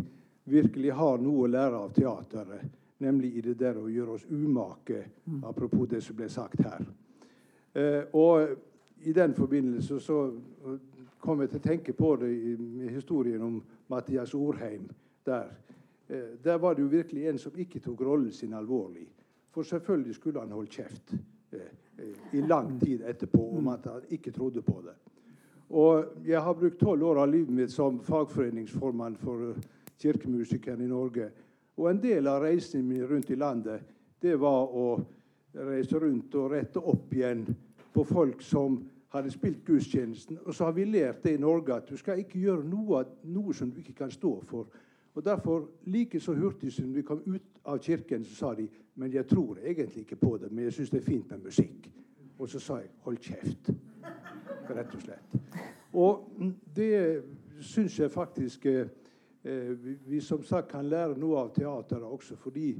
[0.45, 2.84] virkelig har noe å lære av teateret.
[3.05, 5.03] Nemlig i det der å gjøre oss umake,
[5.45, 6.87] apropos det som ble sagt her.
[7.75, 10.19] Eh, og i den forbindelse så
[11.21, 12.55] kom jeg til å tenke på det i,
[12.95, 13.59] historien om
[13.93, 14.89] Mathias Orheim.
[15.27, 15.53] Der.
[16.09, 19.07] Eh, der var det jo virkelig en som ikke tok rollen sin alvorlig.
[19.55, 21.15] For selvfølgelig skulle han holdt kjeft
[21.53, 21.61] eh,
[21.99, 24.97] eh, i lang tid etterpå om at han ikke trodde på det.
[25.71, 29.61] Og jeg har brukt tolv år av livet mitt som fagforeningsformann for eh,
[30.03, 31.31] kirkemusikerne i Norge.
[31.77, 33.83] Og en del av reisen min rundt i landet,
[34.23, 34.89] det var å
[35.55, 37.45] reise rundt og rette opp igjen
[37.95, 38.79] på folk som
[39.15, 40.39] hadde spilt gudstjenesten.
[40.45, 43.55] Og så har vi lært det i Norge at du skal ikke gjøre noe, noe
[43.55, 44.71] som du ikke kan stå for.
[45.15, 49.13] Og Derfor, like så hurtig som vi kom ut av kirken, så sa de men
[49.13, 51.91] jeg tror egentlig ikke på det, men jeg syns det er fint med musikk.
[52.39, 53.71] Og så sa jeg hold kjeft.
[54.71, 55.37] Rett og slett.
[55.93, 56.29] Og
[56.77, 57.23] det
[57.61, 58.87] syns jeg faktisk eh,
[59.45, 62.37] vi, vi, som sagt kan lære noe av teateret også.
[62.41, 62.71] Fordi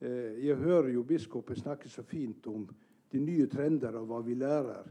[0.00, 2.66] eh, jeg hører jo biskopen snakke så fint om
[3.12, 4.90] de nye trender og hva vi lærer.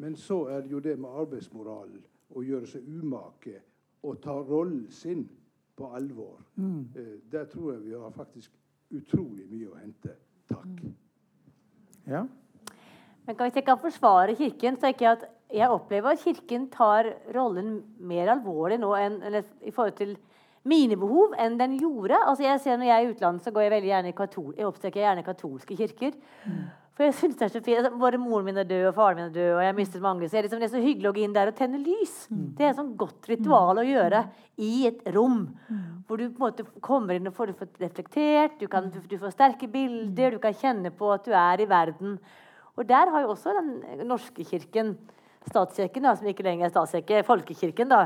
[0.00, 2.00] Men så er det jo det med arbeidsmoralen.
[2.32, 3.58] Å gjøre seg umake
[4.02, 5.26] og ta rollen sin
[5.76, 6.40] på alvor.
[6.56, 6.88] Mm.
[6.96, 8.56] Eh, der tror jeg vi har faktisk
[8.92, 10.16] utrolig mye å hente.
[10.48, 10.80] Takk.
[12.08, 12.24] Ja.
[13.26, 17.12] Men hvis jeg kan forsvare Kirken, så tenker jeg at jeg opplever at Kirken tar
[17.34, 19.20] rollen mer alvorlig nå enn,
[19.62, 20.16] i forhold til
[20.68, 22.18] mine behov enn den gjorde.
[22.20, 24.54] Altså jeg ser Når jeg er i utlandet, så går jeg veldig gjerne i katol
[24.56, 26.14] jeg oppsøker gjerne katolske kirker.
[26.46, 26.62] Mm.
[26.92, 27.78] For jeg synes det er så fint.
[27.80, 30.28] Altså, både moren min er død, og faren min er død, og jeg mistet mange.
[30.28, 32.26] Så liksom, det er så hyggelig å gå inn der og tenne lys.
[32.28, 32.42] Mm.
[32.58, 34.20] Det er et sånn godt ritual å gjøre
[34.60, 35.38] i et rom.
[35.70, 35.86] Mm.
[36.06, 39.70] Hvor du på en måte kommer inn og får reflektert, du, kan, du får sterke
[39.72, 42.18] bilder, du kan kjenne på at du er i verden.
[42.76, 44.94] Og der har jo også den norske kirken,
[45.48, 48.04] statskirken, da, som ikke lenger er statskirke, folkekirken, da,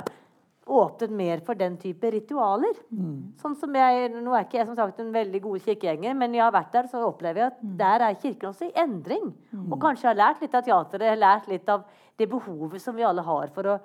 [0.67, 2.75] åpnet mer for den type ritualer.
[2.91, 3.35] Mm.
[3.39, 6.43] Sånn som jeg, Nå er ikke jeg som sagt en veldig god kirkegjenger, men jeg
[6.43, 7.77] har vært der, så opplever jeg at mm.
[7.79, 9.29] der er kirken også i endring.
[9.53, 9.69] Mm.
[9.71, 11.87] Og kanskje har lært litt av teateret, lært litt av
[12.19, 13.77] det behovet som vi alle har for å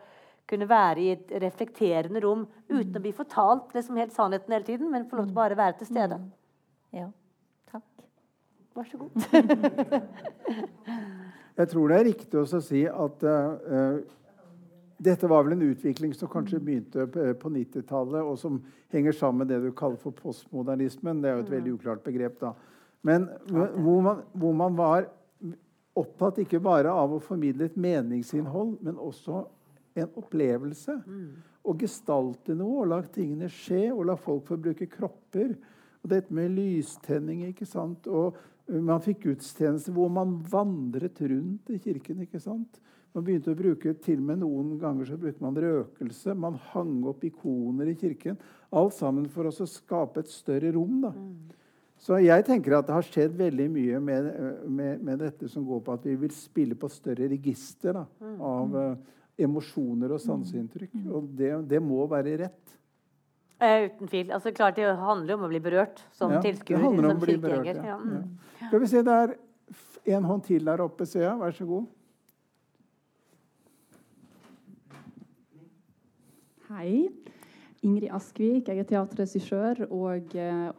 [0.50, 2.98] kunne være i et reflekterende rom uten mm.
[2.98, 5.62] å bli fortalt det som helt sannheten hele tiden, men få lov til bare å
[5.62, 6.18] være til stede.
[6.18, 6.32] Mm.
[6.98, 7.10] Ja.
[7.72, 8.08] Takk.
[8.76, 9.30] Vær så god.
[11.62, 14.18] jeg tror det er riktig å si at uh,
[15.02, 16.66] dette var vel en utvikling som kanskje mm.
[16.66, 17.08] begynte
[17.42, 18.60] på 90-tallet, og som
[18.94, 21.24] henger sammen med det du kaller for postmodernismen.
[21.24, 21.56] Det er jo et mm.
[21.56, 22.54] veldig uklart begrep, da.
[23.02, 25.08] Men hvor man, hvor man var
[25.98, 29.42] opptatt ikke bare av å formidle et meningsinnhold, men også
[29.98, 30.96] en opplevelse.
[31.62, 35.56] Å gestalte noe, og la tingene skje, og la folk få bruke kropper.
[36.02, 38.08] Og dette med lystenning, ikke sant.
[38.08, 38.38] Og
[38.72, 42.24] man fikk gudstjenester hvor man vandret rundt i kirken.
[42.24, 42.80] ikke sant?
[43.12, 46.36] Man begynte å bruke til og med Noen ganger så brukte man røkelse.
[46.38, 48.38] Man hang opp ikoner i kirken.
[48.72, 51.02] Alt sammen for å skape et større rom.
[51.04, 51.12] da.
[51.12, 51.58] Mm.
[52.02, 54.30] Så jeg tenker at det har skjedd veldig mye med,
[54.66, 58.40] med, med, dette som går på at vi vil spille på større register da, mm.
[58.48, 58.96] av uh,
[59.38, 60.96] emosjoner og sanseinntrykk.
[60.96, 61.12] Mm.
[61.12, 62.76] Og det, det, må være rett.
[63.62, 64.32] Uh, uten tvil.
[64.34, 66.82] Altså, klart Det handler om å bli berørt som ja, tilskuer.
[66.82, 66.98] Som
[67.44, 68.00] berørt, Ja.
[68.00, 68.22] Ja.
[68.64, 69.36] Skal vi se, Det er
[70.18, 71.38] en hånd til der oppe, ser jeg.
[71.44, 71.90] Vær så god.
[76.72, 77.10] Hei.
[77.84, 78.70] Ingrid Askvik.
[78.70, 80.70] Jeg er teaterregissør og eh,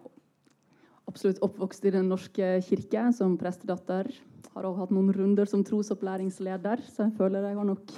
[1.10, 4.08] absolutt oppvokst i Den norske kirke som prestedatter.
[4.54, 7.92] Har også hatt noen runder som trosopplæringsleder, så jeg føler jeg har nok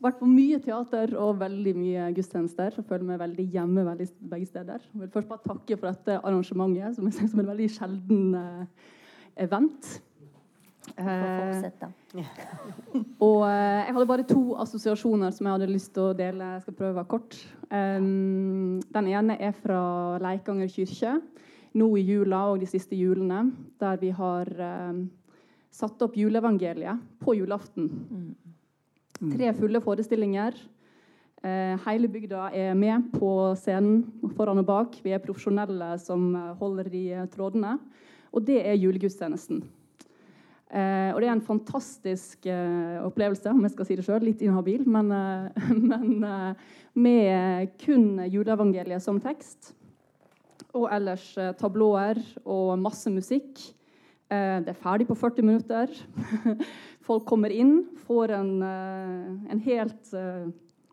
[0.00, 2.78] vært på mye teater og veldig mye gudstjenester.
[2.80, 4.86] Jeg føler meg veldig hjemme veldig, begge steder.
[4.88, 8.38] Jeg vil først bare takke for dette arrangementet, som jeg ser som en veldig sjelden
[8.38, 8.94] uh,
[9.44, 9.98] event.
[11.00, 12.20] Eh,
[13.26, 16.54] og eh, jeg hadde bare to assosiasjoner som jeg hadde lyst til å dele.
[16.56, 17.38] Jeg skal prøve kort.
[17.70, 19.80] Den ene er fra
[20.22, 21.20] Leikanger kirke.
[21.78, 23.44] Nå i jula og de siste julene,
[23.78, 24.48] der vi har
[25.70, 27.86] satt opp juleevangeliet på julaften.
[28.10, 29.30] Mm.
[29.36, 30.58] Tre fulle forestillinger.
[31.40, 34.02] Uh, hele bygda er med på scenen
[34.34, 34.98] foran og bak.
[35.04, 37.78] Vi er profesjonelle som holder i trådene.
[38.34, 39.62] Og det er julegudstjenesten.
[40.70, 44.22] Eh, og det er en fantastisk eh, opplevelse, om jeg skal si det sjøl.
[44.22, 49.72] Litt inhabil, men, eh, men eh, med kun juleevangeliet som tekst.
[50.70, 53.58] Og ellers eh, tablåer og masse musikk.
[54.30, 55.96] Eh, det er ferdig på 40 minutter.
[57.08, 60.12] Folk kommer inn, får en, en helt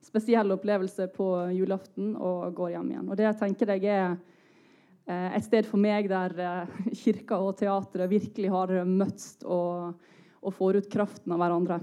[0.01, 3.11] spesiell opplevelse på julaften og går hjem igjen.
[3.11, 4.15] Og det jeg tenker jeg er
[5.07, 9.93] et sted for meg der eh, kirka og teatret virkelig har møtst og,
[10.43, 11.79] og får ut kraften av hverandre.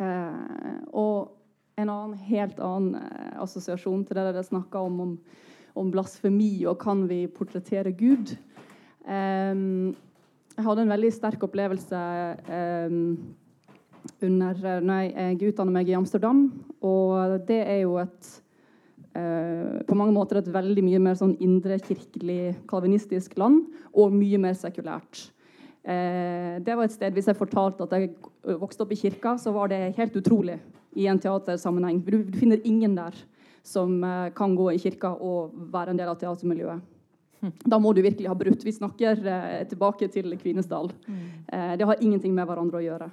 [0.00, 1.34] Eh, og
[1.76, 2.96] en annen, helt annen
[3.42, 5.16] assosiasjon til det dere snakka om, om,
[5.76, 8.32] om, blasfemi og kan vi portrettere Gud.
[9.04, 12.00] jeg hadde en veldig sterk opplevelse
[14.24, 16.46] under når jeg utdannet meg i Amsterdam.
[16.80, 18.45] Og det er jo et Eh,
[19.16, 23.62] på mange måter et veldig mye mer sånn indrekirkelig kalvinistisk land,
[23.96, 25.30] og mye mer sekulært.
[25.86, 28.10] Eh, det var et sted, Hvis jeg fortalte at jeg
[28.58, 30.58] vokste opp i kirka, så var det helt utrolig
[30.96, 32.02] i en teatersammenheng.
[32.02, 33.14] Du, finner ingen der
[33.62, 36.82] som eh, kan gå i kirka og være en del av teatermiljøet.
[37.68, 38.64] Da må du virkelig ha brutt.
[38.64, 40.90] Vi snakker eh, tilbake til Kvinesdal.
[41.52, 43.10] Eh, det har ingenting med hverandre å gjøre.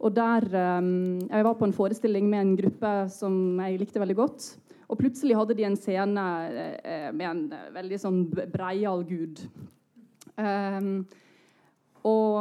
[0.00, 0.90] Og der, eh,
[1.30, 4.56] Jeg var på en forestilling med en gruppe som jeg likte veldig godt.
[4.90, 6.26] Og plutselig hadde de en scene
[6.82, 9.42] eh, med en eh, veldig sånn breial gud.
[10.40, 11.04] Um,
[12.06, 12.36] og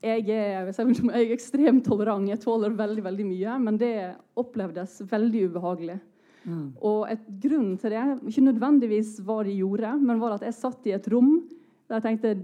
[0.00, 3.94] jeg er, jeg er ekstremt tolerant, jeg tåler veldig veldig mye, men det
[4.38, 5.98] opplevdes veldig ubehagelig.
[6.46, 10.86] Og et grunn til det, ikke nødvendigvis hva de gjorde, men var at jeg satt
[10.86, 11.40] i et rom
[11.86, 12.34] der jeg tenkte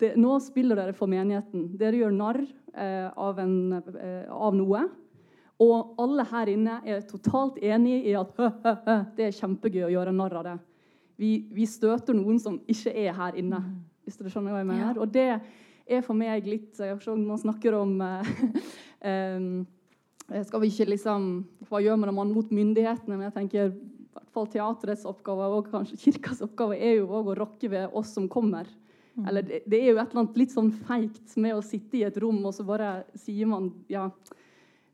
[0.00, 1.68] det, nå spiller dere for menigheten.
[1.80, 4.86] Dere gjør narr eh, av, en, eh, av noe.
[5.60, 9.86] Og alle her inne er totalt enig i at hø, hø, hø, det er kjempegøy
[9.88, 10.58] å gjøre narr av det.
[11.20, 13.60] Vi, vi støter noen som ikke er her inne,
[14.06, 15.00] hvis dere skjønner hva jeg mener.
[15.02, 15.26] Og det
[15.90, 18.30] er for meg litt Når Man snakker om eh,
[20.30, 21.30] Eh, skal vi ikke liksom,
[21.68, 23.16] Hva gjør man når man mot myndighetene?
[23.16, 27.34] Men jeg tenker i hvert fall teaterets oppgave og kanskje kirkas oppgave er jo også
[27.34, 28.68] å rokke ved oss som kommer.
[29.26, 32.04] Eller det, det er jo et eller annet litt sånn feigt med å sitte i
[32.06, 34.08] et rom, og så bare sier man ja,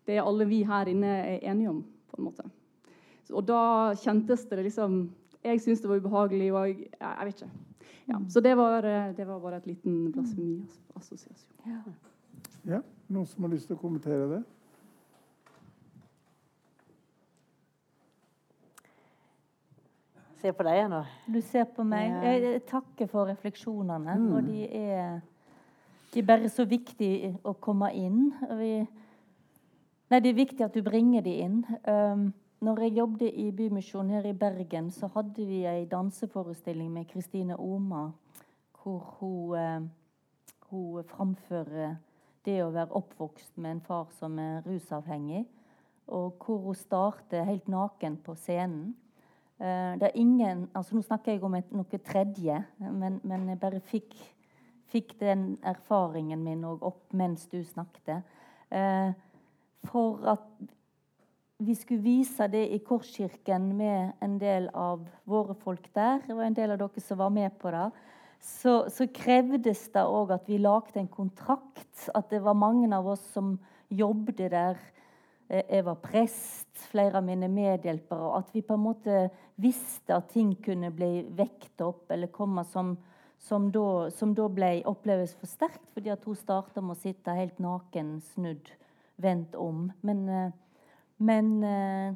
[0.07, 2.47] det er alle vi her inne er enige om, på en måte.
[3.35, 5.07] Og da kjentes det liksom
[5.47, 7.51] Jeg syntes det var ubehagelig, og jeg, jeg vet ikke.
[8.09, 11.95] Ja, så det var, eh, det var bare et liten blasfemiassosiasjon.
[12.67, 14.41] Ja, Noen som har lyst til å kommentere det?
[20.43, 21.01] Se på deg nå.
[21.31, 22.11] Du ser på meg.
[22.11, 22.35] Ja.
[22.35, 24.19] Jeg takker for refleksjonene.
[24.35, 25.21] Og de er,
[26.13, 28.29] de er bare så viktige å komme inn.
[28.51, 28.73] Og Vi,
[30.11, 31.63] nei, det er viktig at du bringer de inn.
[31.87, 32.29] Um,
[32.61, 37.59] når jeg jobbet i Bymisjonen her i Bergen, så hadde vi ei danseforestilling med Kristine
[37.61, 38.09] Oma,
[38.83, 39.83] hvor hun, eh,
[40.71, 41.97] hun framfører
[42.47, 45.45] det å være oppvokst med en far som er rusavhengig,
[46.07, 48.95] og hvor hun starter helt naken på scenen.
[49.61, 53.61] Eh, det er ingen, altså Nå snakker jeg om et, noe tredje, men, men jeg
[53.61, 54.17] bare fikk,
[54.87, 58.25] fikk den erfaringen min opp mens du snakket.
[58.71, 59.13] Eh,
[59.91, 60.45] for at
[61.59, 66.51] vi skulle vise det i Korskirken med en del av våre folk der, det var
[66.51, 67.89] en del av dere som var med på det,
[68.47, 72.09] så, så krevdes det òg at vi lagde en kontrakt.
[72.15, 73.57] At det var mange av oss som
[73.89, 74.79] jobbet der.
[75.49, 78.37] Eh, Jeg var prest, flere av mine medhjelpere.
[78.39, 79.27] At vi på en måte
[79.57, 82.97] visste at ting kunne bli vekt opp eller komme som,
[83.39, 87.35] som, da, som da ble oppleves for sterkt, fordi at hun starta med å sitte
[87.37, 88.69] helt naken, snudd,
[89.17, 89.91] vendt om.
[90.01, 90.53] Men, eh,
[91.17, 92.15] men eh,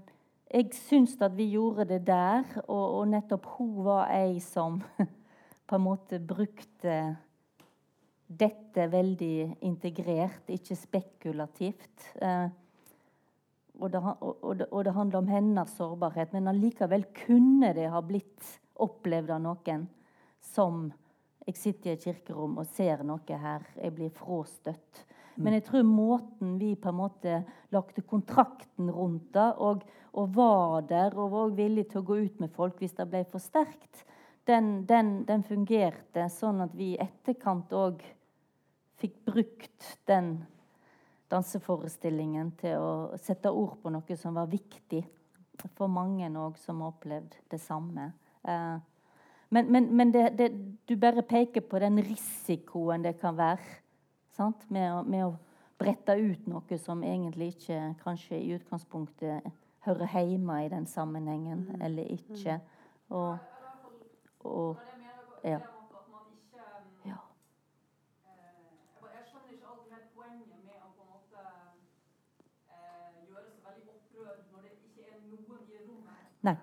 [0.51, 4.81] jeg syns at vi gjorde det der, og, og nettopp hun var ei som
[5.69, 7.01] på en måte brukte
[8.31, 12.11] dette veldig integrert, ikke spekulativt.
[12.23, 12.49] Eh,
[13.81, 18.03] og, det, og, det, og det handler om hennes sårbarhet, men allikevel kunne det ha
[18.05, 19.87] blitt opplevd av noen
[20.41, 20.89] som
[21.47, 25.05] jeg sitter i et kirkerom og ser noe her, jeg blir fråstøtt.
[25.41, 27.41] Men jeg tror måten vi på en måte
[27.73, 32.41] lagde kontrakten rundt det, og, og var der og var villig til å gå ut
[32.43, 34.05] med folk hvis det ble for sterkt,
[34.49, 38.03] den, den, den fungerte sånn at vi i etterkant òg
[39.01, 40.35] fikk brukt den
[41.31, 42.93] danseforestillingen til å
[43.23, 45.05] sette ord på noe som var viktig
[45.77, 48.11] for mange òg som har opplevd det samme.
[48.43, 48.79] Eh,
[49.51, 50.51] men men, men det, det,
[50.89, 53.81] du bare peker på den risikoen det kan være
[54.37, 54.71] sant?
[54.71, 55.35] Med, å, med å
[55.81, 59.49] brette ut noe som egentlig ikke kanskje i utgangspunktet
[59.87, 62.61] hører hjemme i den sammenhengen, eller ikke.
[63.09, 63.39] Og,
[64.45, 64.77] og
[65.45, 65.57] ja.
[65.57, 65.61] eh,
[75.71, 76.29] i rommet.
[76.41, 76.57] Nei.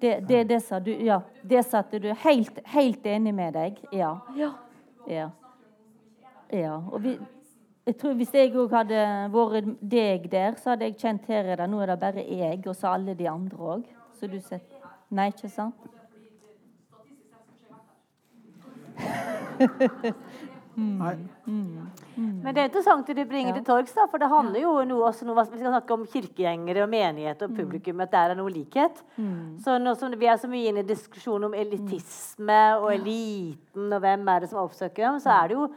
[0.00, 0.92] Det, det, det sa du.
[0.94, 2.12] Ja, det satte du.
[2.22, 3.82] Helt, helt enig med deg.
[3.92, 4.12] Ja.
[4.36, 4.52] Ja.
[5.10, 5.30] ja.
[6.52, 6.76] Ja.
[6.92, 7.18] Og vi,
[7.86, 9.02] jeg tror Hvis jeg òg hadde
[9.32, 12.62] vært deg der, så hadde jeg kjent her er det, nå er det bare jeg,
[12.66, 13.84] og så alle de andre òg.
[14.18, 14.60] Så du ser,
[15.10, 15.74] Nei, ikke sant?
[20.76, 21.14] Nei.
[22.16, 23.56] Men det er interessant det du bringer Ja.
[23.60, 26.82] til torgs, da, for det handler jo noe, også noe, Vi skal snakke om kirkegjengere
[26.84, 29.00] og menighet og publikum, at der er noe likhet.
[29.64, 34.00] Så nå som vi er så mye inne i diskusjon om elitisme og eliten og
[34.00, 35.70] hvem er det som oppsøker dem, så er det jo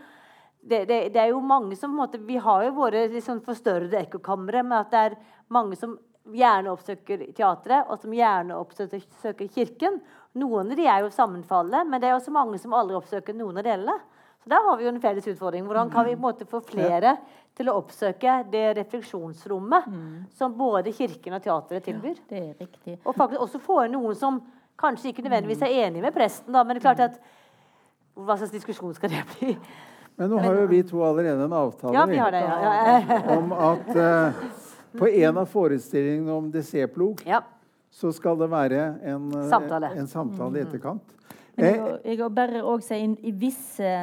[0.62, 3.42] det, det, det er jo mange som på en måte, Vi har jo våre liksom
[3.46, 5.18] forstørrede ekkokamre, men at det er
[5.56, 5.98] mange som
[6.30, 10.00] gjerne oppsøker teatret, og som gjerne oppsøker kirken.
[10.38, 13.62] Noen av de er jo sammenfallende, men det er også mange som aldri oppsøker noen
[13.62, 13.98] av delene.
[14.40, 15.66] Så der har vi jo en felles utfordring.
[15.68, 17.18] Hvordan kan vi på en måte få flere
[17.58, 19.90] til å oppsøke det refleksjonsrommet
[20.38, 22.22] som både kirken og teatret tilbyr?
[22.30, 23.00] Det er riktig.
[23.04, 24.40] Og faktisk også få inn noen som
[24.80, 27.20] kanskje ikke nødvendigvis er enig med presten, da, men det er klart at
[28.16, 29.58] hva slags diskusjon skal det bli?
[30.20, 32.56] Men nå har jo vi to allerede en avtale Ja, vi har det, ja.
[33.00, 33.20] ja.
[33.38, 34.42] om at eh,
[35.00, 37.40] på en av forestillingene om Dessé-plog ja.
[37.94, 38.82] så skal det være
[39.14, 39.94] en eh, Samtale.
[39.96, 41.16] En samtale i etterkant.
[41.56, 43.94] Men jeg, Eh, jeg bare også si, I visse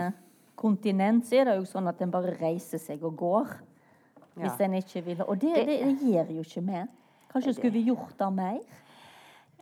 [0.56, 3.52] kontinent så er det jo sånn at en bare reiser seg og går.
[4.36, 4.64] Hvis Ja.
[4.66, 5.22] en ikke vil.
[5.24, 6.82] Og det, det, det gjør jo ikke vi.
[7.32, 8.58] Kanskje skulle vi gjort det mer?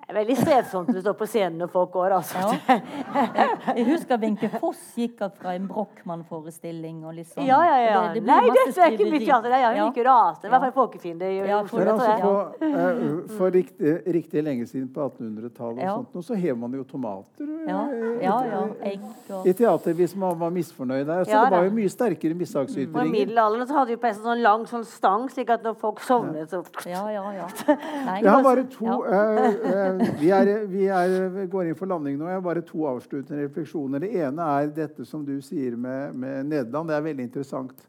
[0.04, 2.12] Det er veldig strevsomt å du står på scenen når folk går.
[2.18, 2.40] altså.
[2.68, 3.74] Ja.
[3.74, 6.98] Jeg husker Wenche Foss gikk fra en Brochmann-forestilling.
[7.08, 7.46] og liksom.
[7.46, 8.00] Ja, ja, ja.
[8.12, 9.50] Det- det Nei, dette er ikke mitt teater.
[9.54, 9.72] Ja.
[9.88, 10.44] gikk jo rasende.
[10.44, 11.78] I hvert fall folkefiende i Oslo.
[11.78, 15.94] Men altså på, eh, for riktig, riktig lenge siden, på 1800-tallet, og Ja.
[15.96, 17.88] sånt, nå, så hev man jo tomater eh, Ja,
[18.20, 18.62] ja, ja.
[18.82, 19.00] Egg
[19.30, 21.24] og i teater hvis man var misfornøyd der.
[21.24, 24.14] Så Ja, det var jo mye sterkere Og i middelalderen så hadde vi på en
[24.14, 27.46] sånn lang sånn stang, slik at når folk sovnet, så Ja, ja, ja.
[28.06, 29.00] Nei, Jeg har bare to ja.
[29.00, 32.28] eh, eh, vi, er, vi er, går inn for landing nå.
[32.30, 34.04] Jeg har bare to avsluttende refleksjoner.
[34.04, 36.90] Det ene er dette som du sier med, med Nederland.
[36.90, 37.86] Det er veldig interessant.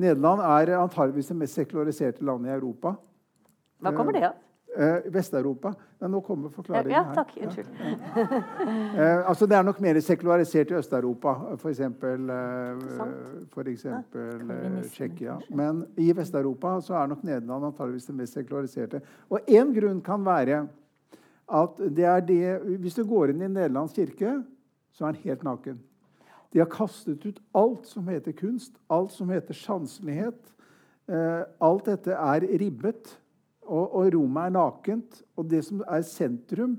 [0.00, 2.94] Nederland er antageligvis det mest sekulariserte landet i Europa.
[3.80, 4.38] Hva kommer det av?
[4.76, 5.74] Eh, Vest-Europa.
[5.98, 7.08] Ja, nå kommer forklaringen her.
[7.08, 7.32] Ja, takk.
[7.42, 7.68] Unnskyld.
[9.00, 11.80] Eh, altså det er nok mer sekularisert i Øst-Europa, f.eks.
[11.80, 11.90] Eh,
[13.56, 15.38] eh, Tsjekkia.
[15.56, 19.00] Men i Vest-Europa så er nok Nederland antageligvis det mest sekulariserte.
[19.30, 20.66] Og én grunn kan være
[21.50, 24.40] at det er det Hvis du går inn i Nederlands kirke,
[24.94, 25.80] så er den helt naken.
[26.50, 30.40] De har kastet ut alt som heter kunst, alt som heter sanselighet.
[31.10, 33.12] Eh, alt dette er ribbet,
[33.66, 35.22] og, og rommet er nakent.
[35.38, 36.78] Og det som er sentrum,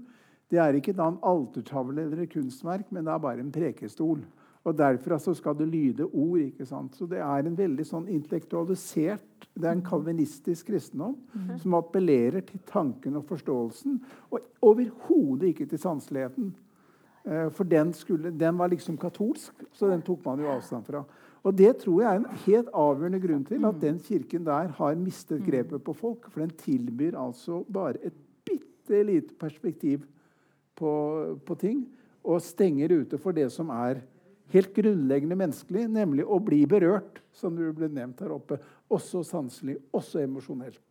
[0.52, 4.20] det er ikke da en altertavle eller et kunstverk, men det er bare en prekestol.
[4.62, 6.40] Og Derfra så skal det lyde ord.
[6.40, 6.96] ikke sant?
[6.96, 11.18] Så det er en veldig sånn intellektualisert Det er en kalvinistisk kristendom
[11.60, 13.98] som appellerer til tanken og forståelsen,
[14.32, 16.54] og overhodet ikke til sanseligheten.
[17.26, 21.04] Eh, For den, skulle, den var liksom katolsk, så den tok man jo avstand fra.
[21.44, 24.96] Og Det tror jeg er en helt avgjørende grunn til at den kirken der har
[24.96, 26.30] mistet grepet på folk.
[26.30, 28.14] For den tilbyr altså bare et
[28.46, 30.06] bitte lite perspektiv
[30.76, 31.88] på, på ting,
[32.24, 34.04] og stenger ute for det som er
[34.52, 38.58] helt grunnleggende menneskelig, nemlig å bli berørt, som det ble nevnt her oppe.
[38.92, 40.82] Også sanselig, også emosjonelt.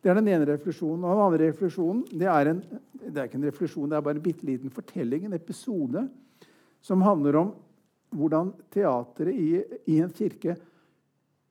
[0.00, 1.04] Det er den ene refleksjonen.
[1.04, 2.62] Og den andre refleksjonen det er, en,
[3.00, 6.04] det er ikke en refleksjon, det er bare en bitte liten fortelling, en episode,
[6.84, 7.54] som handler om
[8.16, 9.50] hvordan teateret i,
[9.94, 10.56] i en kirke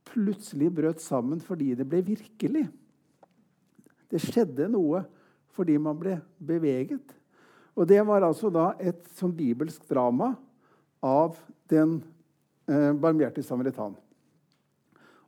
[0.09, 2.65] plutselig brøt sammen fordi det ble virkelig.
[4.09, 5.03] Det skjedde noe
[5.55, 7.15] fordi man ble beveget.
[7.77, 10.34] Og det var altså da et sånn bibelsk drama
[11.05, 11.38] av
[11.69, 11.99] den
[12.67, 13.95] eh, barmhjertige samaritan.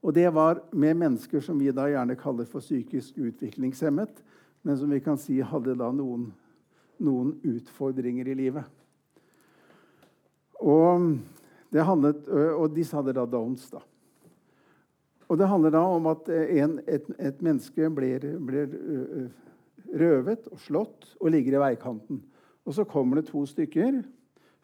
[0.02, 4.24] Og det var med mennesker som vi da gjerne kaller for psykisk utviklingshemmet,
[4.62, 6.32] men som vi kan si hadde da noen,
[7.02, 8.66] noen utfordringer i livet.
[10.62, 11.08] Og,
[11.74, 13.70] handlet, og disse hadde da downs.
[13.74, 13.82] da.
[15.30, 18.74] Og det handler da om at en, et, et, menneske blir, blir
[20.02, 22.22] røvet og slått og ligger i veikanten.
[22.66, 24.02] Og så kommer det to stykker.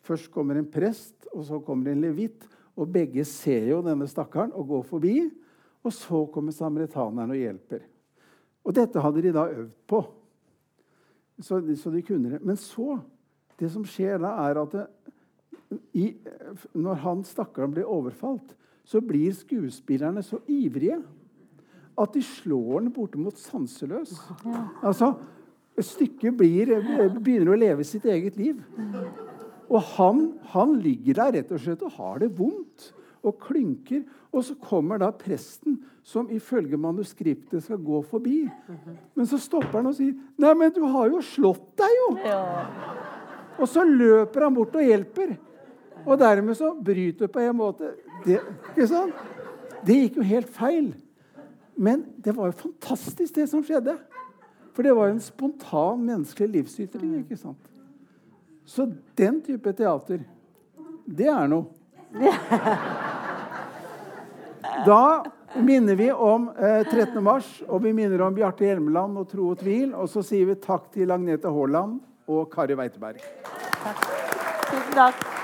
[0.08, 2.46] Først kommer en prest, og så kommer en levitt.
[2.78, 5.16] Og begge ser jo denne stakkaren og går forbi.
[5.84, 7.84] Og så kommer samaritaneren og hjelper.
[8.68, 10.02] Og dette hadde de da øvd på.
[11.40, 12.42] Så, så de kunne det.
[12.44, 13.00] Men så
[13.58, 14.84] Det som skjer da, er at det,
[15.98, 16.12] i,
[16.78, 18.52] når han stakkaren blir overfalt,
[18.86, 21.00] så blir skuespillerne så ivrige
[21.98, 24.14] at de slår den bortimot sanseløs.
[24.86, 25.16] Altså,
[25.78, 26.72] Stykket blir,
[27.22, 28.62] begynner å leve sitt eget liv.
[29.68, 30.22] Og han,
[30.54, 32.92] han, ligger der rett og slett og har det vondt
[33.28, 34.06] og klynker.
[34.32, 38.46] Og så kommer da presten, som ifølge manuskriptet skal gå forbi.
[39.16, 42.68] Men så stopper han og sier 'Nei, men du har jo slått deg, jo!' Ja.
[43.60, 45.38] Og så løper han bort og hjelper.
[46.06, 47.96] Og dermed så bryter på en måte
[48.26, 48.40] det,
[48.76, 49.14] ikke sant?
[49.86, 50.94] det gikk jo helt feil.
[51.78, 53.98] Men det var jo fantastisk, det som skjedde.
[54.74, 57.20] For det var jo en spontan menneskelig livsytring.
[57.24, 57.77] ikke sant?
[58.68, 60.26] Så den type teater,
[61.06, 61.66] det er noe.
[64.86, 65.26] Da
[65.56, 67.24] minner vi om eh, 13.
[67.24, 69.96] mars, og vi minner om Bjarte Hjelmeland og Tro og tvil.
[69.96, 73.24] Og så sier vi takk til Agnete Haaland og Kari Weiteberg.
[73.82, 74.06] Takk.
[74.68, 75.37] Tusen takk.